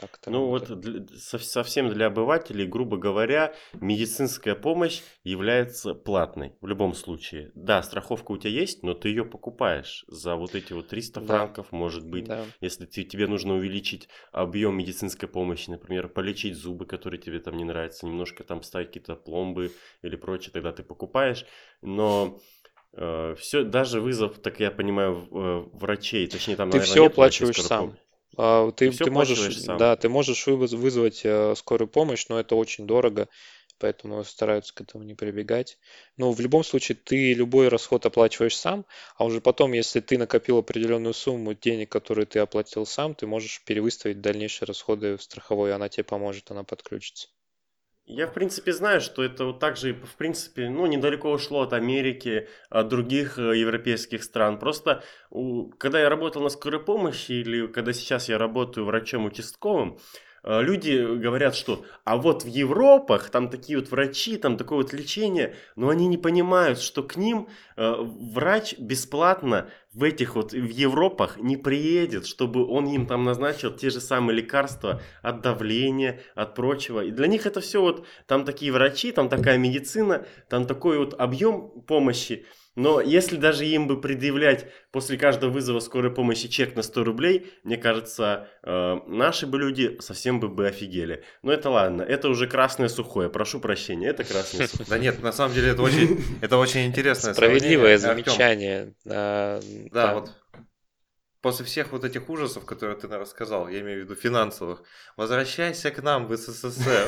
Так 0.00 0.18
Ну 0.26 0.50
работает. 0.50 0.70
вот 0.70 0.80
для- 0.80 1.18
со- 1.18 1.38
совсем 1.38 1.88
для 1.88 2.06
обывателей, 2.06 2.66
грубо 2.66 2.96
говоря, 2.96 3.54
медицинская 3.74 4.56
помощь 4.56 5.02
является 5.22 5.94
платной 5.94 6.56
в 6.60 6.66
любом 6.66 6.94
случае. 6.94 7.52
Да, 7.54 7.80
страховка 7.80 8.32
у 8.32 8.36
тебя 8.36 8.50
есть, 8.50 8.82
но 8.82 8.94
ты 8.94 9.10
ее 9.10 9.24
покупаешь 9.24 10.04
за 10.08 10.34
вот 10.34 10.56
эти 10.56 10.72
вот 10.72 10.88
300 10.88 11.20
Да. 11.20 11.26
франков, 11.26 11.70
может 11.70 12.04
быть. 12.04 12.24
Да. 12.26 12.44
Если 12.60 12.86
ты- 12.86 13.04
тебе 13.04 13.28
нужно 13.28 13.54
увеличить 13.54 14.08
объем 14.32 14.76
медицинской 14.76 15.28
помощи, 15.28 15.70
например, 15.70 16.08
полечить 16.08 16.56
зубы, 16.56 16.86
которые 16.86 17.20
тебе 17.20 17.38
там 17.38 17.56
не 17.56 17.64
нравятся, 17.64 18.04
немножко 18.06 18.42
там 18.42 18.64
ставить 18.64 18.88
какие-то 18.88 19.14
пломбы 19.14 19.70
или 20.02 20.16
прочее, 20.16 20.50
тогда 20.52 20.72
ты 20.72 20.82
покупаешь. 20.82 21.46
Но 21.82 22.40
все, 23.36 23.64
даже 23.64 24.00
вызов, 24.00 24.38
так 24.38 24.60
я 24.60 24.70
понимаю, 24.70 25.28
э, 25.30 25.64
врачей, 25.72 26.26
точнее 26.26 26.56
там, 26.56 26.68
Ты 26.70 26.78
наверное, 26.78 26.94
все 26.94 27.06
оплачиваешь 27.06 27.60
сам. 27.60 27.96
А, 28.36 28.70
Ты, 28.70 28.86
Ты 28.86 28.90
всё 28.90 29.04
ты 29.04 29.10
можешь, 29.10 29.58
сам. 29.58 29.78
да, 29.78 29.96
ты 29.96 30.08
можешь 30.08 30.46
вызвать 30.46 31.22
э, 31.24 31.54
скорую 31.56 31.88
помощь, 31.88 32.26
но 32.28 32.38
это 32.38 32.56
очень 32.56 32.86
дорого, 32.86 33.28
поэтому 33.78 34.24
стараются 34.24 34.74
к 34.74 34.80
этому 34.80 35.04
не 35.04 35.14
прибегать. 35.14 35.78
Но 36.16 36.32
в 36.32 36.40
любом 36.40 36.64
случае 36.64 36.96
ты 36.96 37.32
любой 37.34 37.68
расход 37.68 38.06
оплачиваешь 38.06 38.56
сам, 38.56 38.84
а 39.16 39.24
уже 39.24 39.40
потом, 39.40 39.72
если 39.72 40.00
ты 40.00 40.18
накопил 40.18 40.58
определенную 40.58 41.14
сумму 41.14 41.54
денег, 41.54 41.90
которые 41.90 42.26
ты 42.26 42.38
оплатил 42.38 42.86
сам, 42.86 43.14
ты 43.14 43.26
можешь 43.26 43.62
перевыставить 43.64 44.20
дальнейшие 44.20 44.66
расходы 44.66 45.16
в 45.16 45.22
страховой, 45.22 45.74
она 45.74 45.88
тебе 45.88 46.04
поможет, 46.04 46.50
она 46.50 46.64
подключится. 46.64 47.28
Я, 48.06 48.26
в 48.26 48.34
принципе, 48.34 48.74
знаю, 48.74 49.00
что 49.00 49.24
это 49.24 49.46
вот 49.46 49.60
так 49.60 49.78
же, 49.78 49.94
в 49.94 50.16
принципе, 50.16 50.68
ну, 50.68 50.84
недалеко 50.84 51.30
ушло 51.30 51.62
от 51.62 51.72
Америки, 51.72 52.48
от 52.68 52.88
других 52.88 53.38
э, 53.38 53.56
европейских 53.56 54.24
стран. 54.24 54.58
Просто, 54.58 55.02
когда 55.78 56.00
я 56.00 56.10
работал 56.10 56.42
на 56.42 56.50
скорой 56.50 56.84
помощи, 56.84 57.32
или 57.32 57.66
когда 57.66 57.94
сейчас 57.94 58.28
я 58.28 58.36
работаю 58.36 58.84
врачом 58.84 59.24
участковым, 59.24 59.98
люди 60.44 61.16
говорят, 61.16 61.54
что 61.54 61.84
а 62.04 62.16
вот 62.16 62.44
в 62.44 62.46
Европах 62.46 63.30
там 63.30 63.48
такие 63.48 63.78
вот 63.78 63.90
врачи, 63.90 64.36
там 64.36 64.56
такое 64.56 64.78
вот 64.78 64.92
лечение, 64.92 65.56
но 65.74 65.88
они 65.88 66.06
не 66.06 66.18
понимают, 66.18 66.78
что 66.80 67.02
к 67.02 67.16
ним 67.16 67.48
э, 67.76 67.94
врач 67.98 68.74
бесплатно 68.78 69.70
в 69.94 70.02
этих 70.02 70.34
вот 70.34 70.52
в 70.52 70.68
Европах 70.68 71.38
не 71.38 71.56
приедет, 71.56 72.26
чтобы 72.26 72.66
он 72.66 72.86
им 72.86 73.06
там 73.06 73.24
назначил 73.24 73.72
те 73.72 73.90
же 73.90 74.00
самые 74.00 74.36
лекарства 74.36 75.00
от 75.22 75.40
давления, 75.40 76.20
от 76.34 76.54
прочего. 76.54 77.00
И 77.04 77.10
для 77.10 77.26
них 77.26 77.46
это 77.46 77.60
все 77.60 77.80
вот, 77.80 78.06
там 78.26 78.44
такие 78.44 78.72
врачи, 78.72 79.12
там 79.12 79.28
такая 79.28 79.56
медицина, 79.56 80.26
там 80.48 80.66
такой 80.66 80.98
вот 80.98 81.14
объем 81.18 81.82
помощи. 81.86 82.44
Но 82.76 83.00
если 83.00 83.36
даже 83.36 83.64
им 83.66 83.86
бы 83.86 84.00
предъявлять 84.00 84.66
после 84.90 85.16
каждого 85.16 85.50
вызова 85.50 85.80
скорой 85.80 86.12
помощи 86.12 86.48
чек 86.48 86.74
на 86.74 86.82
100 86.82 87.04
рублей, 87.04 87.52
мне 87.62 87.76
кажется, 87.76 88.48
э, 88.62 88.96
наши 89.06 89.46
бы 89.46 89.58
люди 89.58 89.96
совсем 90.00 90.40
бы, 90.40 90.48
бы 90.48 90.66
офигели. 90.66 91.22
Но 91.42 91.52
это 91.52 91.70
ладно, 91.70 92.02
это 92.02 92.28
уже 92.28 92.46
красное 92.46 92.88
сухое, 92.88 93.28
прошу 93.30 93.60
прощения, 93.60 94.08
это 94.08 94.24
красное 94.24 94.66
сухое. 94.68 94.88
Да 94.88 94.98
нет, 94.98 95.22
на 95.22 95.32
самом 95.32 95.54
деле 95.54 95.70
это 95.70 95.82
очень, 95.82 96.22
это 96.40 96.56
очень 96.56 96.86
интересное 96.86 97.34
Справедливое 97.34 97.98
замечание. 97.98 98.94
Да, 99.04 99.60
вот 100.14 100.32
после 101.44 101.66
всех 101.66 101.92
вот 101.92 102.04
этих 102.04 102.30
ужасов, 102.30 102.64
которые 102.64 102.96
ты 102.96 103.06
рассказал, 103.06 103.68
я 103.68 103.80
имею 103.80 104.00
в 104.00 104.04
виду 104.04 104.14
финансовых, 104.14 104.82
возвращайся 105.14 105.90
к 105.90 106.02
нам 106.02 106.26
в 106.26 106.34
СССР. 106.34 107.06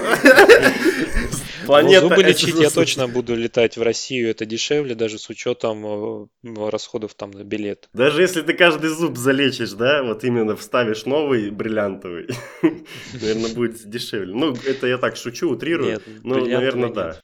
Планета 1.66 2.02
зубы 2.02 2.22
лечить 2.22 2.58
я 2.58 2.68
точно 2.68 3.08
буду 3.08 3.34
летать 3.34 3.78
в 3.78 3.82
Россию, 3.82 4.28
это 4.28 4.44
дешевле, 4.44 4.94
даже 4.94 5.18
с 5.18 5.30
учетом 5.30 5.86
э, 5.86 6.68
расходов 6.68 7.14
там 7.14 7.30
на 7.30 7.44
билет. 7.44 7.88
Даже 7.94 8.20
если 8.20 8.42
ты 8.42 8.52
каждый 8.52 8.90
зуб 8.90 9.16
залечишь, 9.16 9.72
да, 9.72 10.02
вот 10.02 10.22
именно 10.22 10.54
вставишь 10.54 11.06
новый 11.06 11.50
бриллиантовый, 11.50 12.28
наверное, 13.14 13.54
будет 13.54 13.88
дешевле. 13.88 14.34
Ну, 14.34 14.54
это 14.66 14.86
я 14.86 14.98
так 14.98 15.16
шучу, 15.16 15.48
утрирую. 15.48 16.02
Ну, 16.22 16.34
бриллиантовый 16.34 16.52
наверное, 16.52 16.92
да. 16.92 17.22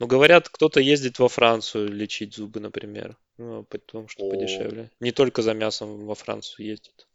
Ну, 0.00 0.08
говорят, 0.08 0.48
кто-то 0.48 0.80
ездит 0.80 1.20
во 1.20 1.28
Францию 1.28 1.92
лечить 1.92 2.34
зубы, 2.34 2.58
например. 2.58 3.16
Ну, 3.40 3.64
потому 3.64 4.06
что 4.06 4.26
О. 4.26 4.30
подешевле. 4.30 4.90
Не 5.00 5.12
только 5.12 5.40
за 5.40 5.54
мясом 5.54 6.04
во 6.06 6.14
Францию 6.14 6.66
ездят. 6.66 7.06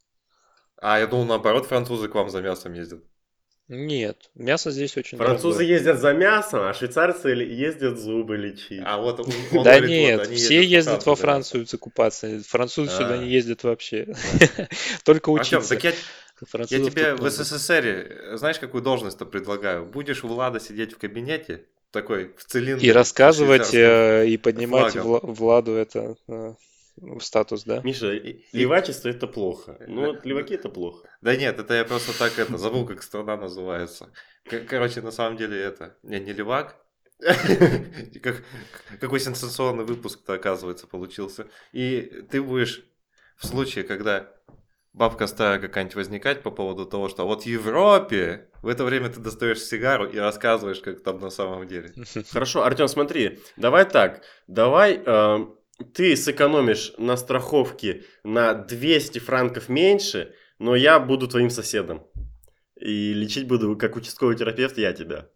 А 0.81 0.97
я 0.99 1.05
думал, 1.05 1.25
наоборот, 1.25 1.67
французы 1.67 2.07
к 2.07 2.15
вам 2.15 2.31
за 2.31 2.41
мясом 2.41 2.73
ездят. 2.73 3.03
Нет, 3.67 4.31
мясо 4.33 4.71
здесь 4.71 4.97
очень 4.97 5.19
Французы 5.19 5.59
дорогое. 5.59 5.75
ездят 5.77 5.99
за 5.99 6.13
мясом, 6.13 6.61
а 6.61 6.73
швейцарцы 6.73 7.29
ездят 7.29 7.99
зубы 7.99 8.37
лечить. 8.37 8.81
А 8.83 8.97
вот 8.97 9.27
Да 9.63 9.79
нет, 9.79 10.27
все 10.27 10.63
ездят 10.63 11.05
во 11.05 11.15
Францию 11.15 11.67
закупаться. 11.67 12.41
Французы 12.47 12.89
сюда 12.91 13.13
А. 13.13 13.17
не 13.17 13.29
ездят 13.29 13.63
вообще. 13.63 14.15
Только 15.03 15.29
учиться. 15.29 15.75
я, 15.75 15.91
тебе 16.89 17.13
в. 17.13 17.29
СССР, 17.29 18.33
знаешь, 18.33 18.57
какую 18.57 18.81
должность-то 18.83 19.25
предлагаю? 19.27 19.85
Будешь 19.85 20.23
у 20.23 20.27
Влада 20.27 20.59
сидеть 20.59 20.93
в 20.93 20.97
кабинете, 20.97 21.65
такой 21.95 22.33
в 22.37 22.43
цилиндре. 22.45 22.87
И 22.87 22.91
рассказывать 22.91 23.73
э, 23.73 24.27
и 24.27 24.37
поднимать 24.37 24.93
флагом. 24.93 25.11
Вла- 25.11 25.33
Владу 25.33 25.71
это 25.71 26.15
э, 26.27 26.53
ну, 26.97 27.19
статус, 27.19 27.63
да? 27.63 27.81
Миша, 27.83 28.13
И- 28.13 28.43
левачество 28.53 29.09
это 29.09 29.27
плохо. 29.27 29.77
Ну, 29.87 30.01
Да. 30.01 30.07
вот 30.07 30.25
леваки 30.25 30.53
это 30.55 30.69
плохо. 30.69 31.07
Да 31.21 31.35
нет, 31.35 31.57
это 31.59 31.73
я 31.73 31.85
просто 31.85 32.17
так 32.17 32.37
это 32.37 32.57
забыл, 32.57 32.85
как 32.85 33.01
страна 33.03 33.37
называется. 33.37 34.09
Короче, 34.69 35.01
на 35.01 35.11
самом 35.11 35.37
деле 35.37 35.57
это 35.59 35.97
не, 36.03 36.19
не 36.19 36.33
левак. 36.33 36.75
Как- 38.21 38.43
Какой 38.99 39.19
сенсационный 39.19 39.85
выпуск-то, 39.85 40.33
оказывается, 40.33 40.85
получился. 40.87 41.47
И 41.71 42.01
ты 42.29 42.41
будешь 42.41 42.83
в 43.37 43.47
случае, 43.47 43.83
когда 43.85 44.31
бабка 44.95 45.27
старая 45.27 45.59
какая-нибудь 45.59 45.95
возникать 45.95 46.41
по 46.41 46.51
поводу 46.51 46.85
того, 46.85 47.09
что 47.09 47.25
вот 47.25 47.43
в 47.43 47.45
Европе, 47.45 48.47
в 48.61 48.67
это 48.67 48.83
время 48.85 49.09
ты 49.09 49.19
достаешь 49.19 49.61
сигару 49.61 50.07
и 50.07 50.17
рассказываешь, 50.17 50.79
как 50.79 51.03
там 51.03 51.19
на 51.19 51.29
самом 51.29 51.67
деле. 51.67 51.93
Хорошо, 52.31 52.63
Артем, 52.63 52.87
смотри, 52.87 53.39
давай 53.57 53.85
так, 53.85 54.23
давай 54.47 55.01
э, 55.05 55.45
ты 55.93 56.15
сэкономишь 56.15 56.93
на 56.97 57.17
страховке 57.17 58.05
на 58.23 58.53
200 58.53 59.19
франков 59.19 59.67
меньше, 59.67 60.33
но 60.59 60.75
я 60.75 60.99
буду 60.99 61.27
твоим 61.27 61.49
соседом. 61.49 62.07
И 62.79 63.13
лечить 63.13 63.47
буду 63.47 63.75
как 63.77 63.95
участковый 63.97 64.37
терапевт 64.37 64.77
я 64.77 64.93
тебя. 64.93 65.29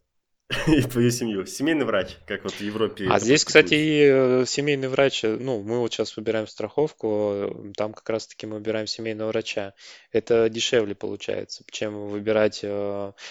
И 0.67 0.81
твою 0.81 1.11
семью. 1.11 1.45
Семейный 1.45 1.85
врач, 1.85 2.17
как 2.25 2.43
вот 2.43 2.53
в 2.53 2.61
Европе. 2.61 3.07
А 3.07 3.19
здесь, 3.19 3.45
кстати, 3.45 3.75
и 3.75 4.01
э, 4.01 4.45
семейный 4.47 4.87
врач, 4.87 5.23
э, 5.23 5.37
ну, 5.39 5.61
мы 5.61 5.77
вот 5.77 5.93
сейчас 5.93 6.17
выбираем 6.17 6.47
страховку, 6.47 7.07
э, 7.33 7.73
там 7.77 7.93
как 7.93 8.09
раз-таки 8.09 8.47
мы 8.47 8.55
выбираем 8.55 8.87
семейного 8.87 9.27
врача. 9.27 9.75
Это 10.11 10.49
дешевле 10.49 10.95
получается, 10.95 11.63
чем 11.69 12.07
выбирать... 12.07 12.65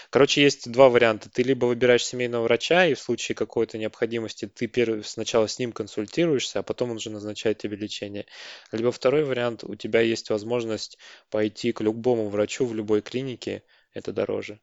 Короче, 0.09 0.41
есть 0.41 0.71
два 0.71 0.87
варианта. 0.87 1.29
Ты 1.29 1.43
либо 1.43 1.65
выбираешь 1.65 2.05
семейного 2.05 2.43
врача, 2.43 2.85
и 2.85 2.93
в 2.93 2.99
случае 2.99 3.35
какой-то 3.35 3.77
необходимости 3.77 4.47
ты 4.47 4.67
пер- 4.67 5.03
сначала 5.03 5.47
с 5.47 5.59
ним 5.59 5.73
консультируешься, 5.73 6.59
а 6.59 6.63
потом 6.63 6.91
он 6.91 6.97
уже 6.97 7.09
назначает 7.09 7.57
тебе 7.57 7.75
лечение. 7.75 8.27
Либо 8.71 8.93
второй 8.93 9.25
вариант, 9.25 9.65
у 9.65 9.75
тебя 9.75 9.99
есть 9.99 10.29
возможность 10.29 10.97
пойти 11.29 11.73
к 11.73 11.81
любому 11.81 12.29
врачу 12.29 12.65
в 12.65 12.73
любой 12.73 13.01
клинике, 13.01 13.63
это 13.93 14.13
дороже. 14.13 14.61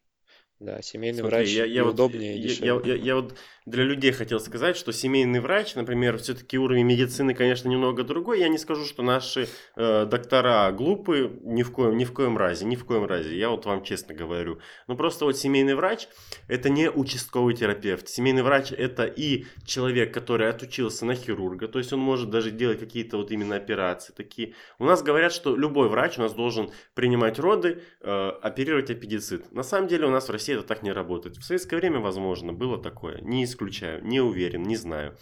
Да, 0.59 0.81
семейный 0.81 1.19
Смотри, 1.19 1.37
врач 1.37 1.49
я, 1.49 1.65
и 1.65 1.71
я 1.71 1.83
вот, 1.83 1.93
удобнее, 1.93 2.35
и 2.35 2.41
я, 2.41 2.47
дешевле. 2.47 2.81
я- 2.91 2.95
я- 2.95 3.03
я 3.03 3.15
вот 3.15 3.35
для 3.67 3.83
людей 3.83 4.11
хотел 4.11 4.39
сказать, 4.39 4.75
что 4.75 4.91
семейный 4.91 5.39
врач, 5.39 5.75
например, 5.75 6.17
все-таки 6.17 6.57
уровень 6.57 6.85
медицины, 6.85 7.35
конечно, 7.35 7.69
немного 7.69 8.03
другой. 8.03 8.39
Я 8.39 8.47
не 8.47 8.57
скажу, 8.57 8.83
что 8.85 9.03
наши 9.03 9.47
э, 9.75 10.05
доктора 10.05 10.71
глупые, 10.71 11.29
ни 11.43 11.61
в 11.61 11.71
коем, 11.71 11.95
ни 11.97 12.05
в 12.05 12.13
коем 12.13 12.37
разе, 12.37 12.65
ни 12.65 12.75
в 12.75 12.85
коем 12.85 13.05
разе. 13.05 13.37
Я 13.37 13.49
вот 13.49 13.65
вам 13.65 13.83
честно 13.83 14.15
говорю. 14.15 14.59
Но 14.87 14.95
просто 14.95 15.25
вот 15.25 15.37
семейный 15.37 15.75
врач 15.75 16.07
это 16.47 16.69
не 16.69 16.89
участковый 16.89 17.53
терапевт. 17.53 18.07
Семейный 18.09 18.41
врач 18.41 18.71
это 18.71 19.03
и 19.05 19.45
человек, 19.65 20.11
который 20.11 20.49
отучился 20.49 21.05
на 21.05 21.13
хирурга, 21.13 21.67
то 21.67 21.77
есть 21.77 21.93
он 21.93 21.99
может 21.99 22.31
даже 22.31 22.49
делать 22.49 22.79
какие-то 22.79 23.17
вот 23.17 23.29
именно 23.31 23.55
операции 23.57 24.11
такие. 24.13 24.55
У 24.79 24.85
нас 24.85 25.03
говорят, 25.03 25.33
что 25.33 25.55
любой 25.55 25.89
врач 25.89 26.17
у 26.17 26.21
нас 26.21 26.33
должен 26.33 26.71
принимать 26.95 27.37
роды, 27.37 27.83
э, 28.01 28.29
оперировать 28.41 28.89
аппендицит. 28.89 29.51
На 29.51 29.61
самом 29.63 29.87
деле 29.87 30.07
у 30.07 30.09
нас 30.09 30.27
в 30.27 30.31
России 30.31 30.46
это 30.53 30.63
так 30.63 30.83
не 30.83 30.91
работает. 30.91 31.37
В 31.37 31.43
советское 31.43 31.77
время, 31.77 31.99
возможно, 31.99 32.53
было 32.53 32.77
такое. 32.81 33.21
Не 33.21 33.43
исключаю, 33.43 34.03
не 34.03 34.19
уверен, 34.19 34.63
не 34.63 34.75
знаю. 34.75 35.17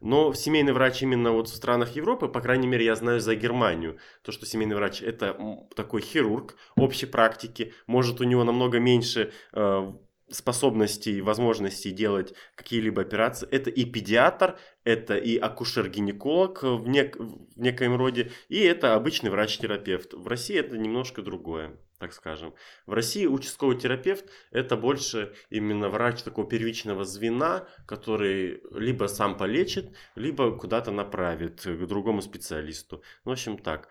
Но 0.00 0.34
семейный 0.34 0.72
врач 0.72 1.02
именно 1.02 1.30
вот 1.30 1.48
в 1.48 1.54
странах 1.54 1.94
Европы, 1.94 2.26
по 2.26 2.40
крайней 2.40 2.66
мере, 2.66 2.84
я 2.84 2.96
знаю 2.96 3.20
за 3.20 3.36
Германию, 3.36 3.98
то, 4.22 4.32
что 4.32 4.46
семейный 4.46 4.74
врач 4.74 5.00
это 5.00 5.38
такой 5.76 6.00
хирург 6.02 6.56
общей 6.74 7.06
практики, 7.06 7.72
может 7.86 8.20
у 8.20 8.24
него 8.24 8.42
намного 8.42 8.80
меньше 8.80 9.32
э, 9.52 9.92
способностей, 10.28 11.20
возможностей 11.20 11.92
делать 11.92 12.34
какие-либо 12.56 13.02
операции. 13.02 13.48
Это 13.48 13.70
и 13.70 13.84
педиатр, 13.84 14.58
это 14.82 15.16
и 15.16 15.36
акушер-гинеколог 15.36 16.62
в, 16.62 16.88
нек- 16.88 17.16
в 17.18 17.60
некоем 17.60 17.96
роде, 17.96 18.32
и 18.48 18.58
это 18.58 18.94
обычный 18.94 19.30
врач-терапевт. 19.30 20.14
В 20.14 20.26
России 20.26 20.56
это 20.56 20.76
немножко 20.78 21.22
другое, 21.22 21.76
так 22.02 22.12
скажем. 22.12 22.52
В 22.84 22.94
России 22.94 23.26
участковый 23.26 23.78
терапевт 23.78 24.24
это 24.50 24.76
больше 24.76 25.34
именно 25.50 25.88
врач 25.88 26.22
такого 26.22 26.48
первичного 26.48 27.04
звена, 27.04 27.68
который 27.86 28.60
либо 28.72 29.06
сам 29.06 29.36
полечит, 29.36 29.94
либо 30.16 30.50
куда-то 30.58 30.90
направит 30.90 31.62
к 31.62 31.86
другому 31.86 32.20
специалисту. 32.20 33.04
В 33.24 33.30
общем, 33.30 33.56
так. 33.56 33.88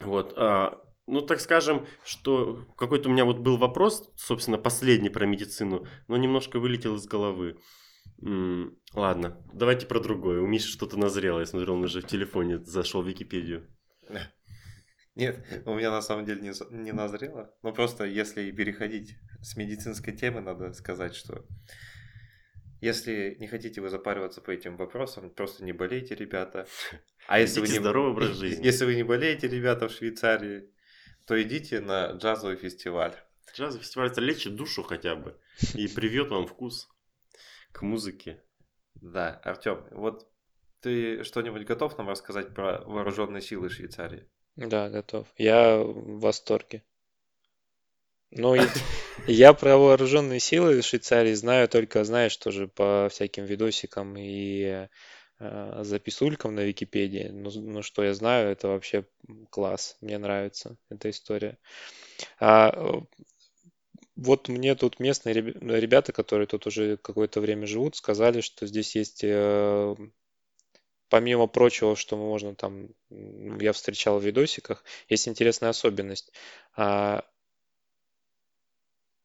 Вот. 0.00 0.34
а, 0.36 0.80
ну, 1.08 1.20
так 1.20 1.40
скажем, 1.40 1.84
что 2.04 2.64
какой-то 2.76 3.08
у 3.08 3.12
меня 3.12 3.24
вот 3.24 3.38
был 3.38 3.56
вопрос, 3.56 4.08
собственно, 4.14 4.56
последний 4.56 5.10
про 5.10 5.26
медицину, 5.26 5.88
но 6.06 6.16
немножко 6.16 6.60
вылетел 6.60 6.94
из 6.94 7.06
головы. 7.06 7.58
Ладно, 8.94 9.44
давайте 9.52 9.86
про 9.86 9.98
другое. 9.98 10.40
У 10.40 10.46
Миши 10.46 10.68
что-то 10.68 10.96
назрело. 10.96 11.40
Я 11.40 11.46
смотрю, 11.46 11.74
он 11.74 11.82
уже 11.82 12.02
в 12.02 12.06
телефоне 12.06 12.58
зашел 12.58 13.02
в 13.02 13.08
Википедию. 13.08 13.66
Нет, 15.14 15.44
у 15.66 15.74
меня 15.74 15.90
на 15.90 16.02
самом 16.02 16.24
деле 16.24 16.40
не, 16.40 16.52
не 16.74 16.92
назрело. 16.92 17.54
Но 17.62 17.72
просто 17.72 18.04
если 18.04 18.50
переходить 18.52 19.16
с 19.42 19.56
медицинской 19.56 20.16
темы, 20.16 20.40
надо 20.40 20.72
сказать, 20.72 21.14
что 21.14 21.44
если 22.80 23.36
не 23.38 23.46
хотите 23.46 23.80
вы 23.80 23.90
запариваться 23.90 24.40
по 24.40 24.50
этим 24.50 24.76
вопросам, 24.76 25.30
просто 25.30 25.64
не 25.64 25.72
болейте, 25.72 26.14
ребята. 26.14 26.66
А 27.26 27.38
если 27.38 27.60
вы 27.60 27.66
Ведите 27.66 27.78
не, 27.78 27.82
здоровый 27.84 28.12
образ 28.12 28.36
жизни. 28.36 28.64
если 28.64 28.84
вы 28.86 28.94
не 28.94 29.02
болеете, 29.02 29.48
ребята, 29.48 29.88
в 29.88 29.92
Швейцарии, 29.92 30.70
то 31.26 31.40
идите 31.40 31.80
на 31.80 32.12
джазовый 32.12 32.56
фестиваль. 32.56 33.14
Джазовый 33.54 33.82
фестиваль 33.82 34.10
это 34.10 34.20
лечит 34.20 34.56
душу 34.56 34.82
хотя 34.82 35.14
бы 35.16 35.38
и 35.74 35.88
привьет 35.88 36.30
вам 36.30 36.46
вкус 36.46 36.88
к 37.72 37.82
музыке. 37.82 38.42
Да, 38.94 39.40
Артем, 39.44 39.84
вот 39.90 40.30
ты 40.80 41.22
что-нибудь 41.24 41.66
готов 41.66 41.98
нам 41.98 42.08
рассказать 42.08 42.54
про 42.54 42.80
вооруженные 42.80 43.42
силы 43.42 43.68
Швейцарии? 43.68 44.26
Да, 44.60 44.88
готов. 44.88 45.26
Я 45.38 45.78
в 45.78 46.20
восторге. 46.20 46.84
Ну, 48.30 48.54
я 49.26 49.52
про 49.52 49.76
вооруженные 49.76 50.38
силы 50.40 50.82
Швейцарии 50.82 51.34
знаю 51.34 51.68
только, 51.68 52.04
знаешь, 52.04 52.36
тоже 52.36 52.68
по 52.68 53.08
всяким 53.10 53.44
видосикам 53.44 54.16
и 54.16 54.86
э, 55.40 55.80
записулькам 55.82 56.54
на 56.54 56.60
Википедии. 56.60 57.28
Ну, 57.32 57.50
ну, 57.54 57.82
что 57.82 58.04
я 58.04 58.14
знаю, 58.14 58.50
это 58.50 58.68
вообще 58.68 59.04
класс. 59.50 59.96
Мне 60.00 60.18
нравится 60.18 60.76
эта 60.90 61.10
история. 61.10 61.58
А, 62.38 62.70
э, 62.72 63.00
вот 64.16 64.48
мне 64.48 64.74
тут 64.74 65.00
местные 65.00 65.34
ребята, 65.34 66.12
которые 66.12 66.46
тут 66.46 66.66
уже 66.66 66.96
какое-то 66.98 67.40
время 67.40 67.66
живут, 67.66 67.96
сказали, 67.96 68.42
что 68.42 68.66
здесь 68.66 68.94
есть, 68.94 69.20
э, 69.24 69.96
помимо 71.10 71.48
прочего, 71.48 71.96
что 71.96 72.16
можно 72.16 72.54
там, 72.54 72.88
я 73.10 73.72
встречал 73.72 74.18
в 74.18 74.24
видосиках, 74.24 74.84
есть 75.08 75.28
интересная 75.28 75.70
особенность. 75.70 76.32
А, 76.76 77.24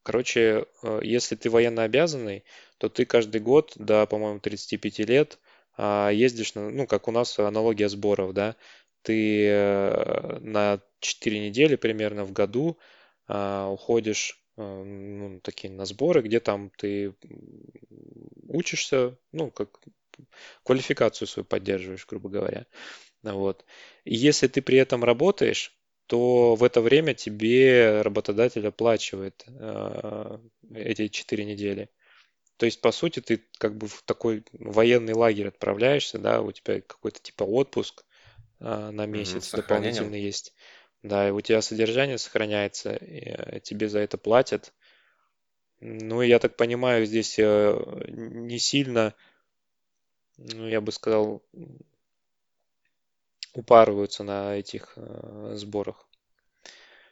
короче, 0.03 0.65
э, 0.83 0.99
если 1.03 1.35
ты 1.35 1.49
военно 1.49 1.83
обязанный, 1.83 2.43
то 2.79 2.89
ты 2.89 3.05
каждый 3.05 3.39
год 3.39 3.73
до, 3.75 4.05
по-моему, 4.07 4.39
35 4.39 4.99
лет 4.99 5.39
а, 5.77 6.09
ездишь, 6.09 6.55
на, 6.55 6.69
ну, 6.69 6.87
как 6.87 7.07
у 7.07 7.11
нас 7.11 7.37
аналогия 7.39 7.87
сборов, 7.87 8.33
да, 8.33 8.55
ты 9.03 9.47
э, 9.47 10.39
на 10.41 10.81
4 10.99 11.39
недели 11.39 11.75
примерно 11.75 12.25
в 12.25 12.31
году 12.33 12.77
а, 13.27 13.69
уходишь 13.69 14.41
а, 14.57 14.83
ну, 14.83 15.39
такие 15.41 15.71
на 15.71 15.85
сборы, 15.85 16.23
где 16.23 16.39
там 16.39 16.71
ты 16.77 17.13
учишься, 18.47 19.17
ну, 19.31 19.51
как 19.51 19.79
квалификацию 20.63 21.27
свою 21.27 21.45
поддерживаешь, 21.45 22.05
грубо 22.07 22.29
говоря. 22.29 22.65
Вот. 23.23 23.65
И 24.03 24.15
если 24.15 24.47
ты 24.47 24.61
при 24.61 24.77
этом 24.77 25.03
работаешь, 25.03 25.75
то 26.07 26.55
в 26.55 26.63
это 26.63 26.81
время 26.81 27.13
тебе 27.13 28.01
работодатель 28.01 28.67
оплачивает 28.67 29.43
э, 29.47 30.37
эти 30.73 31.07
4 31.07 31.45
недели. 31.45 31.89
То 32.57 32.65
есть, 32.65 32.79
по 32.79 32.91
сути, 32.91 33.19
ты 33.19 33.43
как 33.57 33.75
бы 33.75 33.87
в 33.87 34.03
такой 34.03 34.45
военный 34.53 35.13
лагерь 35.13 35.47
отправляешься, 35.47 36.19
да, 36.19 36.41
у 36.41 36.51
тебя 36.51 36.81
какой-то 36.81 37.19
типа 37.19 37.43
отпуск 37.43 38.05
э, 38.59 38.89
на 38.91 39.05
месяц 39.05 39.53
mm 39.53 39.57
дополнительный 39.57 40.21
есть. 40.21 40.53
Да, 41.03 41.27
и 41.27 41.31
у 41.31 41.41
тебя 41.41 41.61
содержание 41.61 42.17
сохраняется, 42.17 42.95
и 42.95 43.21
э, 43.25 43.59
тебе 43.59 43.89
за 43.89 43.99
это 43.99 44.17
платят. 44.17 44.73
Ну, 45.81 46.21
я 46.21 46.39
так 46.39 46.55
понимаю, 46.55 47.05
здесь 47.05 47.37
э, 47.37 47.77
не 48.07 48.57
сильно, 48.57 49.13
ну, 50.37 50.67
я 50.67 50.81
бы 50.81 50.91
сказал, 50.91 51.41
упарываются 53.53 54.23
на 54.23 54.55
этих 54.55 54.93
э, 54.95 55.53
сборах. 55.55 56.07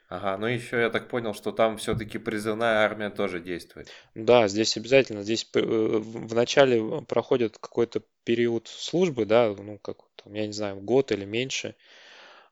Ага, 0.09 0.37
ну 0.37 0.45
еще 0.45 0.79
я 0.79 0.89
так 0.89 1.09
понял, 1.09 1.33
что 1.33 1.51
там 1.51 1.77
все-таки 1.77 2.19
призывная 2.19 2.85
армия 2.85 3.09
тоже 3.09 3.39
действует. 3.39 3.89
Да, 4.13 4.47
здесь 4.47 4.77
обязательно. 4.77 5.23
Здесь 5.23 5.49
вначале 5.53 7.01
проходит 7.01 7.57
какой-то 7.57 8.03
период 8.23 8.67
службы, 8.67 9.25
да, 9.25 9.55
ну, 9.57 9.79
как 9.79 9.97
там, 10.23 10.33
я 10.33 10.45
не 10.45 10.53
знаю, 10.53 10.81
год 10.81 11.11
или 11.11 11.25
меньше. 11.25 11.75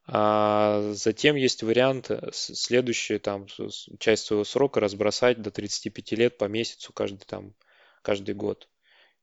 А 0.08 0.92
затем 0.94 1.36
есть 1.36 1.62
вариант 1.62 2.10
э, 2.10 2.32
следующую 2.34 3.20
там 3.20 3.46
часть 4.00 4.26
своего 4.26 4.44
срока 4.44 4.80
разбросать 4.80 5.42
до 5.42 5.52
35 5.52 6.12
лет 6.14 6.38
по 6.38 6.46
месяцу 6.46 6.92
каждый 6.94 7.26
там 7.26 7.54
каждый 8.02 8.34
год. 8.34 8.68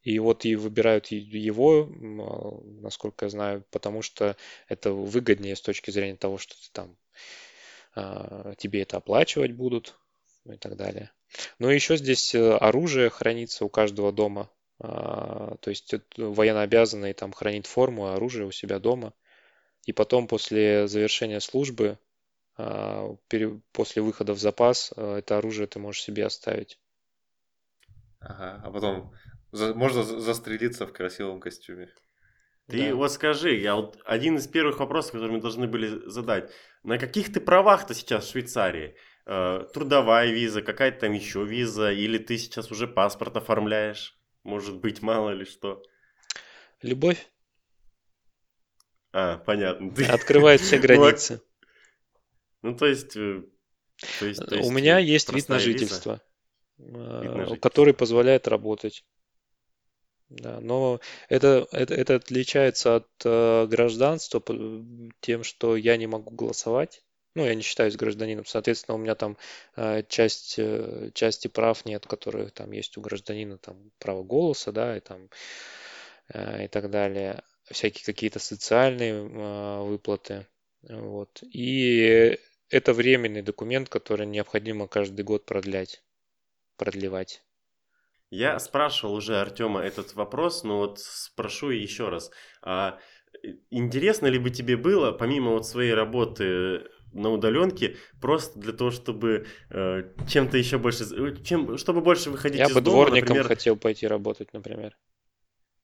И 0.09 0.19
вот 0.21 0.47
и 0.47 0.57
выбирают 0.57 1.09
его, 1.09 1.83
а, 1.83 2.81
насколько 2.81 3.27
я 3.27 3.29
знаю, 3.29 3.63
потому 3.71 4.01
что 4.01 4.37
это 4.67 4.91
выгоднее 4.91 5.55
с 5.55 5.61
точки 5.61 5.91
зрения 5.91 6.17
того, 6.17 6.39
что 6.39 6.55
ты 6.55 6.71
там 6.73 6.97
а, 7.95 8.55
тебе 8.57 8.81
это 8.81 8.97
оплачивать 8.97 9.53
будут 9.53 9.99
ну 10.47 10.55
и 10.55 10.57
так 10.57 10.77
далее. 10.77 11.11
Но 11.59 11.71
еще 11.71 11.99
здесь 11.99 12.35
э, 12.35 12.57
оружие 12.57 13.11
хранится 13.11 13.67
у 13.67 13.69
каждого 13.69 14.11
дома. 14.11 14.51
А, 14.81 15.57
то 15.61 15.69
есть 15.69 15.93
военнообязанный 16.17 17.13
там 17.13 17.35
хранит 17.35 17.67
форму, 17.67 18.07
оружие 18.07 18.47
у 18.47 18.51
себя 18.51 18.79
дома 18.79 19.13
и 19.85 19.93
потом 19.93 20.27
после 20.27 20.89
завершения 20.89 21.41
службы, 21.41 21.99
после 22.57 24.03
выхода 24.03 24.33
в 24.33 24.39
запас, 24.39 24.91
а, 24.97 25.19
это 25.19 25.37
оружие 25.37 25.67
ты 25.67 25.79
можешь 25.79 26.03
себе 26.03 26.25
оставить. 26.25 26.79
Ага, 28.21 28.61
а 28.65 28.71
потом 28.71 29.13
можно 29.53 30.03
застрелиться 30.03 30.87
в 30.87 30.93
красивом 30.93 31.41
костюме. 31.41 31.89
Ты 32.69 32.91
да. 32.91 32.95
вот 32.95 33.13
скажи, 33.13 33.55
я 33.55 33.77
вот 33.77 33.99
один 34.05 34.37
из 34.37 34.47
первых 34.47 34.79
вопросов, 34.79 35.13
которые 35.13 35.37
мы 35.37 35.41
должны 35.41 35.67
были 35.67 36.09
задать. 36.09 36.53
На 36.83 36.99
каких 36.99 37.33
ты 37.33 37.41
правах-то 37.41 37.95
сейчас 37.95 38.27
в 38.27 38.31
Швейцарии? 38.31 38.95
Э, 39.25 39.67
трудовая 39.73 40.31
виза, 40.31 40.61
какая-то 40.61 41.01
там 41.01 41.13
еще 41.13 41.45
виза, 41.45 41.91
или 41.91 42.19
ты 42.19 42.37
сейчас 42.37 42.71
уже 42.71 42.87
паспорт 42.87 43.37
оформляешь? 43.37 44.19
Может 44.43 44.77
быть, 44.81 45.01
мало 45.01 45.31
ли 45.31 45.47
что. 45.47 45.83
Любовь. 46.83 47.27
А, 49.13 49.39
понятно. 49.39 49.91
Ты... 49.95 50.05
Открывает 50.05 50.61
все 50.61 50.79
границы. 50.79 51.43
Ну, 52.63 52.77
то 52.77 52.87
есть... 52.87 53.17
Э, 53.17 53.43
то 54.19 54.27
есть, 54.27 54.47
то 54.47 54.55
есть 54.55 54.69
У 54.69 54.73
меня 54.73 54.99
есть 54.99 55.33
вид 55.33 55.49
на 55.49 55.59
жительство, 55.59 56.21
вид 56.77 56.93
на 56.93 57.23
жительство, 57.23 57.57
который 57.57 57.95
позволяет 57.95 58.47
работать. 58.47 59.05
Да, 60.31 60.61
но 60.61 61.01
это, 61.29 61.67
это, 61.73 61.95
это 61.95 62.17
отличается 62.17 62.97
от 62.97 63.09
э, 63.25 63.67
гражданства 63.67 64.43
тем, 65.21 65.43
что 65.43 65.77
я 65.77 65.97
не 65.97 66.07
могу 66.07 66.31
голосовать. 66.35 67.03
Ну, 67.35 67.47
я 67.47 67.55
не 67.55 67.63
считаюсь 67.63 67.97
гражданином. 67.97 68.45
Соответственно, 68.45 68.97
у 68.97 68.99
меня 68.99 69.15
там 69.15 69.39
э, 69.77 70.03
часть, 70.09 70.57
э, 70.59 71.11
части 71.15 71.49
прав 71.49 71.85
нет, 71.87 72.07
которые 72.07 72.49
там 72.51 72.73
есть 72.73 72.99
у 72.99 73.01
гражданина, 73.01 73.59
там 73.59 73.91
право 73.99 74.23
голоса, 74.23 74.71
да, 74.73 74.97
и 74.97 75.01
там 75.01 75.31
э, 76.35 76.65
и 76.65 76.69
так 76.69 76.91
далее 76.91 77.43
всякие 77.71 78.05
какие-то 78.05 78.39
социальные 78.39 79.13
э, 79.13 79.83
выплаты. 79.83 80.47
Вот. 80.83 81.43
И 81.43 82.39
это 82.71 82.93
временный 82.93 83.43
документ, 83.43 83.89
который 83.89 84.27
необходимо 84.27 84.89
каждый 84.89 85.23
год 85.23 85.47
продлять, 85.47 86.03
продлевать. 86.77 87.43
Я 88.31 88.59
спрашивал 88.59 89.15
уже 89.15 89.41
Артема 89.41 89.81
этот 89.81 90.15
вопрос, 90.15 90.63
но 90.63 90.79
вот 90.79 90.99
спрошу 91.01 91.71
еще 91.71 92.09
раз. 92.09 92.31
А 92.63 92.99
интересно 93.71 94.27
ли 94.27 94.39
бы 94.39 94.51
тебе 94.51 94.77
было, 94.77 95.13
помимо 95.13 95.53
вот 95.53 95.67
своей 95.67 95.95
работы 95.95 96.85
на 97.13 97.31
удаленке, 97.31 97.97
просто 98.21 98.59
для 98.59 98.73
того, 98.73 98.91
чтобы 98.91 99.47
э, 99.71 100.03
чем-то 100.29 100.59
еще 100.59 100.79
больше, 100.79 101.05
чем, 101.43 101.79
чтобы 101.79 102.03
больше 102.03 102.31
выходить 102.31 102.59
Я 102.59 102.67
из 102.67 102.75
бы 102.75 102.81
дома, 102.83 103.07
дворником 103.07 103.29
например... 103.29 103.47
хотел 103.47 103.77
пойти 103.77 104.07
работать, 104.07 104.53
например. 104.53 104.97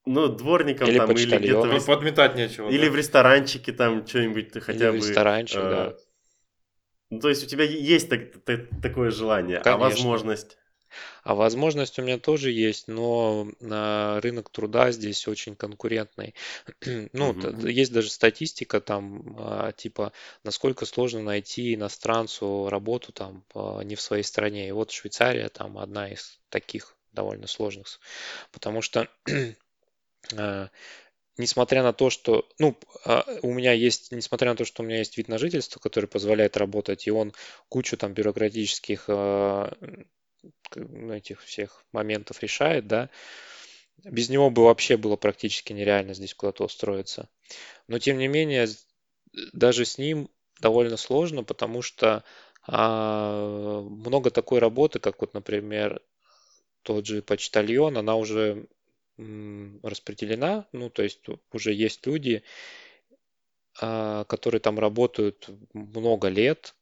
Ну, 0.05 0.27
дворником 0.27 0.87
или 0.87 0.99
там, 0.99 1.11
или 1.11 1.37
где-то... 1.37 1.61
В... 1.61 1.73
Ну, 1.73 1.81
подметать 1.81 2.35
нечего. 2.35 2.69
Или 2.69 2.85
да? 2.85 2.91
в 2.91 2.95
ресторанчике 2.95 3.71
там 3.71 4.05
что-нибудь 4.05 4.51
хотя 4.61 4.89
или 4.89 4.97
бы... 4.97 5.03
в 5.03 5.07
ресторанчик, 5.07 5.57
э... 5.57 5.69
да. 5.69 5.95
Ну, 7.09 7.19
то 7.19 7.29
есть 7.29 7.43
у 7.43 7.47
тебя 7.47 7.63
есть 7.63 8.09
так, 8.09 8.43
так, 8.43 8.67
такое 8.81 9.09
желание, 9.09 9.57
а 9.57 9.63
Конечно. 9.63 9.85
а 9.85 9.89
возможность? 9.89 10.57
А 11.23 11.35
возможность 11.35 11.99
у 11.99 12.01
меня 12.01 12.17
тоже 12.17 12.51
есть, 12.51 12.87
но 12.87 13.47
на 13.59 14.19
рынок 14.21 14.49
труда 14.49 14.91
здесь 14.91 15.27
очень 15.27 15.55
конкурентный. 15.55 16.35
ну, 17.13 17.29
угу. 17.29 17.67
есть 17.67 17.91
даже 17.91 18.09
статистика 18.09 18.81
там, 18.81 19.35
а, 19.39 19.71
типа, 19.71 20.11
насколько 20.43 20.85
сложно 20.85 21.21
найти 21.21 21.73
иностранцу 21.75 22.69
работу 22.69 23.11
там 23.11 23.43
а, 23.53 23.81
не 23.81 23.95
в 23.95 24.01
своей 24.01 24.23
стране. 24.23 24.67
И 24.67 24.71
вот 24.71 24.91
Швейцария 24.91 25.49
там 25.49 25.77
одна 25.77 26.09
из 26.09 26.39
таких 26.49 26.95
довольно 27.11 27.47
сложных, 27.47 27.87
потому 28.51 28.81
что 28.81 29.07
несмотря 31.37 31.83
на 31.83 31.93
то, 31.93 32.09
что, 32.09 32.47
ну, 32.59 32.77
а, 33.03 33.25
у 33.41 33.53
меня 33.53 33.73
есть, 33.73 34.11
несмотря 34.11 34.51
на 34.51 34.55
то, 34.55 34.65
что 34.65 34.83
у 34.83 34.85
меня 34.85 34.99
есть 34.99 35.17
вид 35.17 35.27
на 35.27 35.37
жительство, 35.37 35.79
который 35.79 36.07
позволяет 36.07 36.57
работать, 36.57 37.07
и 37.07 37.11
он 37.11 37.33
кучу 37.69 37.97
там 37.97 38.13
бюрократических 38.13 39.09
этих 40.75 41.41
всех 41.43 41.83
моментов 41.91 42.41
решает, 42.41 42.87
да, 42.87 43.09
без 44.03 44.29
него 44.29 44.49
бы 44.49 44.63
вообще 44.63 44.97
было 44.97 45.15
практически 45.15 45.73
нереально 45.73 46.13
здесь 46.13 46.33
куда-то 46.33 46.65
устроиться. 46.65 47.29
Но 47.87 47.99
тем 47.99 48.17
не 48.17 48.27
менее, 48.27 48.67
даже 49.53 49.85
с 49.85 49.97
ним 49.97 50.29
довольно 50.59 50.97
сложно, 50.97 51.43
потому 51.43 51.81
что 51.81 52.23
а, 52.67 53.81
много 53.81 54.31
такой 54.31 54.59
работы, 54.59 54.99
как 54.99 55.21
вот, 55.21 55.33
например, 55.33 56.01
тот 56.83 57.05
же 57.05 57.21
почтальон, 57.21 57.97
она 57.97 58.15
уже 58.15 58.67
распределена, 59.17 60.67
ну, 60.73 60.89
то 60.89 61.03
есть 61.03 61.21
уже 61.53 61.73
есть 61.73 62.05
люди, 62.05 62.43
а, 63.79 64.25
которые 64.25 64.59
там 64.59 64.77
работают 64.77 65.49
много 65.73 66.27
лет, 66.27 66.75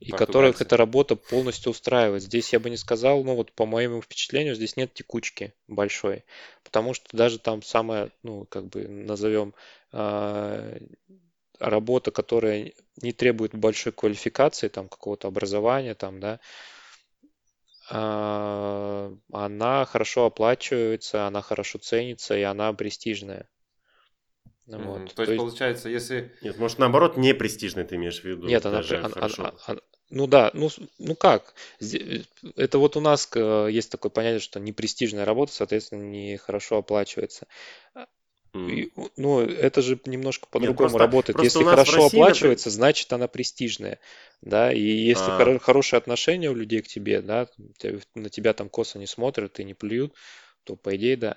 и 0.00 0.12
которых 0.12 0.60
эта 0.60 0.76
работа 0.76 1.16
полностью 1.16 1.72
устраивает. 1.72 2.22
Здесь 2.22 2.52
я 2.52 2.60
бы 2.60 2.70
не 2.70 2.76
сказал, 2.76 3.24
ну 3.24 3.34
вот 3.34 3.52
по 3.52 3.66
моему 3.66 4.00
впечатлению, 4.00 4.54
здесь 4.54 4.76
нет 4.76 4.94
текучки 4.94 5.54
большой, 5.66 6.24
потому 6.62 6.94
что 6.94 7.16
даже 7.16 7.38
там 7.38 7.62
самая, 7.62 8.10
ну 8.22 8.46
как 8.46 8.66
бы 8.68 8.86
назовем 8.86 9.54
а, 9.92 10.78
работа, 11.58 12.10
которая 12.10 12.72
не 13.02 13.12
требует 13.12 13.54
большой 13.54 13.92
квалификации, 13.92 14.68
там 14.68 14.88
какого-то 14.88 15.28
образования, 15.28 15.94
там, 15.94 16.20
да, 16.20 16.40
а, 17.90 19.12
она 19.32 19.84
хорошо 19.84 20.26
оплачивается, 20.26 21.26
она 21.26 21.42
хорошо 21.42 21.78
ценится 21.78 22.36
и 22.36 22.42
она 22.42 22.72
престижная. 22.72 23.48
Вот. 24.68 25.00
Mm, 25.00 25.08
то, 25.08 25.14
то 25.14 25.22
есть, 25.22 25.36
получается, 25.36 25.88
если... 25.88 26.32
Нет, 26.42 26.58
может, 26.58 26.78
наоборот, 26.78 27.16
не 27.16 27.34
престижная 27.34 27.84
ты 27.84 27.96
имеешь 27.96 28.20
в 28.20 28.24
виду? 28.24 28.46
Нет, 28.46 28.64
она, 28.66 28.80
она, 28.80 29.52
она, 29.66 29.80
Ну 30.10 30.26
да, 30.26 30.50
ну, 30.52 30.68
ну 30.98 31.16
как? 31.16 31.54
Э, 31.80 32.20
это 32.54 32.78
вот 32.78 32.96
у 32.96 33.00
нас 33.00 33.30
есть 33.34 33.90
такое 33.90 34.10
понятие, 34.10 34.40
что 34.40 34.60
непрестижная 34.60 35.24
работа, 35.24 35.52
соответственно, 35.52 36.02
не 36.02 36.36
хорошо 36.36 36.78
оплачивается. 36.78 37.46
И, 38.54 38.92
ну, 39.16 39.40
это 39.40 39.82
же 39.82 40.00
немножко 40.04 40.48
по-другому 40.50 40.98
работает. 40.98 41.36
просто 41.36 41.60
Если 41.60 41.70
хорошо 41.70 41.96
России, 41.96 42.18
оплачивается, 42.18 42.70
значит 42.70 43.12
она 43.12 43.28
престижная, 43.28 44.00
да. 44.42 44.72
И 44.72 44.80
если 44.80 45.30
А. 45.30 45.38
хоро- 45.38 45.58
хорошее 45.58 45.98
отношение 45.98 46.50
у 46.50 46.54
людей 46.54 46.82
к 46.82 46.88
тебе, 46.88 47.20
да, 47.22 47.48
на 48.14 48.30
тебя 48.30 48.54
там 48.54 48.68
косо 48.68 48.98
не 48.98 49.06
смотрят 49.06 49.60
и 49.60 49.64
не 49.64 49.74
плюют, 49.74 50.14
то 50.64 50.76
по 50.76 50.96
идее, 50.96 51.16
да, 51.16 51.36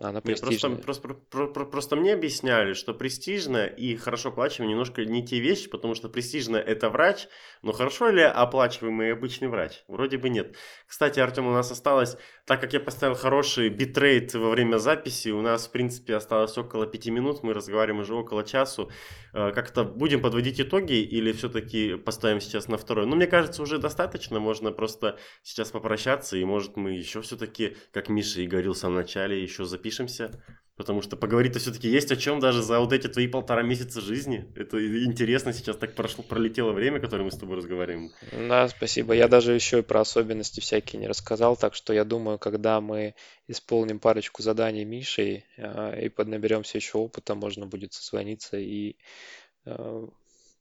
она 0.00 0.20
Не, 0.24 0.34
просто, 0.34 0.70
просто, 0.70 1.08
про- 1.08 1.46
про- 1.48 1.66
просто 1.66 1.96
мне 1.96 2.14
объясняли, 2.14 2.72
что 2.74 2.94
престижно 2.94 3.66
и 3.66 3.96
хорошо 3.96 4.28
оплачиваемый 4.28 4.72
немножко 4.72 5.04
не 5.04 5.24
те 5.24 5.40
вещи, 5.40 5.68
потому 5.68 5.94
что 5.94 6.08
престижно 6.08 6.56
это 6.56 6.88
врач, 6.90 7.28
но 7.62 7.72
хорошо 7.72 8.10
ли 8.10 8.22
оплачиваемый 8.22 9.12
обычный 9.12 9.48
врач? 9.48 9.84
Вроде 9.88 10.18
бы 10.18 10.28
нет. 10.28 10.56
Кстати, 10.86 11.20
Артем, 11.20 11.46
у 11.46 11.52
нас 11.52 11.70
осталось, 11.70 12.16
так 12.48 12.62
как 12.62 12.72
я 12.72 12.80
поставил 12.80 13.14
хороший 13.14 13.68
битрейт 13.68 14.32
во 14.32 14.48
время 14.48 14.78
записи, 14.78 15.28
у 15.28 15.42
нас, 15.42 15.66
в 15.66 15.70
принципе, 15.70 16.16
осталось 16.16 16.56
около 16.56 16.86
пяти 16.86 17.10
минут, 17.10 17.42
мы 17.42 17.52
разговариваем 17.52 18.00
уже 18.00 18.14
около 18.14 18.42
часу. 18.42 18.90
Э, 19.34 19.52
Как-то 19.52 19.84
будем 19.84 20.22
подводить 20.22 20.58
итоги 20.58 20.94
или 20.94 21.32
все-таки 21.32 21.96
поставим 21.96 22.40
сейчас 22.40 22.66
на 22.68 22.78
второй? 22.78 23.04
Ну, 23.04 23.16
мне 23.16 23.26
кажется, 23.26 23.62
уже 23.62 23.76
достаточно, 23.76 24.40
можно 24.40 24.72
просто 24.72 25.18
сейчас 25.42 25.70
попрощаться, 25.70 26.38
и 26.38 26.44
может 26.44 26.78
мы 26.78 26.92
еще 26.92 27.20
все-таки, 27.20 27.76
как 27.92 28.08
Миша 28.08 28.40
и 28.40 28.46
говорил 28.46 28.72
в 28.72 28.78
самом 28.78 28.96
начале, 28.96 29.42
еще 29.42 29.66
запишемся, 29.66 30.42
потому 30.78 31.02
что 31.02 31.16
поговорить-то 31.16 31.58
все-таки 31.58 31.88
есть 31.88 32.10
о 32.10 32.16
чем 32.16 32.40
даже 32.40 32.62
за 32.62 32.80
вот 32.80 32.94
эти 32.94 33.08
твои 33.08 33.26
полтора 33.26 33.62
месяца 33.62 34.00
жизни. 34.00 34.50
Это 34.56 34.78
интересно, 35.04 35.52
сейчас 35.52 35.76
так 35.76 35.94
прошло, 35.94 36.24
пролетело 36.24 36.72
время, 36.72 37.00
которое 37.00 37.24
мы 37.24 37.30
с 37.30 37.36
тобой 37.36 37.56
разговариваем. 37.56 38.12
Да, 38.32 38.68
спасибо. 38.68 39.12
Я 39.12 39.28
даже 39.28 39.52
еще 39.52 39.80
и 39.80 39.82
про 39.82 40.00
особенности 40.00 40.60
всякие 40.60 41.00
не 41.00 41.08
рассказал, 41.08 41.56
так 41.56 41.74
что 41.74 41.92
я 41.92 42.04
думаю, 42.04 42.38
когда 42.38 42.80
мы 42.80 43.14
исполним 43.48 43.98
парочку 43.98 44.42
заданий 44.42 44.84
Мишей 44.86 45.44
э, 45.56 46.06
и 46.06 46.08
поднаберемся 46.08 46.78
еще 46.78 46.96
опыта, 46.98 47.34
можно 47.34 47.66
будет 47.66 47.92
созвониться 47.92 48.56
и 48.56 48.96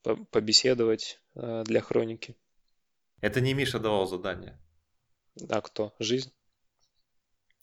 по- 0.07 0.15
побеседовать 0.31 1.19
э, 1.35 1.63
для 1.65 1.81
хроники. 1.81 2.35
Это 3.21 3.41
не 3.41 3.53
Миша 3.53 3.79
давал 3.79 4.07
задание. 4.07 4.59
А 5.49 5.61
кто? 5.61 5.93
Жизнь? 5.99 6.31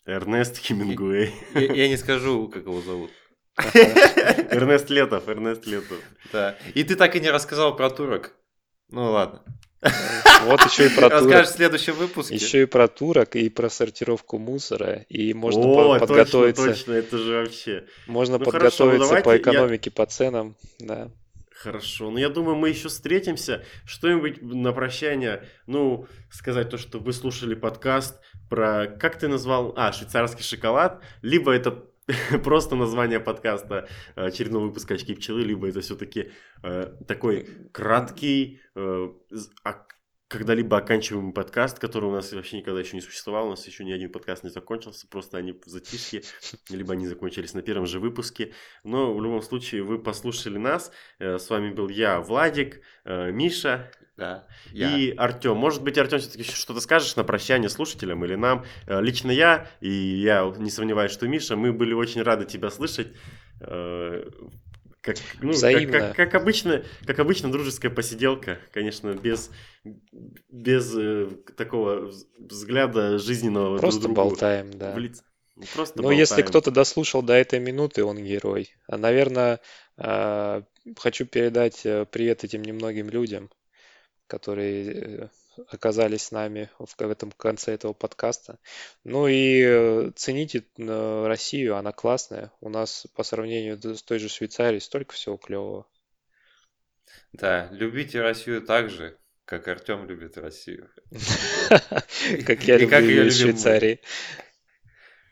Эрнест 0.07 0.59
Хемингуэй. 0.59 1.32
Я, 1.55 1.61
я 1.72 1.88
не 1.88 1.96
скажу, 1.96 2.48
как 2.48 2.64
его 2.64 2.80
зовут. 2.82 3.11
Эрнест 3.74 4.90
Летов, 4.90 5.28
Эрнест 5.28 5.66
Летов. 5.66 5.98
Да. 6.32 6.57
И 6.74 6.84
ты 6.84 6.96
так 6.96 7.16
и 7.16 7.20
не 7.20 7.30
рассказал 7.30 7.74
про 7.76 7.88
турок. 7.90 8.32
Ну 8.90 9.11
ладно. 9.12 9.42
Вот 10.46 10.61
еще 10.62 10.86
и 10.86 10.88
про 10.88 11.09
турок. 11.09 11.12
Расскажешь 11.24 11.48
в 11.48 11.57
следующем 11.57 11.92
выпуске. 11.94 12.34
Еще 12.34 12.62
и 12.62 12.64
про 12.66 12.88
турок, 12.88 13.36
и 13.36 13.48
про 13.48 13.68
сортировку 13.70 14.38
мусора, 14.38 15.05
и 15.09 15.32
можно 15.34 15.62
О, 15.62 15.74
по- 15.74 15.98
точно, 15.98 16.07
подготовиться, 16.07 16.64
точно, 16.66 16.92
это 16.94 17.18
же 17.18 17.32
вообще... 17.42 17.84
можно 18.07 18.38
Ну, 18.38 18.44
хорошо, 18.50 18.84
ну, 18.86 18.90
подготовиться 18.92 19.24
по 19.24 19.30
я- 19.30 19.36
экономике, 19.38 19.90
по 19.90 20.07
ценам, 20.07 20.57
да. 20.80 21.11
Хорошо, 21.55 22.11
ну 22.11 22.18
я 22.18 22.28
думаю, 22.28 22.57
мы 22.57 22.68
еще 22.70 22.88
встретимся. 22.88 23.64
Что-нибудь 23.86 24.42
на 24.42 24.72
прощание, 24.72 25.48
ну, 25.66 26.07
сказать 26.30 26.68
то, 26.68 26.76
что 26.78 26.98
вы 26.98 27.12
слушали 27.14 27.55
подкаст 27.55 28.20
про, 28.55 28.86
как 28.86 29.18
ты 29.18 29.26
назвал, 29.26 29.74
а, 29.76 29.92
швейцарский 29.92 30.44
шоколад, 30.44 31.02
либо 31.22 31.52
это 31.52 31.84
просто 32.44 32.76
название 32.76 33.18
подкаста 33.18 33.88
э, 34.14 34.26
очередного 34.26 34.66
выпуска 34.66 34.94
«Очки 34.94 35.14
пчелы», 35.14 35.42
либо 35.42 35.68
это 35.68 35.80
все-таки 35.80 36.30
такой 37.07 37.48
краткий, 37.72 38.61
э, 38.76 39.09
а- 39.64 39.86
когда-либо 40.28 40.76
оканчиваемый 40.78 41.32
подкаст, 41.32 41.78
который 41.78 42.07
у 42.07 42.12
нас 42.12 42.32
вообще 42.32 42.59
никогда 42.59 42.80
еще 42.80 42.96
не 42.96 43.02
существовал, 43.02 43.46
у 43.46 43.50
нас 43.50 43.66
еще 43.66 43.84
ни 43.84 43.92
один 43.92 44.11
подкаст 44.11 44.42
не 44.42 44.50
закончился, 44.50 45.07
просто 45.07 45.38
они 45.38 45.52
в 45.52 45.66
затишье, 45.66 46.22
либо 46.70 46.94
они 46.94 47.07
закончились 47.07 47.55
на 47.55 47.62
первом 47.62 47.86
же 47.86 48.00
выпуске. 48.00 48.52
Но 48.82 49.14
в 49.14 49.22
любом 49.22 49.42
случае 49.42 49.82
вы 49.82 49.98
послушали 49.98 50.59
нас. 50.59 50.92
Э, 51.18 51.38
С 51.38 51.50
вами 51.50 51.70
был 51.70 51.88
я, 51.88 52.20
Владик, 52.20 52.80
э, 53.05 53.30
Миша 53.30 53.90
Да. 54.17 54.47
Я. 54.73 54.97
и 54.97 55.11
Артем. 55.11 55.57
Может 55.57 55.83
быть, 55.83 55.99
Артем, 55.99 56.21
все-таки 56.21 56.45
что-то 56.45 56.81
скажешь 56.81 57.17
на 57.17 57.25
прощание 57.25 57.69
слушателям 57.69 58.25
или 58.25 58.37
нам? 58.37 58.65
Э, 58.87 59.01
Лично 59.03 59.31
я, 59.33 59.69
и 59.81 59.91
я 59.91 60.53
не 60.59 60.71
сомневаюсь, 60.71 61.11
что 61.12 61.27
Миша, 61.27 61.57
мы 61.57 61.73
были 61.73 61.95
очень 61.95 62.23
рады 62.23 62.45
тебя 62.45 62.71
слышать. 62.71 63.09
Э, 63.61 64.25
Как, 65.01 65.17
ну, 65.41 65.49
как, 65.49 65.57
Взаимно. 65.57 65.99
как, 65.99 66.17
как 66.17 66.35
обычно, 66.35 66.83
как 67.07 67.19
обычно, 67.19 67.51
дружеская 67.53 67.91
посиделка, 67.91 68.59
конечно, 68.73 69.12
без, 69.15 69.51
без 70.49 70.95
э, 70.97 71.27
такого 71.57 72.09
вз- 72.11 72.25
взгляда 72.39 73.19
жизненного 73.19 73.79
Просто 73.79 74.03
друг 74.03 74.15
другу 74.15 74.31
болтаем, 74.31 74.71
да. 74.79 74.95
в 74.95 74.99
лицо. 74.99 75.23
Ну, 75.57 75.65
Просто 75.75 76.01
Ну, 76.03 76.11
если 76.11 76.35
болтаем. 76.35 76.49
кто-то 76.49 76.71
дослушал 76.71 77.21
до 77.23 77.33
этой 77.35 77.59
минуты, 77.61 78.03
он 78.05 78.17
герой. 78.19 78.71
А, 78.89 78.97
наверное, 78.97 79.61
хочу 79.97 81.27
передать 81.27 81.83
привет 82.11 82.43
этим 82.45 82.62
немногим 82.62 83.09
людям, 83.11 83.51
которые 84.35 84.93
э, 84.93 85.28
оказались 85.68 86.24
с 86.24 86.32
нами 86.32 86.68
в 86.80 87.01
этом 87.01 87.30
конце 87.30 87.72
этого 87.72 87.93
подкаста. 87.93 88.59
Ну 89.05 89.28
и 89.28 89.62
э, 89.62 90.11
цените 90.16 90.64
э, 90.76 91.26
Россию, 91.26 91.76
она 91.76 91.93
классная. 91.93 92.51
У 92.61 92.68
нас 92.68 93.07
по 93.14 93.22
сравнению 93.22 93.80
с 93.80 94.03
той 94.03 94.18
же 94.18 94.28
Швейцарией 94.28 94.80
столько 94.80 95.14
всего 95.14 95.37
клевого. 95.37 95.87
Да, 97.32 97.68
любите 97.70 98.22
Россию 98.22 98.62
так 98.62 98.91
же, 98.91 99.16
как 99.45 99.68
Артем 99.68 100.05
любит 100.09 100.37
Россию. 100.37 100.91
Как 102.45 102.64
я 102.64 102.76
люблю. 102.76 103.30
Швейцарии. 103.30 104.01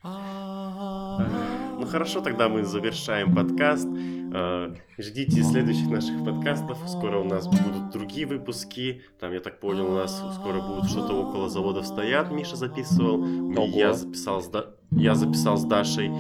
Ну 0.05 1.87
хорошо, 1.87 2.21
тогда 2.21 2.49
мы 2.49 2.65
завершаем 2.65 3.35
подкаст. 3.35 3.89
Э, 4.35 4.75
Ждите 4.99 5.43
следующих 5.43 5.89
наших 5.91 6.25
подкастов. 6.25 6.79
Скоро 6.87 7.19
у 7.19 7.25
нас 7.25 7.47
будут 7.47 7.91
другие 7.93 8.27
выпуски. 8.27 9.03
Там, 9.21 9.33
я 9.33 9.41
так 9.41 9.61
понял, 9.61 9.87
у 9.91 9.95
нас 9.95 10.23
скоро 10.41 10.61
будет 10.61 10.89
что-то 10.91 11.15
около 11.15 11.49
заводов 11.51 11.87
стоят. 11.87 12.31
Миша 12.33 12.57
записывал. 12.57 13.21
Ого. 13.23 13.67
Я 13.79 13.93
записал 13.93 14.41
с, 14.43 14.49
Да- 14.49 14.67
я 14.91 15.15
записал 15.15 15.57
с 15.57 15.65
Дашей 15.65 16.09
э, 16.09 16.11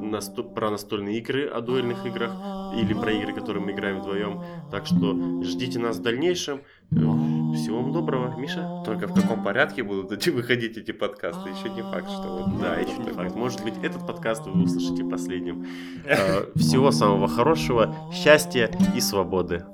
насто- 0.00 0.42
про 0.42 0.70
настольные 0.70 1.18
игры 1.18 1.46
о 1.46 1.60
дуэльных 1.60 2.04
играх 2.06 2.32
или 2.76 2.92
про 2.94 3.12
игры, 3.12 3.32
которые 3.32 3.64
мы 3.64 3.72
играем 3.72 4.00
вдвоем. 4.00 4.42
Так 4.70 4.86
что 4.86 5.42
ждите 5.42 5.78
нас 5.78 5.98
в 5.98 6.02
дальнейшем. 6.02 6.60
Всего 7.54 7.80
вам 7.82 7.92
доброго, 7.92 8.36
Миша. 8.36 8.82
Только 8.84 9.06
в 9.06 9.14
каком 9.14 9.42
порядке 9.42 9.82
будут 9.82 10.12
эти 10.12 10.30
выходить 10.30 10.76
эти 10.76 10.92
подкасты, 10.92 11.48
еще 11.50 11.68
не 11.70 11.82
факт, 11.82 12.10
что 12.10 12.22
вот 12.44 12.60
Да, 12.60 12.76
еще 12.76 12.98
не 12.98 13.10
факт. 13.10 13.34
Может 13.34 13.62
быть, 13.62 13.74
этот 13.82 14.06
подкаст 14.06 14.46
вы 14.46 14.62
услышите 14.62 15.04
последним. 15.04 15.66
Э, 16.04 16.44
Всего 16.56 16.90
самого 16.90 17.28
хорошего, 17.28 17.94
счастья 18.12 18.70
и 18.94 19.00
свободы. 19.00 19.64